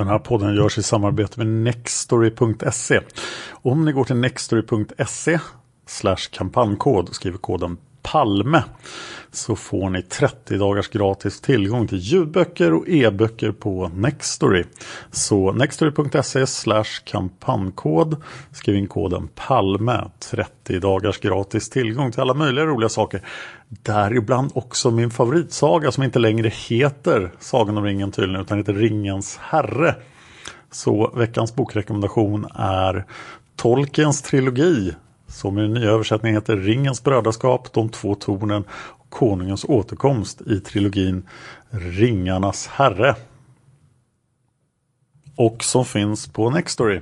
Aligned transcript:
Den 0.00 0.08
här 0.08 0.18
podden 0.18 0.54
görs 0.54 0.78
i 0.78 0.82
samarbete 0.82 1.38
med 1.38 1.46
Nextory.se. 1.46 3.00
Om 3.50 3.84
ni 3.84 3.92
går 3.92 4.04
till 4.04 4.16
Nextory.se 4.16 5.38
slash 5.86 6.30
kampanjkod 6.30 7.08
och 7.08 7.14
skriver 7.14 7.38
koden 7.38 7.76
PALME 8.02 8.62
så 9.32 9.56
får 9.56 9.90
ni 9.90 10.02
30 10.02 10.56
dagars 10.56 10.88
gratis 10.88 11.40
tillgång 11.40 11.86
till 11.86 11.98
ljudböcker 11.98 12.72
och 12.72 12.88
e-böcker 12.88 13.52
på 13.52 13.90
Nextory. 13.94 14.64
Så 15.10 15.52
nextory.se 15.52 16.46
slash 16.46 17.04
kampanjkod 17.04 18.16
skriv 18.52 18.76
in 18.76 18.86
koden 18.86 19.28
PALME 19.34 20.10
30 20.30 20.78
dagars 20.78 21.18
gratis 21.18 21.70
tillgång 21.70 22.12
till 22.12 22.20
alla 22.20 22.34
möjliga 22.34 22.66
roliga 22.66 22.88
saker. 22.88 23.22
Däribland 23.68 24.50
också 24.54 24.90
min 24.90 25.10
favoritsaga 25.10 25.92
som 25.92 26.04
inte 26.04 26.18
längre 26.18 26.48
heter 26.68 27.32
Sagan 27.38 27.78
om 27.78 27.84
ringen 27.84 28.12
tydligen 28.12 28.40
utan 28.40 28.58
heter 28.58 28.74
Ringens 28.74 29.38
herre. 29.42 29.94
Så 30.70 31.12
veckans 31.14 31.54
bokrekommendation 31.54 32.46
är 32.54 33.04
Tolkiens 33.56 34.22
trilogi 34.22 34.94
som 35.30 35.58
i 35.58 35.62
den 35.62 35.74
nya 35.74 35.90
översättningen 35.90 36.36
heter 36.36 36.56
Ringens 36.56 37.04
brödraskap, 37.04 37.72
De 37.72 37.88
två 37.88 38.14
tornen 38.14 38.64
och 38.70 39.10
Konungens 39.10 39.64
återkomst 39.64 40.40
i 40.40 40.60
trilogin 40.60 41.28
Ringarnas 41.70 42.66
herre. 42.66 43.14
Och 45.36 45.64
som 45.64 45.84
finns 45.84 46.32
på 46.32 46.50
Nextory. 46.50 47.00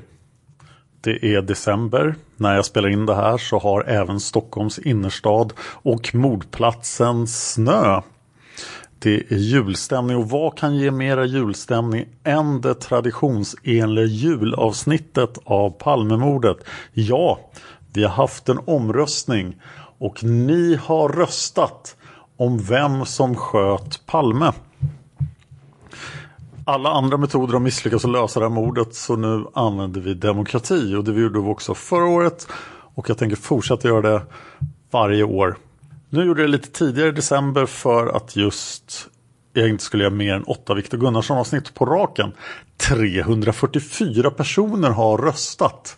Det 1.01 1.35
är 1.35 1.43
december. 1.43 2.15
När 2.37 2.55
jag 2.55 2.65
spelar 2.65 2.89
in 2.89 3.07
det 3.07 3.15
här 3.15 3.39
så 3.39 3.59
har 3.59 3.85
även 3.85 4.21
Stockholms 4.21 4.79
innerstad 4.79 5.53
och 5.61 6.15
mordplatsen 6.15 7.27
snö. 7.27 8.01
Det 8.99 9.33
är 9.33 9.37
julstämning 9.37 10.17
och 10.17 10.31
vad 10.31 10.59
kan 10.59 10.77
ge 10.77 10.91
mera 10.91 11.25
julstämning 11.25 12.07
än 12.25 12.61
det 12.61 12.75
traditionsenliga 12.75 14.05
julavsnittet 14.05 15.39
av 15.45 15.71
Palmemordet? 15.71 16.57
Ja, 16.93 17.41
vi 17.99 18.05
har 18.05 18.11
haft 18.11 18.49
en 18.49 18.61
omröstning 18.65 19.57
och 19.99 20.25
ni 20.25 20.77
har 20.83 21.09
röstat 21.09 21.97
om 22.37 22.59
vem 22.59 23.07
som 23.07 23.37
sköt 23.37 24.07
Palme. 24.07 24.53
Alla 26.65 26.91
andra 26.91 27.17
metoder 27.17 27.53
har 27.53 27.61
misslyckats 27.61 28.05
att 28.05 28.11
lösa 28.11 28.41
det 28.41 28.47
här 28.47 28.55
mordet 28.55 28.95
så 28.95 29.17
nu 29.17 29.45
använder 29.55 30.01
vi 30.01 30.15
demokrati 30.15 30.95
och 30.95 31.05
det 31.05 31.21
gjorde 31.21 31.41
vi 31.41 31.49
också 31.49 31.75
förra 31.75 32.07
året 32.07 32.47
och 32.95 33.11
jag 33.11 33.19
tänker 33.19 33.37
fortsätta 33.37 33.89
göra 33.89 34.11
det 34.11 34.23
varje 34.91 35.23
år. 35.23 35.57
Nu 36.11 36.25
gjorde 36.25 36.41
jag 36.41 36.51
det 36.51 36.57
lite 36.57 36.71
tidigare 36.71 37.09
i 37.09 37.13
december 37.13 37.67
för 37.67 38.07
att 38.07 38.37
just 38.37 39.09
jag 39.53 39.69
inte 39.69 39.85
skulle 39.85 40.05
göra 40.05 40.15
mer 40.15 40.35
än 40.35 40.45
åtta 40.45 40.75
Viktor 40.75 40.99
Gunnarsson 40.99 41.39
avsnitt 41.39 41.75
på 41.75 41.87
raken. 41.87 42.33
344 42.77 44.31
personer 44.31 44.91
har 44.91 45.19
röstat. 45.19 45.98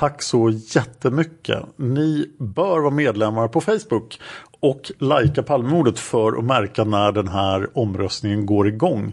Tack 0.00 0.22
så 0.22 0.50
jättemycket. 0.50 1.62
Ni 1.76 2.30
bör 2.38 2.80
vara 2.80 2.90
medlemmar 2.90 3.48
på 3.48 3.60
Facebook 3.60 4.20
och 4.60 4.92
likea 4.98 5.44
Palmemordet 5.44 5.98
för 5.98 6.38
att 6.38 6.44
märka 6.44 6.84
när 6.84 7.12
den 7.12 7.28
här 7.28 7.78
omröstningen 7.78 8.46
går 8.46 8.68
igång. 8.68 9.12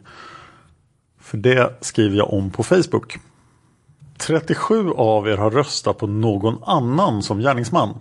För 1.21 1.37
det 1.37 1.77
skriver 1.81 2.17
jag 2.17 2.33
om 2.33 2.51
på 2.51 2.63
Facebook. 2.63 3.17
37 4.17 4.91
av 4.91 5.27
er 5.27 5.37
har 5.37 5.51
röstat 5.51 5.97
på 5.97 6.07
någon 6.07 6.63
annan 6.63 7.23
som 7.23 7.39
gärningsman. 7.39 7.99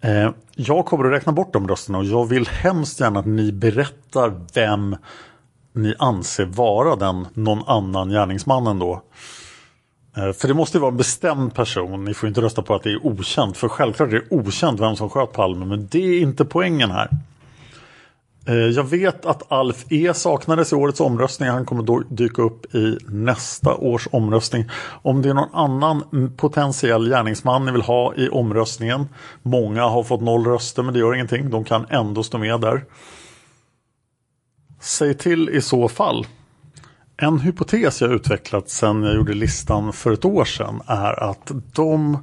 Eh, 0.00 0.30
jag 0.54 0.86
kommer 0.86 1.04
att 1.04 1.12
räkna 1.12 1.32
bort 1.32 1.52
de 1.52 1.68
rösterna 1.68 1.98
och 1.98 2.04
jag 2.04 2.26
vill 2.26 2.48
hemskt 2.48 3.00
gärna 3.00 3.20
att 3.20 3.26
ni 3.26 3.52
berättar 3.52 4.40
vem 4.54 4.96
ni 5.72 5.94
anser 5.98 6.46
vara 6.46 6.96
den 6.96 7.26
någon 7.34 7.62
annan 7.66 8.10
gärningsmannen 8.10 8.78
då. 8.78 9.02
Eh, 10.16 10.32
för 10.32 10.48
det 10.48 10.54
måste 10.54 10.78
vara 10.78 10.90
en 10.90 10.96
bestämd 10.96 11.54
person. 11.54 12.04
Ni 12.04 12.14
får 12.14 12.28
inte 12.28 12.40
rösta 12.40 12.62
på 12.62 12.74
att 12.74 12.82
det 12.82 12.92
är 12.92 13.06
okänt. 13.06 13.56
För 13.56 13.68
självklart 13.68 14.08
är 14.08 14.12
det 14.12 14.36
okänt 14.36 14.80
vem 14.80 14.96
som 14.96 15.10
sköt 15.10 15.32
Palme. 15.32 15.64
Men 15.64 15.88
det 15.90 15.98
är 15.98 16.20
inte 16.20 16.44
poängen 16.44 16.90
här. 16.90 17.08
Eh, 18.46 18.54
jag 18.54 18.84
vet 18.84 19.26
att 19.26 19.52
Alf 19.52 19.84
E 19.88 20.14
saknades 20.14 20.72
i 20.72 20.76
årets 20.76 21.00
omröstning. 21.00 21.48
Han 21.48 21.64
kommer 21.64 21.82
då 21.82 22.02
dyka 22.08 22.42
upp 22.42 22.74
i 22.74 22.98
nästa 23.08 23.74
års 23.74 24.08
omröstning. 24.12 24.64
Om 25.02 25.22
det 25.22 25.28
är 25.28 25.34
någon 25.34 25.54
annan 25.54 26.30
potentiell 26.36 27.08
gärningsman 27.08 27.64
ni 27.64 27.72
vill 27.72 27.82
ha 27.82 28.14
i 28.14 28.28
omröstningen. 28.28 29.08
Många 29.42 29.82
har 29.82 30.02
fått 30.02 30.20
noll 30.20 30.46
röster 30.46 30.82
men 30.82 30.94
det 30.94 31.00
gör 31.00 31.14
ingenting. 31.14 31.50
De 31.50 31.64
kan 31.64 31.86
ändå 31.90 32.22
stå 32.22 32.38
med 32.38 32.60
där. 32.60 32.84
Säg 34.80 35.14
till 35.14 35.48
i 35.48 35.60
så 35.60 35.88
fall. 35.88 36.26
En 37.18 37.38
hypotes 37.38 38.00
jag 38.00 38.12
utvecklat 38.12 38.68
sedan 38.68 39.02
jag 39.02 39.14
gjorde 39.14 39.34
listan 39.34 39.92
för 39.92 40.12
ett 40.12 40.24
år 40.24 40.44
sedan 40.44 40.82
är 40.86 41.30
att 41.30 41.50
de 41.72 42.18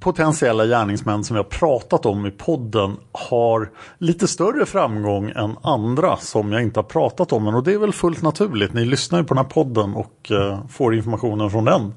potentiella 0.00 0.66
gärningsmän 0.66 1.24
som 1.24 1.34
vi 1.34 1.38
har 1.38 1.44
pratat 1.50 2.06
om 2.06 2.26
i 2.26 2.30
podden 2.30 2.96
har 3.12 3.70
lite 3.98 4.28
större 4.28 4.66
framgång 4.66 5.30
än 5.30 5.56
andra 5.62 6.16
som 6.16 6.52
jag 6.52 6.62
inte 6.62 6.78
har 6.78 6.84
pratat 6.84 7.32
om. 7.32 7.46
Och 7.46 7.64
det 7.64 7.72
är 7.72 7.78
väl 7.78 7.92
fullt 7.92 8.22
naturligt. 8.22 8.72
Ni 8.72 8.84
lyssnar 8.84 9.18
ju 9.18 9.24
på 9.24 9.34
den 9.34 9.44
här 9.44 9.50
podden 9.50 9.94
och 9.94 10.30
eh, 10.30 10.66
får 10.68 10.94
informationen 10.94 11.50
från 11.50 11.64
den. 11.64 11.94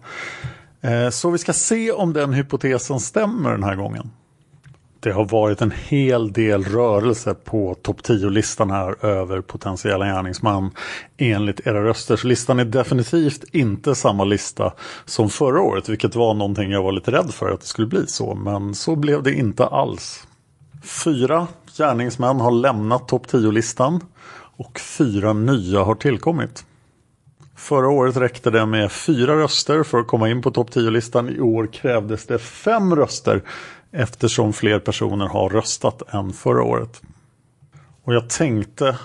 Eh, 0.81 1.09
så 1.09 1.29
vi 1.29 1.37
ska 1.37 1.53
se 1.53 1.91
om 1.91 2.13
den 2.13 2.33
hypotesen 2.33 2.99
stämmer 2.99 3.51
den 3.51 3.63
här 3.63 3.75
gången. 3.75 4.11
Det 5.01 5.11
har 5.11 5.25
varit 5.25 5.61
en 5.61 5.71
hel 5.71 6.33
del 6.33 6.63
rörelse 6.63 7.33
på 7.33 7.75
topp 7.81 8.01
10-listan 8.01 8.71
här 8.71 9.05
över 9.05 9.41
potentiella 9.41 10.05
gärningsmän 10.05 10.71
enligt 11.17 11.67
era 11.67 11.83
röster. 11.83 12.15
Så 12.15 12.27
listan 12.27 12.59
är 12.59 12.65
definitivt 12.65 13.43
inte 13.51 13.95
samma 13.95 14.23
lista 14.23 14.73
som 15.05 15.29
förra 15.29 15.61
året, 15.61 15.89
vilket 15.89 16.15
var 16.15 16.33
någonting 16.33 16.71
jag 16.71 16.83
var 16.83 16.91
lite 16.91 17.11
rädd 17.11 17.33
för 17.33 17.51
att 17.51 17.61
det 17.61 17.67
skulle 17.67 17.87
bli 17.87 18.07
så. 18.07 18.35
Men 18.35 18.75
så 18.75 18.95
blev 18.95 19.23
det 19.23 19.33
inte 19.33 19.65
alls. 19.65 20.27
Fyra 21.03 21.47
gärningsmän 21.77 22.39
har 22.39 22.51
lämnat 22.51 23.07
topp 23.07 23.27
10-listan 23.27 24.01
och 24.57 24.79
fyra 24.79 25.33
nya 25.33 25.83
har 25.83 25.95
tillkommit. 25.95 26.65
Förra 27.55 27.89
året 27.89 28.17
räckte 28.17 28.49
det 28.49 28.65
med 28.65 28.91
fyra 28.91 29.35
röster 29.35 29.83
för 29.83 29.99
att 29.99 30.07
komma 30.07 30.29
in 30.29 30.41
på 30.41 30.51
topp 30.51 30.69
10-listan. 30.69 31.29
I 31.29 31.39
år 31.39 31.67
krävdes 31.73 32.25
det 32.25 32.39
fem 32.39 32.95
röster 32.95 33.43
eftersom 33.91 34.53
fler 34.53 34.79
personer 34.79 35.27
har 35.27 35.49
röstat 35.49 36.13
än 36.13 36.33
förra 36.33 36.63
året. 36.63 37.01
Och 38.03 38.13
jag 38.13 38.29
tänkte 38.29 38.97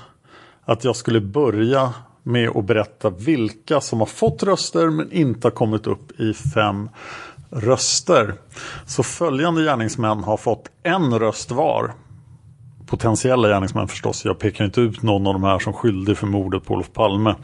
att 0.64 0.84
jag 0.84 0.96
skulle 0.96 1.20
börja 1.20 1.94
med 2.22 2.48
att 2.48 2.64
berätta 2.64 3.10
vilka 3.10 3.80
som 3.80 3.98
har 3.98 4.06
fått 4.06 4.42
röster 4.42 4.90
men 4.90 5.12
inte 5.12 5.46
har 5.46 5.52
kommit 5.52 5.86
upp 5.86 6.20
i 6.20 6.34
fem 6.34 6.88
röster. 7.50 8.34
Så 8.86 9.02
följande 9.02 9.64
gärningsmän 9.64 10.24
har 10.24 10.36
fått 10.36 10.70
en 10.82 11.18
röst 11.18 11.50
var. 11.50 11.92
Potentiella 12.86 13.48
gärningsmän 13.48 13.88
förstås. 13.88 14.24
Jag 14.24 14.38
pekar 14.38 14.64
inte 14.64 14.80
ut 14.80 15.02
någon 15.02 15.26
av 15.26 15.32
de 15.32 15.44
här 15.44 15.58
som 15.58 15.72
skyldig 15.72 16.18
för 16.18 16.26
mordet 16.26 16.64
på 16.64 16.74
Olof 16.74 16.92
Palme. 16.92 17.34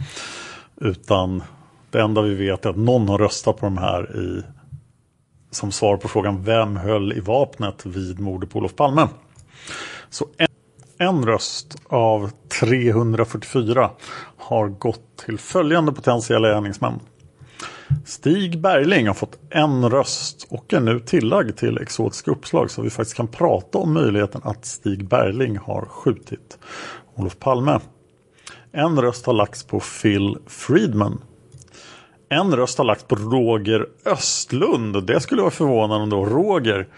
Utan 0.81 1.43
det 1.91 2.01
enda 2.01 2.23
vi 2.23 2.35
vet 2.35 2.65
är 2.65 2.71
att 2.71 2.77
någon 2.77 3.09
har 3.09 3.19
röstat 3.19 3.57
på 3.57 3.67
de 3.67 3.79
här 3.79 4.17
i 4.17 4.43
som 5.51 5.73
svar 5.73 5.97
på 5.97 6.09
frågan 6.09 6.45
vem 6.45 6.77
höll 6.77 7.13
i 7.13 7.21
vapnet 7.21 7.87
vid 7.87 8.21
mordet 8.21 8.51
på 8.51 8.59
Olof 8.59 8.77
Palme. 8.77 9.09
Så 10.11 10.27
en, 10.37 10.49
en 10.99 11.27
röst 11.27 11.77
av 11.87 12.31
344 12.61 13.91
har 14.37 14.69
gått 14.69 15.17
till 15.27 15.39
följande 15.39 15.93
potentiella 15.93 16.49
gärningsmän. 16.49 17.01
Stig 18.05 18.61
Bergling 18.61 19.07
har 19.07 19.15
fått 19.15 19.39
en 19.51 19.91
röst 19.91 20.47
och 20.51 20.73
är 20.73 20.81
nu 20.81 21.01
tillagd 21.01 21.57
till 21.57 21.79
exotiska 21.79 22.31
uppslag 22.31 22.71
så 22.71 22.83
vi 22.83 22.91
faktiskt 22.91 23.17
kan 23.17 23.29
prata 23.29 23.79
om 23.79 23.93
möjligheten 23.93 24.41
att 24.45 24.65
Stig 24.65 25.09
Bergling 25.09 25.59
har 25.59 25.87
skjutit 25.87 26.59
Olof 27.15 27.39
Palme. 27.39 27.81
En 28.73 29.01
röst 29.01 29.27
har 29.27 29.33
lagts 29.33 29.65
på 29.65 29.81
Phil 29.81 30.37
Friedman 30.47 31.21
en 32.33 32.57
röst 32.57 32.79
har 32.79 32.85
lagt 32.85 33.09
på 33.09 33.15
Roger 33.15 33.87
Östlund. 34.05 35.07
Det 35.07 35.21
skulle 35.21 35.43
vara 35.43 35.51
förvånande 35.51 36.03
om 36.03 36.11
det 36.11 36.17
var 36.17 36.27
Roger. 36.27 36.89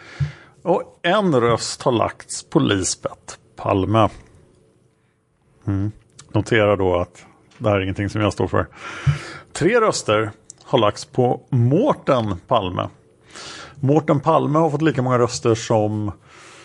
Och 0.62 0.99
en 1.02 1.40
röst 1.40 1.82
har 1.82 1.93
lagts 1.93 2.43
på 2.43 2.58
Lisbeth 2.58 3.34
Palme. 3.56 4.08
Mm. 5.67 5.93
Notera 6.32 6.76
då 6.76 6.96
att 6.96 7.26
det 7.58 7.69
här 7.69 7.76
är 7.76 7.81
ingenting 7.81 8.08
som 8.08 8.20
jag 8.20 8.32
står 8.32 8.46
för. 8.46 8.67
Tre 9.52 9.81
röster 9.81 10.31
har 10.64 10.79
lagts 10.79 11.05
på 11.05 11.40
Mårten 11.49 12.37
Palme. 12.46 12.88
Mårten 13.81 14.20
Palme 14.20 14.58
har 14.58 14.70
fått 14.70 14.82
lika 14.82 15.02
många 15.02 15.19
röster 15.19 15.55
som 15.55 16.12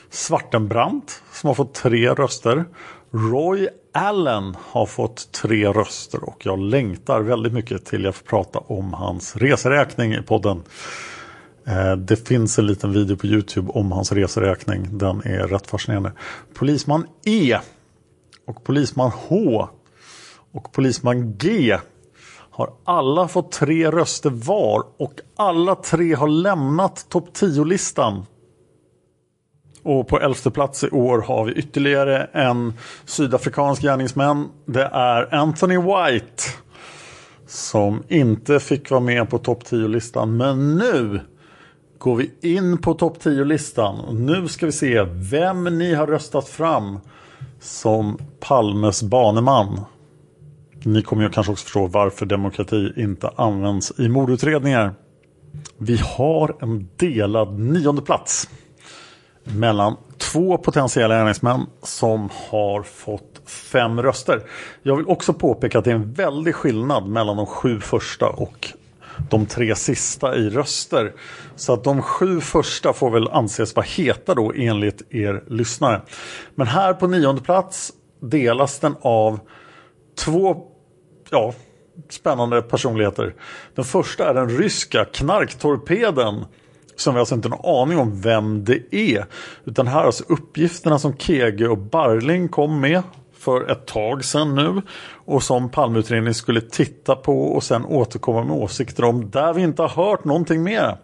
Svartenbrandt 0.09 1.23
som 1.31 1.47
har 1.47 1.55
fått 1.55 1.73
tre 1.73 2.09
röster. 2.09 2.65
Roy 3.11 3.69
Allen 3.97 4.55
har 4.61 4.85
fått 4.85 5.31
tre 5.31 5.67
röster 5.67 6.23
och 6.23 6.45
jag 6.45 6.59
längtar 6.59 7.21
väldigt 7.21 7.53
mycket 7.53 7.85
till 7.85 8.03
jag 8.03 8.15
får 8.15 8.25
prata 8.25 8.59
om 8.59 8.93
hans 8.93 9.35
reseräkning 9.35 10.13
i 10.13 10.21
podden. 10.21 10.63
Eh, 11.67 11.95
det 11.95 12.27
finns 12.27 12.59
en 12.59 12.67
liten 12.67 12.93
video 12.93 13.17
på 13.17 13.27
Youtube 13.27 13.71
om 13.71 13.91
hans 13.91 14.11
reseräkning. 14.11 14.97
Den 14.97 15.21
är 15.21 15.47
rätt 15.47 15.67
fascinerande. 15.67 16.11
Polisman 16.53 17.07
E 17.25 17.57
och 18.47 18.63
Polisman 18.63 19.11
H 19.27 19.67
och 20.53 20.71
Polisman 20.71 21.37
G 21.37 21.77
har 22.51 22.73
alla 22.83 23.27
fått 23.27 23.51
tre 23.51 23.91
röster 23.91 24.29
var 24.29 24.83
och 24.97 25.13
alla 25.35 25.75
tre 25.75 26.13
har 26.13 26.27
lämnat 26.27 27.05
topp 27.09 27.29
10-listan 27.33 28.25
och 29.87 30.07
på 30.07 30.19
elfte 30.19 30.51
plats 30.51 30.83
i 30.83 30.89
år 30.89 31.21
har 31.21 31.45
vi 31.45 31.51
ytterligare 31.51 32.29
en 32.33 32.73
sydafrikansk 33.05 33.81
gärningsman. 33.81 34.49
Det 34.65 34.83
är 34.83 35.35
Anthony 35.35 35.77
White. 35.77 36.43
Som 37.47 38.03
inte 38.07 38.59
fick 38.59 38.91
vara 38.91 39.01
med 39.01 39.29
på 39.29 39.37
topp 39.37 39.63
10-listan. 39.63 40.37
Men 40.37 40.77
nu 40.77 41.19
går 41.97 42.15
vi 42.15 42.31
in 42.41 42.77
på 42.77 42.93
topp 42.93 43.17
10-listan. 43.23 44.25
Nu 44.25 44.47
ska 44.47 44.65
vi 44.65 44.71
se 44.71 45.03
vem 45.03 45.63
ni 45.63 45.93
har 45.93 46.07
röstat 46.07 46.47
fram 46.47 46.99
som 47.59 48.17
Palmes 48.39 49.03
baneman. 49.03 49.79
Ni 50.83 51.01
kommer 51.01 51.23
ju 51.23 51.29
kanske 51.29 51.51
också 51.51 51.63
förstå 51.63 51.87
varför 51.87 52.25
demokrati 52.25 52.93
inte 52.97 53.31
används 53.35 53.93
i 53.97 54.09
mordutredningar. 54.09 54.93
Vi 55.77 55.97
har 56.17 56.55
en 56.61 56.89
delad 56.97 57.59
nionde 57.59 58.01
plats 58.01 58.49
mellan 59.55 59.95
två 60.17 60.57
potentiella 60.57 61.15
gärningsmän 61.15 61.65
som 61.83 62.29
har 62.49 62.83
fått 62.83 63.41
fem 63.45 64.01
röster. 64.01 64.41
Jag 64.83 64.95
vill 64.95 65.07
också 65.07 65.33
påpeka 65.33 65.79
att 65.79 65.85
det 65.85 65.91
är 65.91 65.95
en 65.95 66.13
väldig 66.13 66.55
skillnad 66.55 67.07
mellan 67.07 67.37
de 67.37 67.45
sju 67.45 67.79
första 67.79 68.29
och 68.29 68.73
de 69.29 69.45
tre 69.45 69.75
sista 69.75 70.35
i 70.35 70.49
röster. 70.49 71.13
Så 71.55 71.73
att 71.73 71.83
de 71.83 72.01
sju 72.01 72.41
första 72.41 72.93
får 72.93 73.11
väl 73.11 73.27
anses 73.27 73.75
vara 73.75 73.85
heta 73.85 74.35
då 74.35 74.53
enligt 74.55 75.13
er 75.13 75.43
lyssnare. 75.47 76.01
Men 76.55 76.67
här 76.67 76.93
på 76.93 77.07
nionde 77.07 77.41
plats 77.41 77.93
delas 78.19 78.79
den 78.79 78.95
av 79.01 79.39
två 80.25 80.57
ja, 81.29 81.53
spännande 82.09 82.61
personligheter. 82.61 83.35
Den 83.75 83.85
första 83.85 84.29
är 84.29 84.33
den 84.33 84.49
ryska 84.49 85.05
knarktorpeden 85.05 86.45
som 86.97 87.13
vi 87.13 87.19
alltså 87.19 87.35
inte 87.35 87.49
har 87.49 87.57
någon 87.57 87.81
aning 87.81 87.97
om 87.97 88.21
vem 88.21 88.65
det 88.65 88.95
är. 88.95 89.25
Utan 89.65 89.87
här 89.87 90.03
alltså 90.03 90.23
uppgifterna 90.27 90.99
som 90.99 91.17
Kege 91.17 91.67
och 91.67 91.77
Barling 91.77 92.49
kom 92.49 92.79
med 92.79 93.01
för 93.37 93.71
ett 93.71 93.85
tag 93.85 94.25
sedan 94.25 94.55
nu. 94.55 94.81
Och 95.25 95.43
som 95.43 95.69
Palmeutredningen 95.69 96.33
skulle 96.33 96.61
titta 96.61 97.15
på 97.15 97.43
och 97.43 97.63
sen 97.63 97.85
återkomma 97.85 98.43
med 98.43 98.57
åsikter 98.57 99.03
om. 99.03 99.29
Där 99.29 99.53
vi 99.53 99.61
inte 99.61 99.81
har 99.81 99.89
hört 99.89 100.23
någonting 100.23 100.63
mer. 100.63 100.97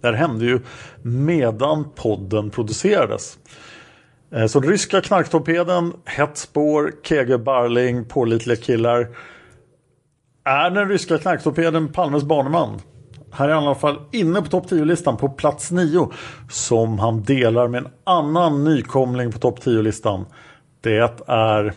Det 0.00 0.06
här 0.06 0.14
hände 0.14 0.44
ju 0.44 0.60
medan 1.02 1.84
podden 1.94 2.50
producerades. 2.50 3.38
Eh, 4.34 4.46
så 4.46 4.60
ryska 4.60 5.00
knarktorpeden, 5.00 5.92
hett 6.04 6.36
spår, 6.38 6.92
Kege 7.02 7.38
Barling, 7.38 8.04
pålitliga 8.04 8.56
killar. 8.56 9.08
Är 10.44 10.70
den 10.70 10.88
ryska 10.88 11.18
knarktorpeden 11.18 11.92
Palmes 11.92 12.24
baneman? 12.24 12.80
Här 13.36 13.48
är 13.48 13.52
han 13.52 13.62
i 13.62 13.66
alla 13.66 13.74
fall 13.74 14.00
inne 14.10 14.42
på 14.42 14.48
topp 14.48 14.70
10-listan 14.70 15.16
på 15.16 15.28
plats 15.28 15.70
9. 15.70 16.10
Som 16.50 16.98
han 16.98 17.22
delar 17.22 17.68
med 17.68 17.78
en 17.78 17.90
annan 18.04 18.64
nykomling 18.64 19.32
på 19.32 19.38
topp 19.38 19.58
10-listan. 19.64 20.26
Det 20.80 21.24
är 21.26 21.74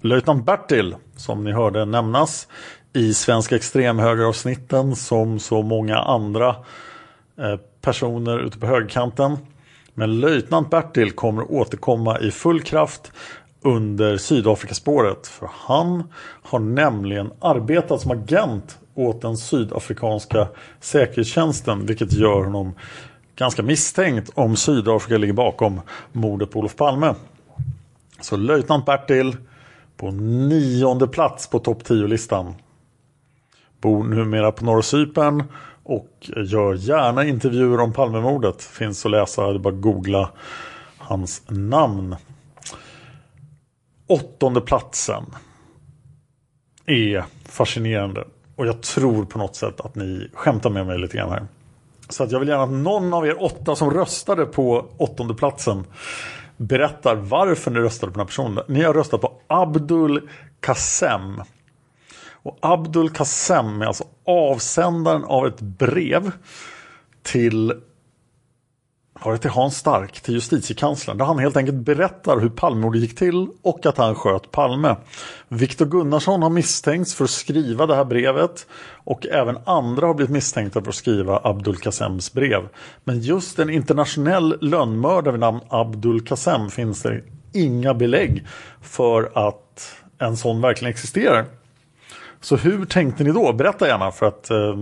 löjtnant 0.00 0.46
Bertil 0.46 0.96
som 1.16 1.44
ni 1.44 1.52
hörde 1.52 1.84
nämnas 1.84 2.48
i 2.92 3.14
Svenska 3.14 3.56
extremhögeravsnitten 3.56 4.96
som 4.96 5.38
så 5.38 5.62
många 5.62 5.98
andra 5.98 6.48
eh, 7.38 7.56
personer 7.80 8.38
ute 8.38 8.58
på 8.58 8.66
högerkanten. 8.66 9.36
Men 9.94 10.20
löjtnant 10.20 10.70
Bertil 10.70 11.12
kommer 11.12 11.52
återkomma 11.52 12.20
i 12.20 12.30
full 12.30 12.60
kraft 12.60 13.12
under 13.62 14.16
Sydafrikaspåret. 14.16 15.26
För 15.26 15.50
han 15.52 16.12
har 16.42 16.58
nämligen 16.58 17.32
arbetat 17.40 18.00
som 18.00 18.10
agent 18.10 18.78
åt 18.94 19.20
den 19.20 19.36
sydafrikanska 19.36 20.48
säkerhetstjänsten 20.80 21.86
vilket 21.86 22.12
gör 22.12 22.44
honom 22.44 22.74
ganska 23.36 23.62
misstänkt 23.62 24.30
om 24.34 24.56
Sydafrika 24.56 25.18
ligger 25.18 25.32
bakom 25.32 25.80
mordet 26.12 26.50
på 26.50 26.58
Olof 26.58 26.76
Palme. 26.76 27.14
Så 28.20 28.36
löjtnant 28.36 28.86
Bertil 28.86 29.36
på 29.96 30.10
nionde 30.10 31.08
plats 31.08 31.46
på 31.46 31.58
topp 31.58 31.82
10-listan. 31.82 32.54
Bor 33.80 34.04
numera 34.04 34.52
på 34.52 34.64
Norra 34.64 34.82
Cypern 34.82 35.44
och 35.82 36.30
gör 36.46 36.74
gärna 36.74 37.24
intervjuer 37.24 37.80
om 37.80 37.92
Palmemordet. 37.92 38.62
Finns 38.62 39.04
att 39.04 39.10
läsa, 39.10 39.46
det 39.46 39.54
är 39.54 39.58
bara 39.58 39.74
att 39.74 39.80
googla 39.80 40.30
hans 40.98 41.42
namn. 41.48 42.16
Åttonde 44.06 44.60
platsen 44.60 45.24
är 46.86 47.24
fascinerande. 47.44 48.24
Och 48.62 48.68
jag 48.68 48.80
tror 48.80 49.24
på 49.24 49.38
något 49.38 49.56
sätt 49.56 49.80
att 49.80 49.94
ni 49.94 50.28
skämtar 50.34 50.70
med 50.70 50.86
mig 50.86 50.98
lite 50.98 51.16
grann 51.16 51.30
här. 51.30 51.46
Så 52.08 52.24
att 52.24 52.30
jag 52.30 52.40
vill 52.40 52.48
gärna 52.48 52.62
att 52.62 52.70
någon 52.70 53.14
av 53.14 53.26
er 53.26 53.42
åtta 53.42 53.76
som 53.76 53.90
röstade 53.90 54.46
på 54.46 54.86
åttonde 54.96 55.34
platsen 55.34 55.84
berättar 56.56 57.14
varför 57.14 57.70
ni 57.70 57.80
röstade 57.80 58.12
på 58.12 58.18
den 58.18 58.20
här 58.20 58.26
personen. 58.26 58.64
Ni 58.68 58.82
har 58.82 58.94
röstat 58.94 59.20
på 59.20 59.32
Abdul 59.46 60.28
Kassem. 60.60 61.42
Och 62.30 62.58
Abdul 62.60 63.10
Kassem 63.10 63.82
är 63.82 63.86
alltså 63.86 64.04
avsändaren 64.26 65.24
av 65.24 65.46
ett 65.46 65.60
brev 65.60 66.30
till 67.22 67.72
var 69.24 69.32
det 69.32 69.38
till 69.38 69.50
Hans 69.50 69.76
Stark, 69.76 70.20
till 70.20 70.34
justitiekanslern, 70.34 71.18
där 71.18 71.24
han 71.24 71.38
helt 71.38 71.56
enkelt 71.56 71.76
berättar 71.76 72.40
hur 72.40 72.48
Palmemordet 72.48 73.02
gick 73.02 73.18
till 73.18 73.48
och 73.62 73.86
att 73.86 73.98
han 73.98 74.14
sköt 74.14 74.50
Palme. 74.50 74.96
Viktor 75.48 75.86
Gunnarsson 75.86 76.42
har 76.42 76.50
misstänkts 76.50 77.14
för 77.14 77.24
att 77.24 77.30
skriva 77.30 77.86
det 77.86 77.94
här 77.94 78.04
brevet 78.04 78.66
och 79.04 79.26
även 79.26 79.58
andra 79.64 80.06
har 80.06 80.14
blivit 80.14 80.32
misstänkta 80.32 80.82
för 80.82 80.88
att 80.88 80.94
skriva 80.94 81.40
Abdul 81.44 81.76
Kassems 81.76 82.32
brev. 82.32 82.68
Men 83.04 83.20
just 83.20 83.58
en 83.58 83.70
internationell 83.70 84.58
lönnmördare 84.60 85.32
vid 85.32 85.40
namn 85.40 85.60
Abdul 85.68 86.20
Kassem 86.20 86.70
finns 86.70 87.02
det 87.02 87.20
inga 87.52 87.94
belägg 87.94 88.46
för 88.80 89.48
att 89.48 89.94
en 90.18 90.36
sån 90.36 90.60
verkligen 90.60 90.90
existerar. 90.90 91.44
Så 92.40 92.56
hur 92.56 92.84
tänkte 92.84 93.24
ni 93.24 93.32
då? 93.32 93.52
Berätta 93.52 93.88
gärna 93.88 94.10
för 94.10 94.26
att 94.26 94.50
eh, 94.50 94.76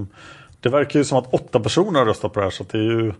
det 0.60 0.68
verkar 0.68 0.98
ju 0.98 1.04
som 1.04 1.18
att 1.18 1.34
åtta 1.34 1.60
personer 1.60 1.98
har 1.98 2.06
röstat 2.06 2.32
på 2.32 2.40
det 2.40 2.46
här 2.46 2.50
så 2.50 2.64
det 2.70 2.78
är 2.78 2.82
ju 2.82 3.12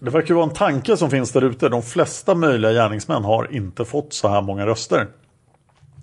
det 0.00 0.10
verkar 0.10 0.34
vara 0.34 0.44
en 0.44 0.54
tanke 0.54 0.96
som 0.96 1.10
finns 1.10 1.32
där 1.32 1.44
ute. 1.44 1.68
De 1.68 1.82
flesta 1.82 2.34
möjliga 2.34 2.72
gärningsmän 2.72 3.24
har 3.24 3.54
inte 3.54 3.84
fått 3.84 4.12
så 4.12 4.28
här 4.28 4.42
många 4.42 4.66
röster. 4.66 5.08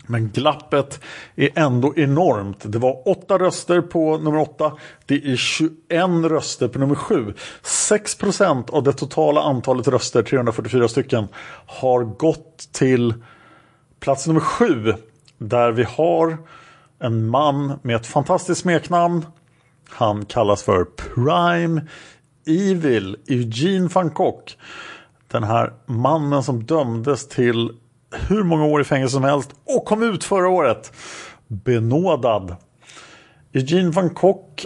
Men 0.07 0.29
glappet 0.29 0.99
är 1.35 1.49
ändå 1.55 1.93
enormt. 1.95 2.57
Det 2.63 2.77
var 2.77 3.07
åtta 3.07 3.37
röster 3.37 3.81
på 3.81 4.17
nummer 4.17 4.39
åtta. 4.39 4.73
Det 5.05 5.15
är 5.15 5.35
21 5.35 5.71
röster 6.23 6.67
på 6.67 6.79
nummer 6.79 6.95
7. 6.95 7.33
6% 7.63 8.71
av 8.71 8.83
det 8.83 8.93
totala 8.93 9.41
antalet 9.41 9.87
röster, 9.87 10.23
344 10.23 10.87
stycken, 10.87 11.27
har 11.65 12.03
gått 12.03 12.69
till 12.71 13.13
plats 13.99 14.27
nummer 14.27 14.39
7. 14.39 14.93
Där 15.37 15.71
vi 15.71 15.83
har 15.83 16.37
en 16.99 17.27
man 17.27 17.79
med 17.81 17.95
ett 17.95 18.07
fantastiskt 18.07 18.61
smeknamn. 18.61 19.25
Han 19.89 20.25
kallas 20.25 20.63
för 20.63 20.83
Prime 20.83 21.81
Evil, 22.45 23.17
Eugene 23.27 23.87
van 23.87 24.09
Gogh. 24.09 24.51
Den 25.27 25.43
här 25.43 25.73
mannen 25.85 26.43
som 26.43 26.63
dömdes 26.63 27.27
till 27.27 27.71
hur 28.29 28.43
många 28.43 28.65
år 28.65 28.81
i 28.81 28.83
fängelse 28.83 29.13
som 29.13 29.23
helst 29.23 29.55
och 29.65 29.85
kom 29.85 30.03
ut 30.03 30.23
förra 30.23 30.49
året. 30.49 30.93
Benådad. 31.47 32.55
Eugene 33.53 33.91
van 33.91 34.13
Gogh 34.13 34.65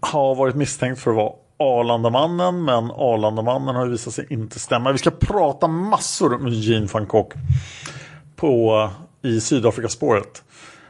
har 0.00 0.34
varit 0.34 0.54
misstänkt 0.54 1.00
för 1.00 1.10
att 1.10 1.16
vara 1.16 1.32
Arlandamannen 1.58 2.64
men 2.64 2.90
Arlandamannen 2.90 3.74
har 3.74 3.86
visat 3.86 4.14
sig 4.14 4.26
inte 4.30 4.58
stämma. 4.58 4.92
Vi 4.92 4.98
ska 4.98 5.10
prata 5.10 5.66
massor 5.68 6.34
om 6.34 6.46
Eugene 6.46 6.86
van 6.92 7.06
Gogh 7.06 7.36
på, 8.36 8.90
i 9.22 9.40
Sydafrikaspåret. 9.40 10.42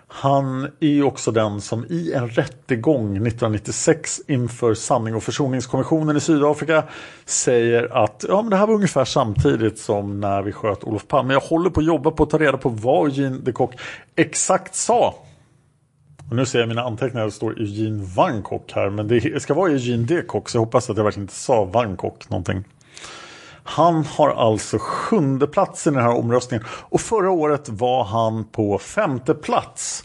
Han 0.08 0.64
är 0.80 0.88
ju 0.88 1.02
också 1.02 1.30
den 1.30 1.60
som 1.60 1.84
i 1.84 2.12
en 2.12 2.28
rättegång 2.28 3.04
1996 3.04 4.20
inför 4.26 4.74
sanning 4.74 5.14
och 5.14 5.22
försoningskommissionen 5.22 6.16
i 6.16 6.20
Sydafrika 6.20 6.84
säger 7.24 8.04
att 8.04 8.24
ja, 8.28 8.42
men 8.42 8.50
det 8.50 8.56
här 8.56 8.66
var 8.66 8.74
ungefär 8.74 9.04
samtidigt 9.04 9.78
som 9.78 10.20
när 10.20 10.42
vi 10.42 10.52
sköt 10.52 10.84
Olof 10.84 11.08
Palme. 11.08 11.32
Jag 11.32 11.40
håller 11.40 11.70
på 11.70 11.80
att 11.80 11.86
jobba 11.86 12.10
på 12.10 12.22
att 12.22 12.30
ta 12.30 12.38
reda 12.38 12.58
på 12.58 12.68
vad 12.68 13.08
Eugene 13.08 13.38
de 13.38 13.52
Kock 13.52 13.74
exakt 14.16 14.74
sa. 14.74 15.14
Och 16.30 16.36
nu 16.36 16.46
ser 16.46 16.58
jag 16.58 16.68
mina 16.68 16.82
anteckningar, 16.82 17.24
det 17.24 17.32
står 17.32 17.60
Eugene 17.60 18.04
Van 18.16 18.42
Kock 18.42 18.72
här, 18.72 18.90
men 18.90 19.08
det 19.08 19.42
ska 19.42 19.54
vara 19.54 19.70
Eugene 19.70 20.04
de 20.04 20.22
Kock, 20.22 20.48
så 20.48 20.56
jag 20.56 20.64
hoppas 20.64 20.90
att 20.90 20.96
jag 20.96 21.04
verkligen 21.04 21.24
inte 21.24 21.34
sa 21.34 21.64
Van 21.64 21.96
Kock 21.96 22.30
någonting. 22.30 22.64
Han 23.68 24.04
har 24.04 24.30
alltså 24.30 24.78
sjunde 24.80 25.46
plats 25.46 25.86
i 25.86 25.90
den 25.90 26.02
här 26.02 26.16
omröstningen 26.16 26.66
och 26.68 27.00
förra 27.00 27.30
året 27.30 27.68
var 27.68 28.04
han 28.04 28.44
på 28.44 28.78
femte 28.78 29.34
plats. 29.34 30.04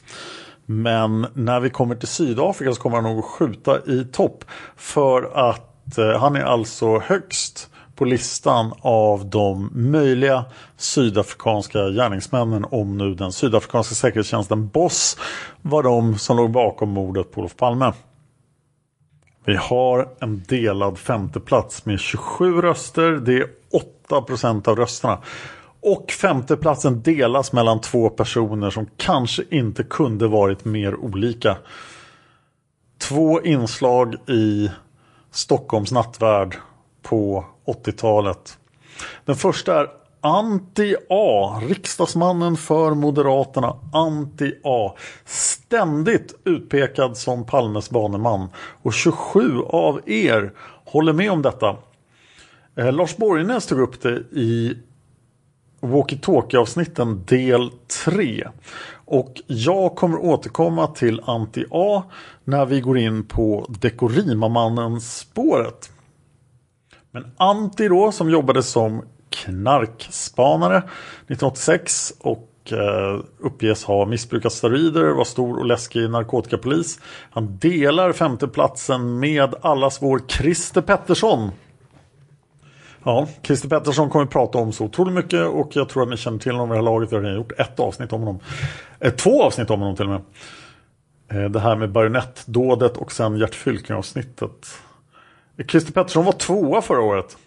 Men 0.66 1.28
när 1.34 1.60
vi 1.60 1.70
kommer 1.70 1.96
till 1.96 2.08
Sydafrika 2.08 2.74
så 2.74 2.82
kommer 2.82 2.96
han 2.96 3.04
nog 3.04 3.20
att 3.20 3.26
skjuta 3.26 3.80
i 3.86 4.06
topp. 4.12 4.46
För 4.76 5.50
att 5.50 5.98
eh, 5.98 6.20
han 6.20 6.36
är 6.36 6.44
alltså 6.44 7.00
högst 7.00 7.70
på 7.96 8.06
listan 8.06 8.74
av 8.82 9.26
de 9.26 9.70
möjliga 9.74 10.46
sydafrikanska 10.78 11.80
gärningsmännen 11.80 12.66
om 12.72 12.98
nu 12.98 13.14
den 13.14 13.32
sydafrikanska 13.32 13.96
säkerhetstjänsten 13.96 14.68
BOSS 14.68 15.18
var 15.62 15.84
de 15.84 16.18
som 16.18 16.38
låg 16.38 16.52
bakom 16.52 16.90
mordet 16.90 17.32
på 17.32 17.40
Olof 17.40 17.56
Palme. 17.56 17.94
Vi 19.46 19.56
har 19.56 20.10
en 20.20 20.44
delad 20.48 20.98
femteplats 20.98 21.86
med 21.86 22.00
27 22.00 22.62
röster. 22.62 23.12
Det 23.12 23.34
är 23.34 23.48
8 24.08 24.22
procent 24.22 24.68
av 24.68 24.76
rösterna. 24.76 25.20
Och 25.82 26.12
femteplatsen 26.12 27.02
delas 27.02 27.54
mellan 27.54 27.82
två 27.82 28.10
personer 28.10 28.70
som 28.70 28.88
kanske 28.98 29.44
inte 29.50 29.84
kunde 29.84 30.28
varit 30.28 30.66
mer 30.66 30.96
olika. 30.96 31.58
Två 32.98 33.42
inslag 33.42 34.16
i 34.30 34.72
Stockholms 35.32 35.92
nattvärld 35.92 36.56
på 37.02 37.46
80-talet. 37.66 38.58
Den 39.26 39.36
första 39.36 39.80
är 39.80 39.88
Anti-A, 40.22 41.62
riksdagsmannen 41.68 42.58
för 42.58 42.94
Moderaterna, 42.94 43.76
Anti-A. 43.94 44.96
Ständigt 45.26 46.36
utpekad 46.44 47.18
som 47.18 47.46
Palmes 47.46 47.90
baneman. 47.90 48.50
Och 48.82 48.94
27 48.94 49.62
av 49.62 50.10
er 50.10 50.54
håller 50.86 51.14
med 51.14 51.32
om 51.32 51.42
detta. 51.42 51.78
Eh, 52.76 52.94
Lars 52.94 53.18
Borgnäs 53.18 53.68
tog 53.68 53.80
upp 53.80 54.02
det 54.02 54.24
i 54.32 54.78
Walkie-Talkie-avsnitten 55.82 57.26
del 57.26 57.72
3. 58.06 58.48
Och 59.06 59.42
jag 59.48 59.96
kommer 59.96 60.18
återkomma 60.18 60.88
till 60.88 61.22
Anti-A 61.26 62.04
när 62.44 62.66
vi 62.66 62.82
går 62.82 62.98
in 62.98 63.24
på 63.24 63.66
Dekorimamannen-spåret. 63.70 65.92
Men 67.12 67.32
Anti 67.38 67.88
då 67.88 68.12
som 68.12 68.30
jobbade 68.30 68.64
som 68.64 69.04
knarkspanare 69.32 70.78
1986 70.78 72.14
och 72.20 72.72
eh, 72.72 73.20
uppges 73.40 73.84
ha 73.84 74.06
missbrukat 74.06 74.54
steroider, 74.54 75.14
var 75.14 75.26
stor 75.26 75.60
och 75.60 75.66
läskig 75.66 76.10
narkotikapolis. 76.10 77.00
Han 77.32 77.58
delar 77.58 78.14
femteplatsen 78.14 79.20
med 79.20 79.56
allas 79.62 80.02
vår 80.02 80.22
Christer 80.28 80.82
Pettersson. 80.82 81.52
Ja, 83.04 83.28
Christer 83.44 83.70
Pettersson 83.70 84.10
kommer 84.10 84.26
vi 84.26 84.32
prata 84.32 84.58
om 84.58 84.72
så 84.72 84.86
otroligt 84.86 85.14
mycket 85.14 85.48
och 85.48 85.76
jag 85.76 85.90
tror 85.90 86.04
att 86.04 86.10
ni 86.10 86.18
känner 86.18 86.40
till 86.40 86.52
honom 86.52 86.70
vid 86.70 86.78
det 86.78 86.80
här 86.80 86.86
laget. 86.86 87.12
Vi 87.12 87.16
har 87.16 87.24
redan 87.24 87.38
gjort 87.38 87.60
ett 87.60 87.80
avsnitt 87.80 88.14
om 88.14 88.22
honom. 88.22 88.40
Eh, 89.00 89.14
två 89.14 89.44
avsnitt 89.44 89.70
om 89.70 89.80
honom 89.80 89.96
till 89.96 90.06
och 90.06 90.12
med. 90.12 90.22
Eh, 91.44 91.50
det 91.50 91.60
här 91.60 91.76
med 91.76 91.92
bajonettdådet 91.92 92.98
och 92.98 93.12
sen 93.12 93.38
Gert 93.38 93.56
Fylking 93.56 93.96
avsnittet. 93.96 94.68
Eh, 95.58 95.66
Christer 95.66 95.94
Pettersson 95.94 96.26
var 96.26 96.32
tvåa 96.32 96.82
förra 96.82 97.02
året. 97.02 97.38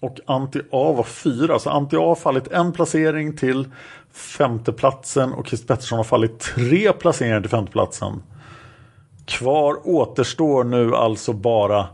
Och 0.00 0.20
Anti-A 0.26 0.92
var 0.92 1.04
fyra. 1.04 1.58
Så 1.58 1.70
Anti-A 1.70 2.08
har 2.08 2.14
fallit 2.14 2.48
en 2.48 2.72
placering 2.72 3.36
till 3.36 3.68
femteplatsen 4.12 5.32
och 5.32 5.46
Christer 5.46 5.66
Pettersson 5.66 5.96
har 5.96 6.04
fallit 6.04 6.38
tre 6.40 6.92
placeringar 6.92 7.40
till 7.40 7.50
femteplatsen. 7.50 8.22
Kvar 9.24 9.88
återstår 9.88 10.64
nu 10.64 10.94
alltså 10.96 11.32
bara 11.32 11.88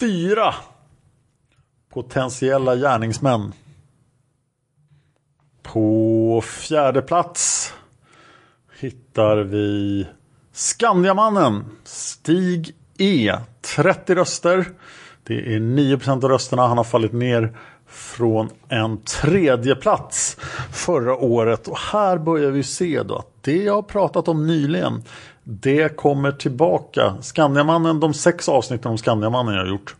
fyra 0.00 0.54
potentiella 1.92 2.76
gärningsmän. 2.76 3.52
På 5.62 6.42
fjärde 6.46 7.02
plats 7.02 7.72
hittar 8.78 9.36
vi 9.36 10.06
Skandiamannen 10.52 11.64
Stig 11.84 12.74
E. 12.98 13.38
30 13.76 14.14
röster. 14.14 14.66
Det 15.26 15.54
är 15.54 15.60
9% 15.60 16.24
av 16.24 16.30
rösterna. 16.30 16.66
Han 16.66 16.76
har 16.76 16.84
fallit 16.84 17.12
ner 17.12 17.56
från 17.86 18.48
en 18.68 19.02
tredje 19.02 19.74
plats 19.74 20.36
förra 20.72 21.16
året. 21.16 21.68
Och 21.68 21.78
här 21.78 22.18
börjar 22.18 22.50
vi 22.50 22.62
se 22.62 23.02
då 23.02 23.16
att 23.16 23.28
det 23.40 23.62
jag 23.62 23.74
har 23.74 23.82
pratat 23.82 24.28
om 24.28 24.46
nyligen 24.46 25.02
det 25.44 25.96
kommer 25.96 26.32
tillbaka. 26.32 27.14
Skandiamannen, 27.20 28.00
de 28.00 28.14
sex 28.14 28.48
avsnitten 28.48 28.90
om 28.90 28.98
Skandiamannen 28.98 29.54
jag 29.54 29.62
har 29.62 29.68
gjort. 29.68 29.96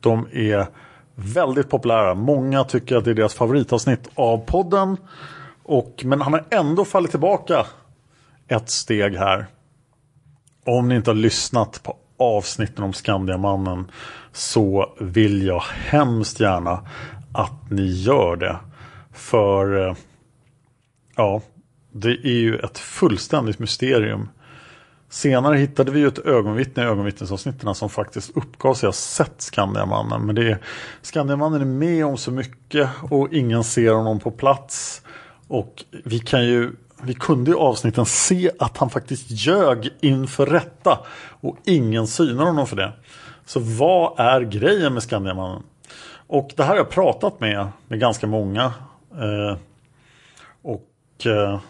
De 0.00 0.26
är 0.32 0.66
väldigt 1.14 1.70
populära. 1.70 2.14
Många 2.14 2.64
tycker 2.64 2.96
att 2.96 3.04
det 3.04 3.10
är 3.10 3.14
deras 3.14 3.34
favoritavsnitt 3.34 4.08
av 4.14 4.38
podden. 4.38 4.96
Och, 5.62 6.02
men 6.04 6.20
han 6.20 6.32
har 6.32 6.44
ändå 6.50 6.84
fallit 6.84 7.10
tillbaka 7.10 7.66
ett 8.48 8.70
steg 8.70 9.16
här. 9.16 9.46
Om 10.66 10.88
ni 10.88 10.94
inte 10.94 11.10
har 11.10 11.16
lyssnat 11.16 11.80
på 11.82 11.96
avsnitten 12.18 12.84
om 12.84 12.92
Skandiamannen 12.92 13.90
så 14.32 14.94
vill 15.00 15.46
jag 15.46 15.62
hemskt 15.86 16.40
gärna 16.40 16.86
att 17.32 17.70
ni 17.70 17.86
gör 17.86 18.36
det. 18.36 18.56
För 19.12 19.88
eh, 19.88 19.96
ja, 21.16 21.42
det 21.92 22.10
är 22.10 22.38
ju 22.38 22.58
ett 22.58 22.78
fullständigt 22.78 23.58
mysterium 23.58 24.28
Senare 25.10 25.56
hittade 25.56 25.90
vi 25.90 26.00
ju 26.00 26.08
ett 26.08 26.18
ögonvittne 26.18 26.82
i 26.82 26.86
ögonvittnesavsnitten 26.86 27.74
som 27.74 27.90
faktiskt 27.90 28.36
uppgav 28.36 28.74
sig 28.74 28.86
ha 28.86 28.92
sett 28.92 29.40
Skandiamannen. 29.42 30.26
Men 30.26 30.34
det 30.34 30.50
är, 30.50 30.58
Skandiamannen 31.02 31.60
är 31.60 31.64
med 31.64 32.06
om 32.06 32.16
så 32.16 32.30
mycket 32.30 32.88
och 33.10 33.32
ingen 33.32 33.64
ser 33.64 33.92
honom 33.92 34.20
på 34.20 34.30
plats. 34.30 35.02
Och 35.48 35.84
vi 36.04 36.18
kan 36.18 36.46
ju 36.46 36.72
vi 37.02 37.14
kunde 37.14 37.50
i 37.50 37.54
avsnitten 37.54 38.06
se 38.06 38.50
att 38.58 38.76
han 38.76 38.90
faktiskt 38.90 39.30
ljög 39.30 39.90
inför 40.00 40.46
rätta 40.46 40.98
och 41.40 41.56
ingen 41.64 42.06
synar 42.06 42.44
honom 42.44 42.66
för 42.66 42.76
det. 42.76 42.92
Så 43.44 43.60
vad 43.60 44.20
är 44.20 44.40
grejen 44.40 44.94
med 44.94 45.02
Skandiamannen? 45.02 45.62
Och 46.26 46.50
det 46.56 46.62
här 46.62 46.70
har 46.70 46.76
jag 46.76 46.90
pratat 46.90 47.40
med, 47.40 47.68
med 47.88 48.00
ganska 48.00 48.26
många. 48.26 48.64
Eh, 49.12 49.56
och 50.62 51.26
eh, 51.26 51.60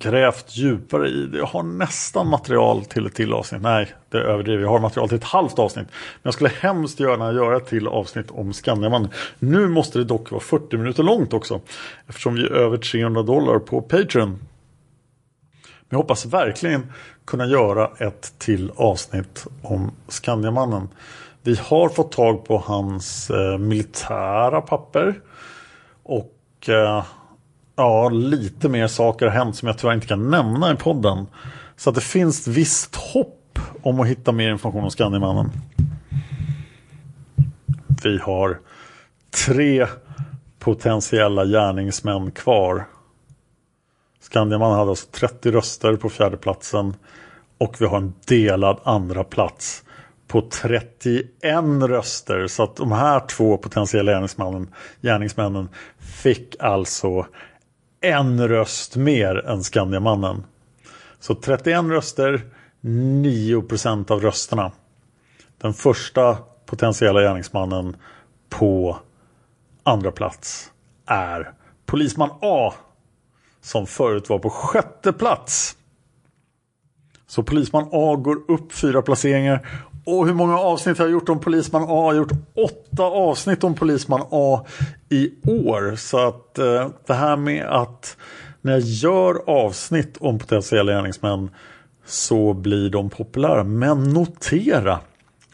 grävt 0.00 0.56
djupare 0.56 1.08
i 1.08 1.26
det. 1.26 1.38
Jag 1.38 1.46
har 1.46 1.62
nästan 1.62 2.28
material 2.28 2.84
till 2.84 3.06
ett 3.06 3.14
till 3.14 3.32
avsnitt. 3.32 3.62
Nej, 3.62 3.94
det 4.08 4.18
överdriver. 4.18 4.62
Jag 4.62 4.70
har 4.70 4.78
material 4.78 5.08
till 5.08 5.18
ett 5.18 5.24
halvt 5.24 5.58
avsnitt. 5.58 5.86
Men 5.86 6.20
jag 6.22 6.34
skulle 6.34 6.50
hemskt 6.50 7.00
gärna 7.00 7.32
göra 7.32 7.56
ett 7.56 7.66
till 7.66 7.88
avsnitt 7.88 8.30
om 8.30 8.52
Skandiamannen. 8.52 9.10
Nu 9.38 9.68
måste 9.68 9.98
det 9.98 10.04
dock 10.04 10.30
vara 10.30 10.40
40 10.40 10.76
minuter 10.76 11.02
långt 11.02 11.32
också. 11.32 11.60
Eftersom 12.06 12.34
vi 12.34 12.42
är 12.42 12.52
över 12.52 12.76
300 12.76 13.22
dollar 13.22 13.58
på 13.58 13.82
Patreon. 13.82 14.30
Men 14.30 14.38
jag 15.88 15.98
hoppas 15.98 16.26
verkligen 16.26 16.92
kunna 17.24 17.46
göra 17.46 17.90
ett 17.98 18.34
till 18.38 18.72
avsnitt 18.76 19.46
om 19.62 19.90
Skandiamannen. 20.08 20.88
Vi 21.42 21.56
har 21.62 21.88
fått 21.88 22.12
tag 22.12 22.44
på 22.44 22.58
hans 22.58 23.30
eh, 23.30 23.58
militära 23.58 24.60
papper. 24.60 25.20
Och 26.02 26.68
eh, 26.68 27.04
ja, 27.80 28.08
lite 28.08 28.68
mer 28.68 28.86
saker 28.86 29.26
har 29.26 29.32
hänt 29.32 29.56
som 29.56 29.68
jag 29.68 29.78
tyvärr 29.78 29.94
inte 29.94 30.06
kan 30.06 30.30
nämna 30.30 30.72
i 30.72 30.76
podden. 30.76 31.26
Så 31.76 31.90
att 31.90 31.94
det 31.94 32.00
finns 32.00 32.48
visst 32.48 32.96
hopp 32.96 33.58
om 33.82 34.00
att 34.00 34.06
hitta 34.06 34.32
mer 34.32 34.50
information 34.50 34.84
om 34.84 34.90
Skandiamannen. 34.90 35.50
Vi 38.02 38.18
har 38.18 38.58
tre 39.46 39.86
potentiella 40.58 41.44
gärningsmän 41.44 42.30
kvar. 42.30 42.84
Skandiamannen 44.20 44.78
hade 44.78 44.90
alltså 44.90 45.08
30 45.10 45.50
röster 45.50 45.96
på 45.96 46.08
fjärdeplatsen 46.08 46.94
och 47.58 47.76
vi 47.80 47.86
har 47.86 47.96
en 47.96 48.14
delad 48.26 48.80
andra 48.84 49.24
plats 49.24 49.84
på 50.28 50.40
31 50.40 51.28
röster. 51.82 52.46
Så 52.46 52.62
att 52.62 52.76
de 52.76 52.92
här 52.92 53.20
två 53.20 53.56
potentiella 53.56 54.12
gärningsmännen, 54.12 54.74
gärningsmännen 55.00 55.68
fick 55.98 56.56
alltså 56.58 57.26
en 58.00 58.48
röst 58.48 58.96
mer 58.96 59.46
än 59.46 59.64
Skandiamannen. 59.64 60.44
Så 61.20 61.34
31 61.34 61.84
röster, 61.84 62.40
9 62.80 63.62
procent 63.62 64.10
av 64.10 64.20
rösterna. 64.20 64.72
Den 65.58 65.74
första 65.74 66.38
potentiella 66.66 67.20
gärningsmannen 67.20 67.96
på 68.48 68.98
andra 69.82 70.12
plats 70.12 70.72
är 71.06 71.52
polisman 71.86 72.30
A 72.42 72.74
som 73.60 73.86
förut 73.86 74.28
var 74.28 74.38
på 74.38 74.50
sjätte 74.50 75.12
plats. 75.12 75.76
Så 77.26 77.42
polisman 77.42 77.88
A 77.92 78.16
går 78.16 78.50
upp 78.50 78.72
fyra 78.72 79.02
placeringar. 79.02 79.68
Och 80.04 80.26
hur 80.26 80.34
många 80.34 80.58
avsnitt 80.58 80.98
har 80.98 81.04
jag 81.04 81.12
gjort 81.12 81.28
om 81.28 81.40
polisman 81.40 81.82
A? 81.82 81.86
Jag 81.88 82.02
har 82.02 82.14
gjort 82.14 82.32
åtta 82.54 83.02
avsnitt 83.02 83.64
om 83.64 83.74
polisman 83.74 84.22
A 84.30 84.66
i 85.08 85.30
år. 85.46 85.96
Så 85.96 86.28
att 86.28 86.58
eh, 86.58 86.88
det 87.06 87.14
här 87.14 87.36
med 87.36 87.66
att 87.66 88.16
när 88.60 88.72
jag 88.72 88.80
gör 88.80 89.50
avsnitt 89.50 90.16
om 90.20 90.38
potentiella 90.38 90.92
gärningsmän 90.92 91.50
så 92.06 92.54
blir 92.54 92.90
de 92.90 93.10
populära. 93.10 93.64
Men 93.64 94.02
notera 94.02 95.00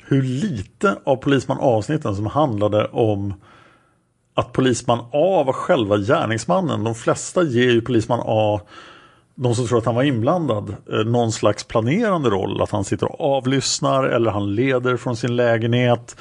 hur 0.08 0.22
lite 0.22 0.96
av 1.04 1.16
Polisman 1.16 1.58
A-avsnitten 1.60 2.16
som 2.16 2.26
handlade 2.26 2.84
om 2.84 3.34
att 4.34 4.52
Polisman 4.52 4.98
A 4.98 5.42
var 5.46 5.52
själva 5.52 5.96
gärningsmannen. 5.96 6.84
De 6.84 6.94
flesta 6.94 7.42
ger 7.42 7.70
ju 7.70 7.80
Polisman 7.80 8.20
A, 8.24 8.60
de 9.36 9.54
som 9.54 9.66
tror 9.66 9.78
att 9.78 9.86
han 9.86 9.94
var 9.94 10.02
inblandad, 10.02 10.76
eh, 10.92 10.98
någon 10.98 11.32
slags 11.32 11.64
planerande 11.64 12.30
roll. 12.30 12.62
Att 12.62 12.70
han 12.70 12.84
sitter 12.84 13.12
och 13.12 13.36
avlyssnar 13.36 14.04
eller 14.04 14.30
han 14.30 14.54
leder 14.54 14.96
från 14.96 15.16
sin 15.16 15.36
lägenhet. 15.36 16.16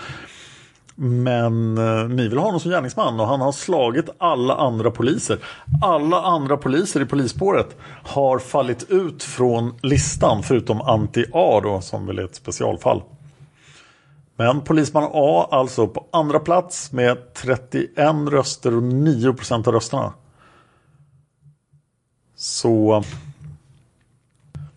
Men 0.96 1.78
eh, 1.78 2.08
ni 2.08 2.28
vill 2.28 2.38
ha 2.38 2.46
honom 2.46 2.60
som 2.60 2.72
gärningsman 2.72 3.20
och 3.20 3.28
han 3.28 3.42
har 3.42 3.52
slagit 3.52 4.10
alla 4.18 4.56
andra 4.56 4.92
poliser. 4.92 5.40
Alla 5.82 6.22
andra 6.22 6.58
poliser 6.58 7.02
i 7.02 7.06
polisspåret 7.06 7.76
har 8.04 8.40
fallit 8.40 8.92
ut 8.92 9.24
från 9.24 9.74
listan 9.82 10.44
förutom 10.44 10.82
Anti-A 10.82 11.62
då 11.64 11.82
som 11.82 12.08
väl 12.08 12.20
är 12.20 12.24
ett 12.24 12.36
specialfall. 12.36 13.02
Men 14.38 14.62
polisman 14.62 15.10
A 15.14 15.48
alltså 15.52 15.88
på 15.88 16.06
andra 16.12 16.40
plats 16.40 16.92
med 16.92 17.34
31 17.34 17.90
röster 18.30 18.76
och 18.76 18.84
9 18.84 19.34
procent 19.34 19.68
av 19.68 19.74
rösterna. 19.74 20.14
Så 22.46 23.04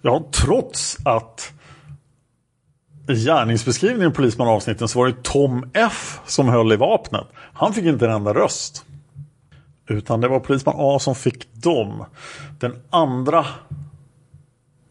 ja, 0.02 0.24
trots 0.32 0.96
att 1.04 1.52
i 3.08 3.14
gärningsbeskrivningen 3.14 4.10
i 4.10 4.14
polisman 4.14 4.48
avsnitten 4.48 4.88
så 4.88 4.98
var 4.98 5.06
det 5.06 5.22
Tom 5.22 5.70
F 5.74 6.20
som 6.26 6.48
höll 6.48 6.72
i 6.72 6.76
vapnet. 6.76 7.26
Han 7.34 7.74
fick 7.74 7.84
inte 7.84 8.06
en 8.06 8.12
enda 8.12 8.34
röst. 8.34 8.84
Utan 9.86 10.20
det 10.20 10.28
var 10.28 10.40
polisman 10.40 10.74
A 10.78 10.98
som 10.98 11.14
fick 11.14 11.52
dem. 11.52 12.04
Den 12.58 12.82
andra 12.90 13.46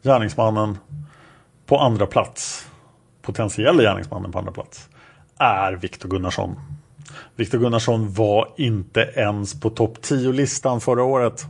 gärningsmannen 0.04 0.78
på 1.66 1.80
andra 1.80 2.06
plats 2.06 2.68
potentiella 3.22 3.84
gärningsmannen 3.84 4.32
på 4.32 4.40
andra 4.40 4.52
plats 4.52 4.90
är 5.38 5.74
Viktor 5.74 6.10
Gunnarsson. 6.10 6.56
Viktor 7.36 7.58
Gunnarsson 7.58 8.14
var 8.14 8.54
inte 8.58 9.00
ens 9.16 9.60
på 9.60 9.70
topp 9.70 9.98
10-listan 10.02 10.82
förra 10.82 11.04
året. 11.04 11.46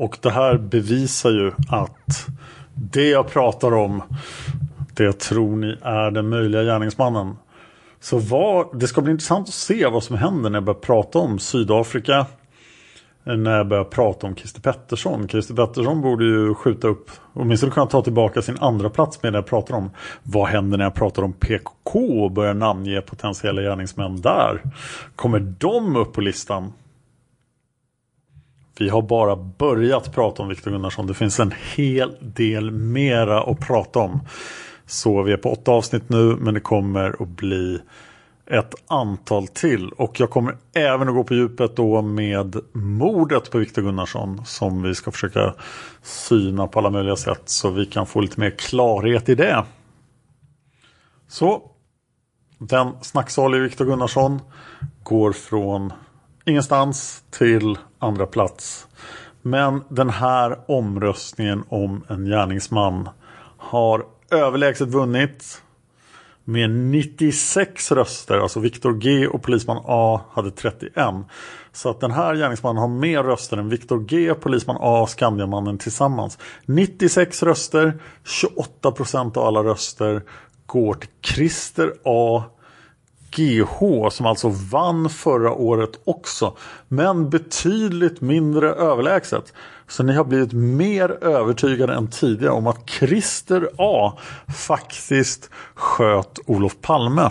Och 0.00 0.18
det 0.20 0.30
här 0.30 0.58
bevisar 0.58 1.30
ju 1.30 1.52
att 1.68 2.26
det 2.74 3.08
jag 3.08 3.28
pratar 3.28 3.74
om, 3.74 4.02
det 4.94 5.12
tror 5.12 5.56
ni 5.56 5.76
är 5.82 6.10
den 6.10 6.28
möjliga 6.28 6.62
gärningsmannen. 6.62 7.36
Så 8.00 8.18
vad, 8.18 8.80
det 8.80 8.88
ska 8.88 9.00
bli 9.00 9.12
intressant 9.12 9.48
att 9.48 9.54
se 9.54 9.86
vad 9.86 10.02
som 10.02 10.16
händer 10.16 10.50
när 10.50 10.56
jag 10.56 10.64
börjar 10.64 10.80
prata 10.80 11.18
om 11.18 11.38
Sydafrika, 11.38 12.26
när 13.24 13.56
jag 13.56 13.68
börjar 13.68 13.84
prata 13.84 14.26
om 14.26 14.34
Christer 14.34 14.60
Pettersson. 14.60 15.28
Christer 15.28 15.54
Pettersson 15.54 16.00
borde 16.00 16.24
ju 16.24 16.54
skjuta 16.54 16.88
upp, 16.88 17.10
åtminstone 17.32 17.72
kunna 17.72 17.86
ta 17.86 18.02
tillbaka 18.02 18.42
sin 18.42 18.58
andra 18.58 18.90
plats 18.90 19.22
med 19.22 19.32
det 19.32 19.36
jag 19.36 19.46
pratar 19.46 19.74
om. 19.74 19.90
Vad 20.22 20.48
händer 20.48 20.78
när 20.78 20.84
jag 20.84 20.94
pratar 20.94 21.22
om 21.22 21.32
PKK 21.32 22.24
och 22.24 22.30
börjar 22.30 22.54
namnge 22.54 23.00
potentiella 23.00 23.62
gärningsmän 23.62 24.20
där? 24.20 24.62
Kommer 25.16 25.54
de 25.58 25.96
upp 25.96 26.12
på 26.12 26.20
listan? 26.20 26.72
Vi 28.78 28.88
har 28.88 29.02
bara 29.02 29.36
börjat 29.36 30.14
prata 30.14 30.42
om 30.42 30.48
Viktor 30.48 30.70
Gunnarsson. 30.70 31.06
Det 31.06 31.14
finns 31.14 31.40
en 31.40 31.54
hel 31.76 32.16
del 32.20 32.70
mera 32.70 33.42
att 33.42 33.60
prata 33.60 33.98
om. 33.98 34.20
Så 34.86 35.22
vi 35.22 35.32
är 35.32 35.36
på 35.36 35.52
åtta 35.52 35.70
avsnitt 35.70 36.08
nu 36.08 36.36
men 36.36 36.54
det 36.54 36.60
kommer 36.60 37.22
att 37.22 37.28
bli 37.28 37.80
ett 38.50 38.74
antal 38.86 39.46
till. 39.46 39.88
Och 39.88 40.20
jag 40.20 40.30
kommer 40.30 40.56
även 40.74 41.08
att 41.08 41.14
gå 41.14 41.24
på 41.24 41.34
djupet 41.34 41.76
då 41.76 42.02
med 42.02 42.56
mordet 42.72 43.50
på 43.50 43.58
Viktor 43.58 43.82
Gunnarsson 43.82 44.44
som 44.44 44.82
vi 44.82 44.94
ska 44.94 45.10
försöka 45.10 45.54
syna 46.02 46.66
på 46.66 46.78
alla 46.78 46.90
möjliga 46.90 47.16
sätt 47.16 47.42
så 47.44 47.70
vi 47.70 47.86
kan 47.86 48.06
få 48.06 48.20
lite 48.20 48.40
mer 48.40 48.50
klarhet 48.50 49.28
i 49.28 49.34
det. 49.34 49.64
Så 51.28 51.62
den 52.58 52.92
snacksalige 53.02 53.62
Viktor 53.62 53.84
Gunnarsson 53.84 54.40
går 55.02 55.32
från 55.32 55.92
ingenstans 56.50 57.22
till 57.30 57.78
andra 57.98 58.26
plats. 58.26 58.86
Men 59.42 59.84
den 59.88 60.10
här 60.10 60.58
omröstningen 60.66 61.64
om 61.68 62.04
en 62.08 62.24
gärningsman 62.24 63.08
har 63.56 64.04
överlägset 64.30 64.88
vunnit 64.88 65.62
med 66.44 66.70
96 66.70 67.92
röster. 67.92 68.38
Alltså 68.38 68.60
Viktor 68.60 68.92
G 68.92 69.26
och 69.26 69.42
polisman 69.42 69.82
A 69.84 70.20
hade 70.32 70.50
31. 70.50 70.94
Så 71.72 71.90
att 71.90 72.00
den 72.00 72.10
här 72.10 72.34
gärningsmannen 72.34 72.80
har 72.80 72.88
mer 72.88 73.22
röster 73.22 73.56
än 73.56 73.68
Viktor 73.68 74.00
G, 74.00 74.34
polisman 74.34 74.76
A 74.80 75.00
och 75.02 75.10
Skandiamannen 75.10 75.78
tillsammans. 75.78 76.38
96 76.66 77.42
röster, 77.42 78.02
28 78.24 78.92
procent 78.92 79.36
av 79.36 79.46
alla 79.46 79.62
röster 79.62 80.22
går 80.66 80.94
till 80.94 81.08
Christer 81.22 81.92
A 82.04 82.44
GH 83.30 84.08
som 84.10 84.26
alltså 84.26 84.48
vann 84.48 85.10
förra 85.10 85.52
året 85.52 85.90
också. 86.04 86.56
Men 86.88 87.30
betydligt 87.30 88.20
mindre 88.20 88.70
överlägset. 88.70 89.52
Så 89.88 90.02
ni 90.02 90.14
har 90.14 90.24
blivit 90.24 90.52
mer 90.52 91.24
övertygade 91.24 91.94
än 91.94 92.08
tidigare 92.08 92.52
om 92.52 92.66
att 92.66 92.90
Christer 92.90 93.68
A 93.78 94.18
faktiskt 94.66 95.50
sköt 95.74 96.38
Olof 96.46 96.76
Palme. 96.80 97.30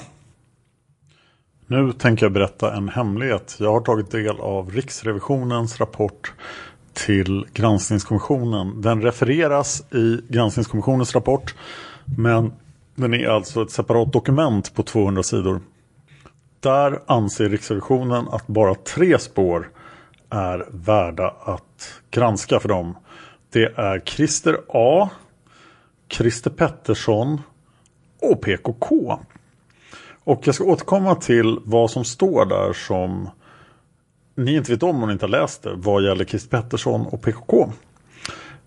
Nu 1.68 1.94
tänker 1.94 2.26
jag 2.26 2.34
berätta 2.34 2.74
en 2.76 2.90
hemlighet. 2.90 3.56
Jag 3.60 3.72
har 3.72 3.82
tagit 3.82 4.12
del 4.12 4.40
av 4.40 4.72
Riksrevisionens 4.72 5.80
rapport 5.80 6.34
till 6.94 7.46
granskningskommissionen. 7.54 8.82
Den 8.82 9.02
refereras 9.02 9.84
i 9.94 10.22
granskningskommissionens 10.30 11.16
rapport 11.16 11.56
men 12.18 12.52
den 12.96 13.14
är 13.14 13.28
alltså 13.28 13.62
ett 13.62 13.72
separat 13.72 14.14
dokument 14.14 14.76
på 14.76 14.84
200 14.84 15.24
sidor. 15.24 15.62
Där 16.60 17.02
anser 17.06 17.50
Riksrevisionen 17.50 18.28
att 18.28 18.48
bara 18.48 18.76
tre 18.76 19.20
spår 19.20 19.70
är 20.30 20.68
värda 20.72 21.36
att 21.44 22.02
granska 22.12 22.60
för 22.60 22.70
dem. 22.70 22.98
Det 23.50 23.74
är 23.78 24.00
Christer 24.00 24.58
A, 24.68 25.10
Christer 26.10 26.50
Pettersson 26.50 27.42
och 28.22 28.42
PKK. 28.42 29.20
Och 30.24 30.48
jag 30.48 30.56
ska 30.56 30.64
återkomma 30.64 31.16
till 31.16 31.60
vad 31.64 31.92
som 31.92 32.06
står 32.06 32.46
där 32.46 32.74
som 32.74 33.30
ni 34.36 34.56
inte 34.56 34.72
vet 34.72 34.84
om 34.84 35.04
om 35.04 35.10
ni 35.10 35.14
inte 35.14 35.26
har 35.26 35.30
läst 35.30 35.64
det 35.64 35.74
vad 35.76 36.04
gäller 36.04 36.26
Christer 36.26 36.62
Pettersson 36.62 37.06
och 37.06 37.22
PKK. 37.22 37.72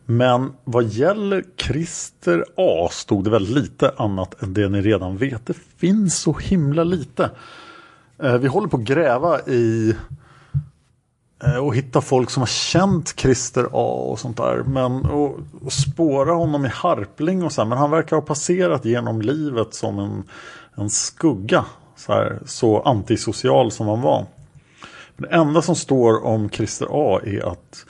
Men 0.05 0.53
vad 0.65 0.85
gäller 0.85 1.45
Christer 1.57 2.45
A 2.57 2.89
stod 2.91 3.25
det 3.25 3.31
väldigt 3.31 3.55
lite 3.55 3.95
annat 3.97 4.43
än 4.43 4.55
det 4.55 4.69
ni 4.69 4.81
redan 4.81 5.17
vet. 5.17 5.47
Det 5.47 5.57
finns 5.77 6.19
så 6.19 6.33
himla 6.33 6.85
lite. 6.85 7.31
Eh, 8.23 8.39
vi 8.39 8.49
håller 8.49 8.69
på 8.69 8.77
att 8.77 8.83
gräva 8.83 9.41
i 9.41 9.95
eh, 11.45 11.57
och 11.57 11.77
hitta 11.77 12.01
folk 12.01 12.31
som 12.31 12.41
har 12.41 12.47
känt 12.47 13.21
Christer 13.21 13.65
A 13.73 14.09
och 14.11 14.19
sånt 14.19 14.37
där. 14.37 14.63
Men 14.67 15.05
och, 15.05 15.39
och 15.65 15.73
spåra 15.73 16.33
honom 16.33 16.67
i 16.67 16.69
harpling 16.69 17.45
och 17.45 17.53
så 17.53 17.63
här. 17.63 17.69
Men 17.69 17.79
han 17.79 17.91
verkar 17.91 18.17
ha 18.17 18.23
passerat 18.23 18.85
genom 18.85 19.23
livet 19.23 19.75
som 19.75 19.99
en, 19.99 20.23
en 20.75 20.91
skugga. 20.91 21.65
Så, 21.97 22.13
här, 22.13 22.39
så 22.47 22.83
antisocial 22.83 23.71
som 23.71 23.89
han 23.89 24.01
var. 24.01 24.27
Det 25.17 25.29
enda 25.29 25.63
som 25.63 25.77
står 25.77 26.25
om 26.25 26.51
Christer 26.51 26.87
A 26.91 27.21
är 27.25 27.53
att 27.53 27.87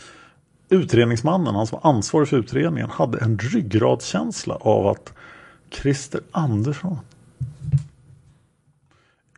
utredningsmannen, 0.69 1.55
han 1.55 1.67
som 1.67 1.81
var 1.83 1.91
ansvarig 1.91 2.29
för 2.29 2.37
utredningen, 2.37 2.91
hade 2.91 3.19
en 3.19 3.39
ryggradskänsla 3.39 4.55
av 4.55 4.87
att 4.87 5.13
Christer 5.71 6.21
Andersson 6.33 6.99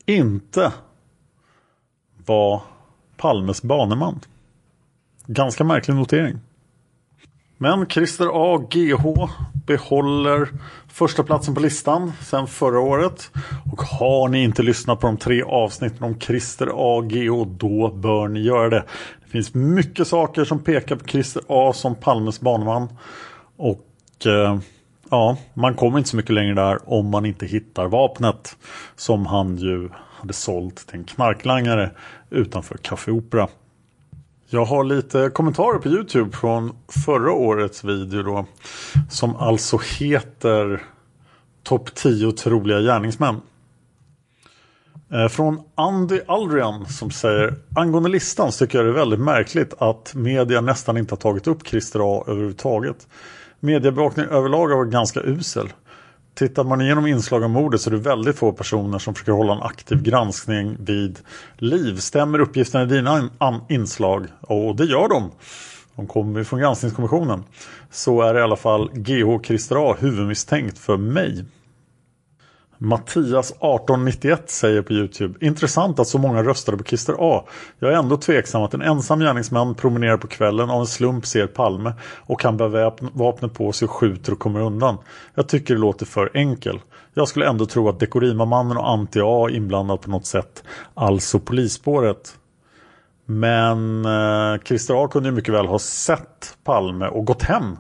inte 0.06 0.72
var 2.26 2.62
Palmes 3.16 3.62
baneman. 3.62 4.20
Ganska 5.26 5.64
märklig 5.64 5.94
notering. 5.94 6.38
Men 7.58 7.86
Christer 7.86 8.28
A. 8.32 8.66
GH 8.70 9.28
behåller 9.66 10.48
första 10.88 11.22
platsen 11.22 11.54
på 11.54 11.60
listan 11.60 12.12
sedan 12.20 12.46
förra 12.46 12.80
året. 12.80 13.30
Och 13.72 13.82
har 13.82 14.28
ni 14.28 14.42
inte 14.44 14.62
lyssnat 14.62 15.00
på 15.00 15.06
de 15.06 15.16
tre 15.16 15.42
avsnitten 15.42 16.02
om 16.02 16.20
Christer 16.20 16.68
A. 16.74 17.00
GH 17.00 17.44
då 17.46 17.90
bör 17.90 18.28
ni 18.28 18.40
göra 18.40 18.68
det. 18.68 18.84
Det 19.24 19.30
finns 19.30 19.54
mycket 19.54 20.06
saker 20.06 20.44
som 20.44 20.58
pekar 20.58 20.96
på 20.96 21.04
Christer 21.04 21.42
A. 21.48 21.72
som 21.72 21.94
Palmes 21.94 22.40
baneman. 22.40 22.88
Och 23.56 24.26
eh, 24.26 24.58
ja, 25.10 25.36
man 25.54 25.74
kommer 25.74 25.98
inte 25.98 26.10
så 26.10 26.16
mycket 26.16 26.34
längre 26.34 26.54
där 26.54 26.78
om 26.84 27.10
man 27.10 27.26
inte 27.26 27.46
hittar 27.46 27.86
vapnet 27.86 28.56
som 28.96 29.26
han 29.26 29.56
ju 29.56 29.90
hade 30.24 30.32
sålt 30.32 30.86
till 30.86 30.98
en 30.98 31.04
knarklangare 31.04 31.90
utanför 32.30 32.76
Café 32.76 33.10
Opera. 33.10 33.48
Jag 34.46 34.64
har 34.64 34.84
lite 34.84 35.30
kommentarer 35.34 35.78
på 35.78 35.88
Youtube 35.88 36.36
från 36.36 36.76
förra 37.04 37.32
årets 37.32 37.84
video 37.84 38.22
då. 38.22 38.46
Som 39.10 39.36
alltså 39.36 39.78
heter 39.98 40.82
Topp 41.62 41.94
10 41.94 42.32
troliga 42.32 42.80
gärningsmän. 42.80 43.40
Eh, 45.12 45.28
från 45.28 45.60
Andy 45.74 46.20
Aldrian 46.26 46.86
som 46.86 47.10
säger 47.10 47.54
Angående 47.76 48.08
listan 48.08 48.52
så 48.52 48.66
tycker 48.66 48.78
jag 48.78 48.86
det 48.86 48.90
är 48.90 48.94
väldigt 48.94 49.20
märkligt 49.20 49.74
att 49.78 50.14
media 50.14 50.60
nästan 50.60 50.96
inte 50.96 51.12
har 51.12 51.20
tagit 51.20 51.46
upp 51.46 51.66
Christer 51.66 52.00
A 52.18 52.24
överhuvudtaget. 52.26 53.08
Mediebevakningen 53.60 54.30
överlag 54.30 54.68
har 54.68 54.76
varit 54.76 54.92
ganska 54.92 55.20
usel. 55.20 55.72
Tittar 56.34 56.64
man 56.64 56.80
igenom 56.80 57.06
inslag 57.06 57.42
om 57.42 57.50
mordet 57.50 57.80
så 57.80 57.90
är 57.90 57.94
det 57.94 58.00
väldigt 58.00 58.36
få 58.36 58.52
personer 58.52 58.98
som 58.98 59.14
försöker 59.14 59.32
hålla 59.32 59.52
en 59.52 59.62
aktiv 59.62 60.02
granskning 60.02 60.76
vid 60.80 61.18
liv. 61.56 61.96
Stämmer 61.96 62.38
uppgifterna 62.38 62.84
i 62.84 62.86
dina 62.86 63.30
inslag? 63.68 64.26
Och 64.40 64.76
det 64.76 64.84
gör 64.84 65.08
de. 65.08 65.30
De 65.96 66.06
kommer 66.06 66.44
från 66.44 66.60
granskningskommissionen. 66.60 67.44
Så 67.90 68.22
är 68.22 68.38
i 68.38 68.42
alla 68.42 68.56
fall 68.56 68.90
GH 68.92 69.42
Christer 69.44 69.90
A 69.90 69.96
huvudmisstänkt 70.00 70.78
för 70.78 70.96
mig. 70.96 71.44
Mattias 72.84 73.50
1891 73.50 74.50
säger 74.50 74.82
på 74.82 74.92
Youtube 74.92 75.46
Intressant 75.46 75.98
att 75.98 76.08
så 76.08 76.18
många 76.18 76.42
röstade 76.42 76.78
på 76.78 76.84
Christer 76.84 77.16
A. 77.18 77.44
Jag 77.78 77.92
är 77.92 77.96
ändå 77.96 78.16
tveksam 78.16 78.62
att 78.62 78.74
en 78.74 78.82
ensam 78.82 79.20
gärningsman 79.20 79.74
promenerar 79.74 80.16
på 80.16 80.26
kvällen 80.26 80.70
av 80.70 80.80
en 80.80 80.86
slump 80.86 81.26
ser 81.26 81.46
Palme 81.46 81.92
och 82.26 82.40
kan 82.40 82.56
bära 82.56 82.92
vapnet 83.12 83.54
på 83.54 83.72
sig 83.72 83.86
och 83.86 83.92
skjuter 83.92 84.32
och 84.32 84.38
kommer 84.38 84.60
undan. 84.60 84.98
Jag 85.34 85.48
tycker 85.48 85.74
det 85.74 85.80
låter 85.80 86.06
för 86.06 86.30
enkel. 86.34 86.80
Jag 87.14 87.28
skulle 87.28 87.48
ändå 87.48 87.66
tro 87.66 87.88
att 87.88 88.00
Dekorima-mannen 88.00 88.76
och 88.76 88.88
Anti-A 88.88 89.48
är 89.48 89.54
inblandad 89.54 90.00
på 90.00 90.10
något 90.10 90.26
sätt. 90.26 90.64
Alltså 90.94 91.38
polisspåret. 91.38 92.36
Men 93.26 94.04
eh, 94.04 94.62
Christer 94.64 95.04
A 95.04 95.08
kunde 95.08 95.28
ju 95.28 95.34
mycket 95.34 95.54
väl 95.54 95.66
ha 95.66 95.78
sett 95.78 96.56
Palme 96.64 97.06
och 97.06 97.24
gått 97.24 97.42
hem 97.42 97.76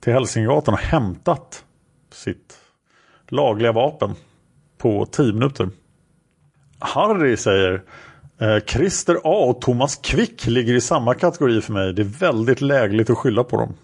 till 0.00 0.12
Hälsingegatan 0.12 0.74
och 0.74 0.80
hämtat 0.80 1.64
sitt 2.12 2.59
lagliga 3.30 3.72
vapen 3.72 4.14
på 4.78 5.06
10 5.06 5.32
minuter. 5.32 5.68
Harry 6.78 7.36
säger 7.36 7.82
eh, 8.40 8.58
Christer 8.66 9.16
A 9.24 9.44
och 9.48 9.60
Thomas 9.60 9.96
Quick 9.96 10.46
ligger 10.46 10.74
i 10.74 10.80
samma 10.80 11.14
kategori 11.14 11.60
för 11.60 11.72
mig. 11.72 11.92
Det 11.92 12.02
är 12.02 12.18
väldigt 12.18 12.60
lägligt 12.60 13.10
att 13.10 13.18
skylla 13.18 13.44
på 13.44 13.56
dem. 13.56 13.74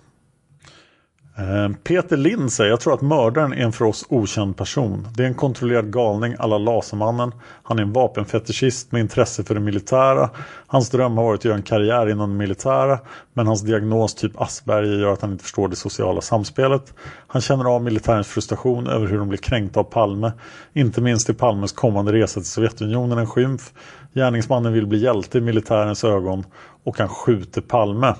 Eh, 1.38 1.68
Peter 1.84 2.16
Lind 2.16 2.52
säger, 2.52 2.70
jag 2.70 2.80
tror 2.80 2.94
att 2.94 3.02
mördaren 3.02 3.52
är 3.52 3.56
en 3.56 3.72
för 3.72 3.84
oss 3.84 4.04
okänd 4.08 4.56
person. 4.56 5.08
Det 5.14 5.22
är 5.22 5.26
en 5.26 5.34
kontrollerad 5.34 5.92
galning 5.92 6.34
alla 6.38 6.58
Lasermannen. 6.58 7.32
Han 7.62 7.78
är 7.78 7.82
en 7.82 7.92
vapenfetischist 7.92 8.92
med 8.92 9.00
intresse 9.00 9.44
för 9.44 9.54
det 9.54 9.60
militära. 9.60 10.30
Hans 10.66 10.90
dröm 10.90 11.16
har 11.16 11.24
varit 11.24 11.40
att 11.40 11.44
göra 11.44 11.56
en 11.56 11.62
karriär 11.62 12.10
inom 12.10 12.30
det 12.30 12.36
militära. 12.36 12.98
Men 13.32 13.46
hans 13.46 13.62
diagnos 13.62 14.14
typ 14.14 14.40
Asperger 14.40 14.98
gör 15.00 15.12
att 15.12 15.22
han 15.22 15.32
inte 15.32 15.44
förstår 15.44 15.68
det 15.68 15.76
sociala 15.76 16.20
samspelet. 16.20 16.94
Han 17.26 17.42
känner 17.42 17.64
av 17.64 17.82
militärens 17.82 18.26
frustration 18.28 18.86
över 18.86 19.06
hur 19.06 19.18
de 19.18 19.28
blir 19.28 19.38
kränkta 19.38 19.80
av 19.80 19.84
Palme. 19.84 20.32
Inte 20.72 21.00
minst 21.00 21.30
i 21.30 21.34
Palmes 21.34 21.72
kommande 21.72 22.12
resa 22.12 22.40
till 22.40 22.50
Sovjetunionen 22.50 23.18
en 23.18 23.26
skymf. 23.26 23.72
Gärningsmannen 24.14 24.72
vill 24.72 24.86
bli 24.86 24.98
hjälte 24.98 25.38
i 25.38 25.40
militärens 25.40 26.04
ögon 26.04 26.44
och 26.84 26.98
han 26.98 27.08
skjuter 27.08 27.60
Palme. 27.60 28.14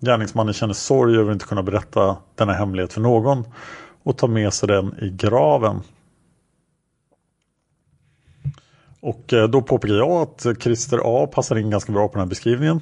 Gärningsmannen 0.00 0.54
känner 0.54 0.74
sorg 0.74 1.16
över 1.16 1.30
att 1.30 1.34
inte 1.34 1.46
kunna 1.46 1.62
berätta 1.62 2.16
denna 2.34 2.52
hemlighet 2.52 2.92
för 2.92 3.00
någon 3.00 3.44
och 4.02 4.18
tar 4.18 4.28
med 4.28 4.52
sig 4.52 4.68
den 4.68 4.94
i 5.02 5.10
graven. 5.10 5.80
Och 9.00 9.32
eh, 9.32 9.48
då 9.48 9.62
påpekar 9.62 9.94
jag 9.94 10.10
att 10.10 10.46
Christer 10.60 11.00
A 11.04 11.26
passar 11.26 11.56
in 11.58 11.70
ganska 11.70 11.92
bra 11.92 12.08
på 12.08 12.14
den 12.14 12.20
här 12.20 12.28
beskrivningen. 12.28 12.80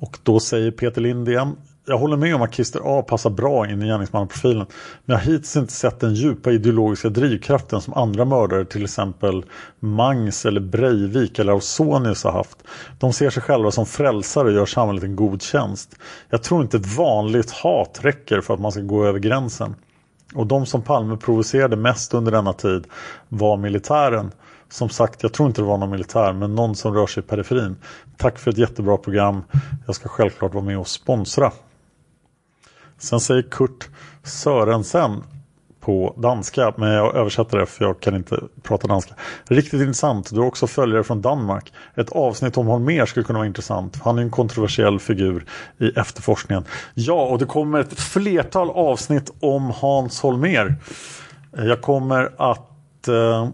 Och 0.00 0.18
då 0.22 0.40
säger 0.40 0.70
Peter 0.70 1.00
Lind 1.00 1.28
igen 1.28 1.56
jag 1.90 1.98
håller 1.98 2.16
med 2.16 2.34
om 2.34 2.42
att 2.42 2.54
Christer 2.54 2.80
A 2.84 3.02
passar 3.02 3.30
bra 3.30 3.70
in 3.70 3.82
i 3.82 3.86
gärningsmannaprofilen. 3.86 4.66
Men 5.04 5.14
jag 5.14 5.16
har 5.16 5.32
hittills 5.32 5.56
inte 5.56 5.72
sett 5.72 6.00
den 6.00 6.14
djupa 6.14 6.50
ideologiska 6.50 7.08
drivkraften 7.08 7.80
som 7.80 7.94
andra 7.94 8.24
mördare, 8.24 8.64
till 8.64 8.84
exempel 8.84 9.44
Mangs 9.80 10.46
eller 10.46 10.60
Breivik 10.60 11.38
eller 11.38 11.52
Ausonius 11.52 12.24
har 12.24 12.32
haft. 12.32 12.58
De 12.98 13.12
ser 13.12 13.30
sig 13.30 13.42
själva 13.42 13.70
som 13.70 13.86
frälsare 13.86 14.48
och 14.48 14.52
gör 14.52 14.66
samhället 14.66 15.04
en 15.04 15.16
god 15.16 15.42
tjänst. 15.42 15.96
Jag 16.28 16.42
tror 16.42 16.62
inte 16.62 16.76
ett 16.76 16.96
vanligt 16.96 17.50
hat 17.50 17.98
räcker 18.02 18.40
för 18.40 18.54
att 18.54 18.60
man 18.60 18.72
ska 18.72 18.80
gå 18.80 19.04
över 19.04 19.18
gränsen. 19.18 19.74
Och 20.34 20.46
de 20.46 20.66
som 20.66 20.82
Palme 20.82 21.16
provocerade 21.16 21.76
mest 21.76 22.14
under 22.14 22.32
denna 22.32 22.52
tid 22.52 22.86
var 23.28 23.56
militären. 23.56 24.30
Som 24.68 24.88
sagt, 24.88 25.22
jag 25.22 25.32
tror 25.32 25.48
inte 25.48 25.60
det 25.60 25.66
var 25.66 25.78
någon 25.78 25.90
militär, 25.90 26.32
men 26.32 26.54
någon 26.54 26.74
som 26.74 26.94
rör 26.94 27.06
sig 27.06 27.22
i 27.22 27.26
periferin. 27.26 27.76
Tack 28.16 28.38
för 28.38 28.50
ett 28.50 28.58
jättebra 28.58 28.96
program. 28.96 29.42
Jag 29.86 29.94
ska 29.94 30.08
självklart 30.08 30.54
vara 30.54 30.64
med 30.64 30.78
och 30.78 30.88
sponsra. 30.88 31.52
Sen 33.00 33.20
säger 33.20 33.42
Kurt 33.42 33.88
Sörensen 34.24 35.22
på 35.80 36.14
danska, 36.18 36.74
men 36.76 36.92
jag 36.92 37.14
översätter 37.16 37.58
det 37.58 37.66
för 37.66 37.84
jag 37.84 38.00
kan 38.00 38.16
inte 38.16 38.40
prata 38.62 38.86
danska. 38.86 39.14
Riktigt 39.44 39.80
intressant, 39.80 40.30
du 40.30 40.40
har 40.40 40.46
också 40.46 40.66
följare 40.66 41.04
från 41.04 41.20
Danmark. 41.20 41.72
Ett 41.94 42.12
avsnitt 42.12 42.56
om 42.56 42.66
Holmer 42.66 43.06
skulle 43.06 43.24
kunna 43.24 43.38
vara 43.38 43.46
intressant. 43.46 43.96
Han 44.02 44.18
är 44.18 44.22
en 44.22 44.30
kontroversiell 44.30 44.98
figur 44.98 45.46
i 45.78 45.88
efterforskningen. 45.88 46.64
Ja, 46.94 47.26
och 47.26 47.38
det 47.38 47.46
kommer 47.46 47.80
ett 47.80 48.00
flertal 48.00 48.70
avsnitt 48.70 49.30
om 49.40 49.70
Hans 49.70 50.20
Holmer. 50.20 50.76
Jag 51.52 51.82
kommer 51.82 52.32
att 52.38 53.08
eh, 53.08 53.48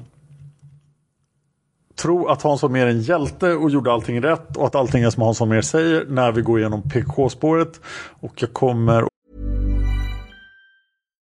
tro 1.96 2.28
att 2.28 2.42
Hans 2.42 2.62
Holmér 2.62 2.86
är 2.86 2.90
en 2.90 3.00
hjälte 3.00 3.52
och 3.52 3.70
gjorde 3.70 3.92
allting 3.92 4.22
rätt 4.22 4.56
och 4.56 4.66
att 4.66 4.74
allting 4.74 5.02
är 5.02 5.10
som 5.10 5.22
Hans 5.22 5.40
Holmér 5.40 5.62
säger 5.62 6.04
när 6.08 6.32
vi 6.32 6.42
går 6.42 6.58
igenom 6.58 6.82
PK-spåret. 6.82 7.80
Och 8.20 8.42
jag 8.42 8.52
kommer 8.52 9.04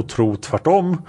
Och 0.00 0.08
tro 0.08 0.36
tvärtom 0.36 1.02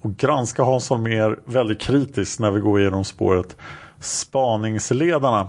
och 0.00 0.16
granska 0.16 0.62
Hans 0.62 0.90
Holmér 0.90 1.38
väldigt 1.44 1.80
kritiskt 1.80 2.40
när 2.40 2.50
vi 2.50 2.60
går 2.60 2.80
igenom 2.80 3.04
spåret 3.04 3.56
Spaningsledarna. 4.00 5.48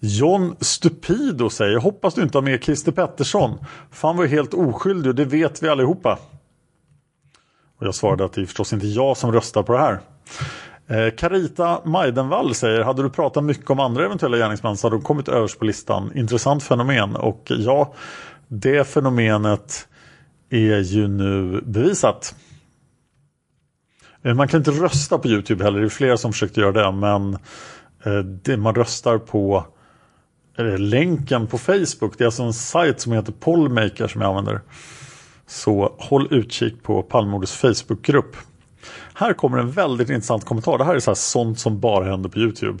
John 0.00 0.56
Stupido 0.60 1.50
säger 1.50 1.78
Hoppas 1.78 2.14
du 2.14 2.22
inte 2.22 2.38
har 2.38 2.42
med 2.42 2.64
Christer 2.64 2.92
Pettersson. 2.92 3.58
Fan 3.90 4.16
var 4.16 4.26
helt 4.26 4.54
oskyldig 4.54 5.10
och 5.10 5.14
det 5.14 5.24
vet 5.24 5.62
vi 5.62 5.68
allihopa. 5.68 6.18
Och 7.78 7.86
jag 7.86 7.94
svarade 7.94 8.24
att 8.24 8.32
det 8.32 8.40
är 8.40 8.46
förstås 8.46 8.72
inte 8.72 8.86
jag 8.86 9.16
som 9.16 9.32
röstar 9.32 9.62
på 9.62 9.72
det 9.72 9.78
här. 9.78 10.00
Eh, 10.86 11.14
Carita 11.14 11.80
Maidenvall 11.84 12.54
säger 12.54 12.80
Hade 12.80 13.02
du 13.02 13.10
pratat 13.10 13.44
mycket 13.44 13.70
om 13.70 13.80
andra 13.80 14.04
eventuella 14.04 14.36
gärningsmän 14.36 14.76
så 14.76 14.86
hade 14.86 14.96
de 14.96 15.02
kommit 15.02 15.28
överst 15.28 15.58
på 15.58 15.64
listan. 15.64 16.12
Intressant 16.14 16.62
fenomen 16.62 17.16
och 17.16 17.42
ja, 17.48 17.94
det 18.48 18.84
fenomenet 18.84 19.87
är 20.50 20.80
ju 20.80 21.08
nu 21.08 21.60
bevisat. 21.60 22.34
Eh, 24.22 24.34
man 24.34 24.48
kan 24.48 24.60
inte 24.60 24.70
rösta 24.70 25.18
på 25.18 25.28
Youtube 25.28 25.64
heller, 25.64 25.80
det 25.80 25.86
är 25.86 25.88
flera 25.88 26.16
som 26.16 26.32
försökt 26.32 26.56
göra 26.56 26.72
det 26.72 26.92
men 26.92 27.34
eh, 28.04 28.18
det 28.18 28.56
man 28.56 28.74
röstar 28.74 29.18
på 29.18 29.66
eh, 30.58 30.78
länken 30.78 31.46
på 31.46 31.58
Facebook. 31.58 32.18
Det 32.18 32.24
är 32.24 32.26
alltså 32.26 32.42
en 32.42 32.52
sajt 32.52 33.00
som 33.00 33.12
heter 33.12 33.32
Pollmaker 33.32 34.08
som 34.08 34.20
jag 34.20 34.28
använder. 34.28 34.60
Så 35.46 35.94
håll 35.98 36.28
utkik 36.30 36.82
på 36.82 37.02
Palmemordets 37.02 37.56
Facebookgrupp. 37.56 38.36
Här 39.14 39.32
kommer 39.32 39.58
en 39.58 39.70
väldigt 39.70 40.10
intressant 40.10 40.44
kommentar. 40.44 40.78
Det 40.78 40.84
här 40.84 40.94
är 40.94 41.00
så 41.00 41.10
här 41.10 41.14
sånt 41.14 41.58
som 41.58 41.80
bara 41.80 42.10
händer 42.10 42.28
på 42.28 42.38
Youtube. 42.38 42.78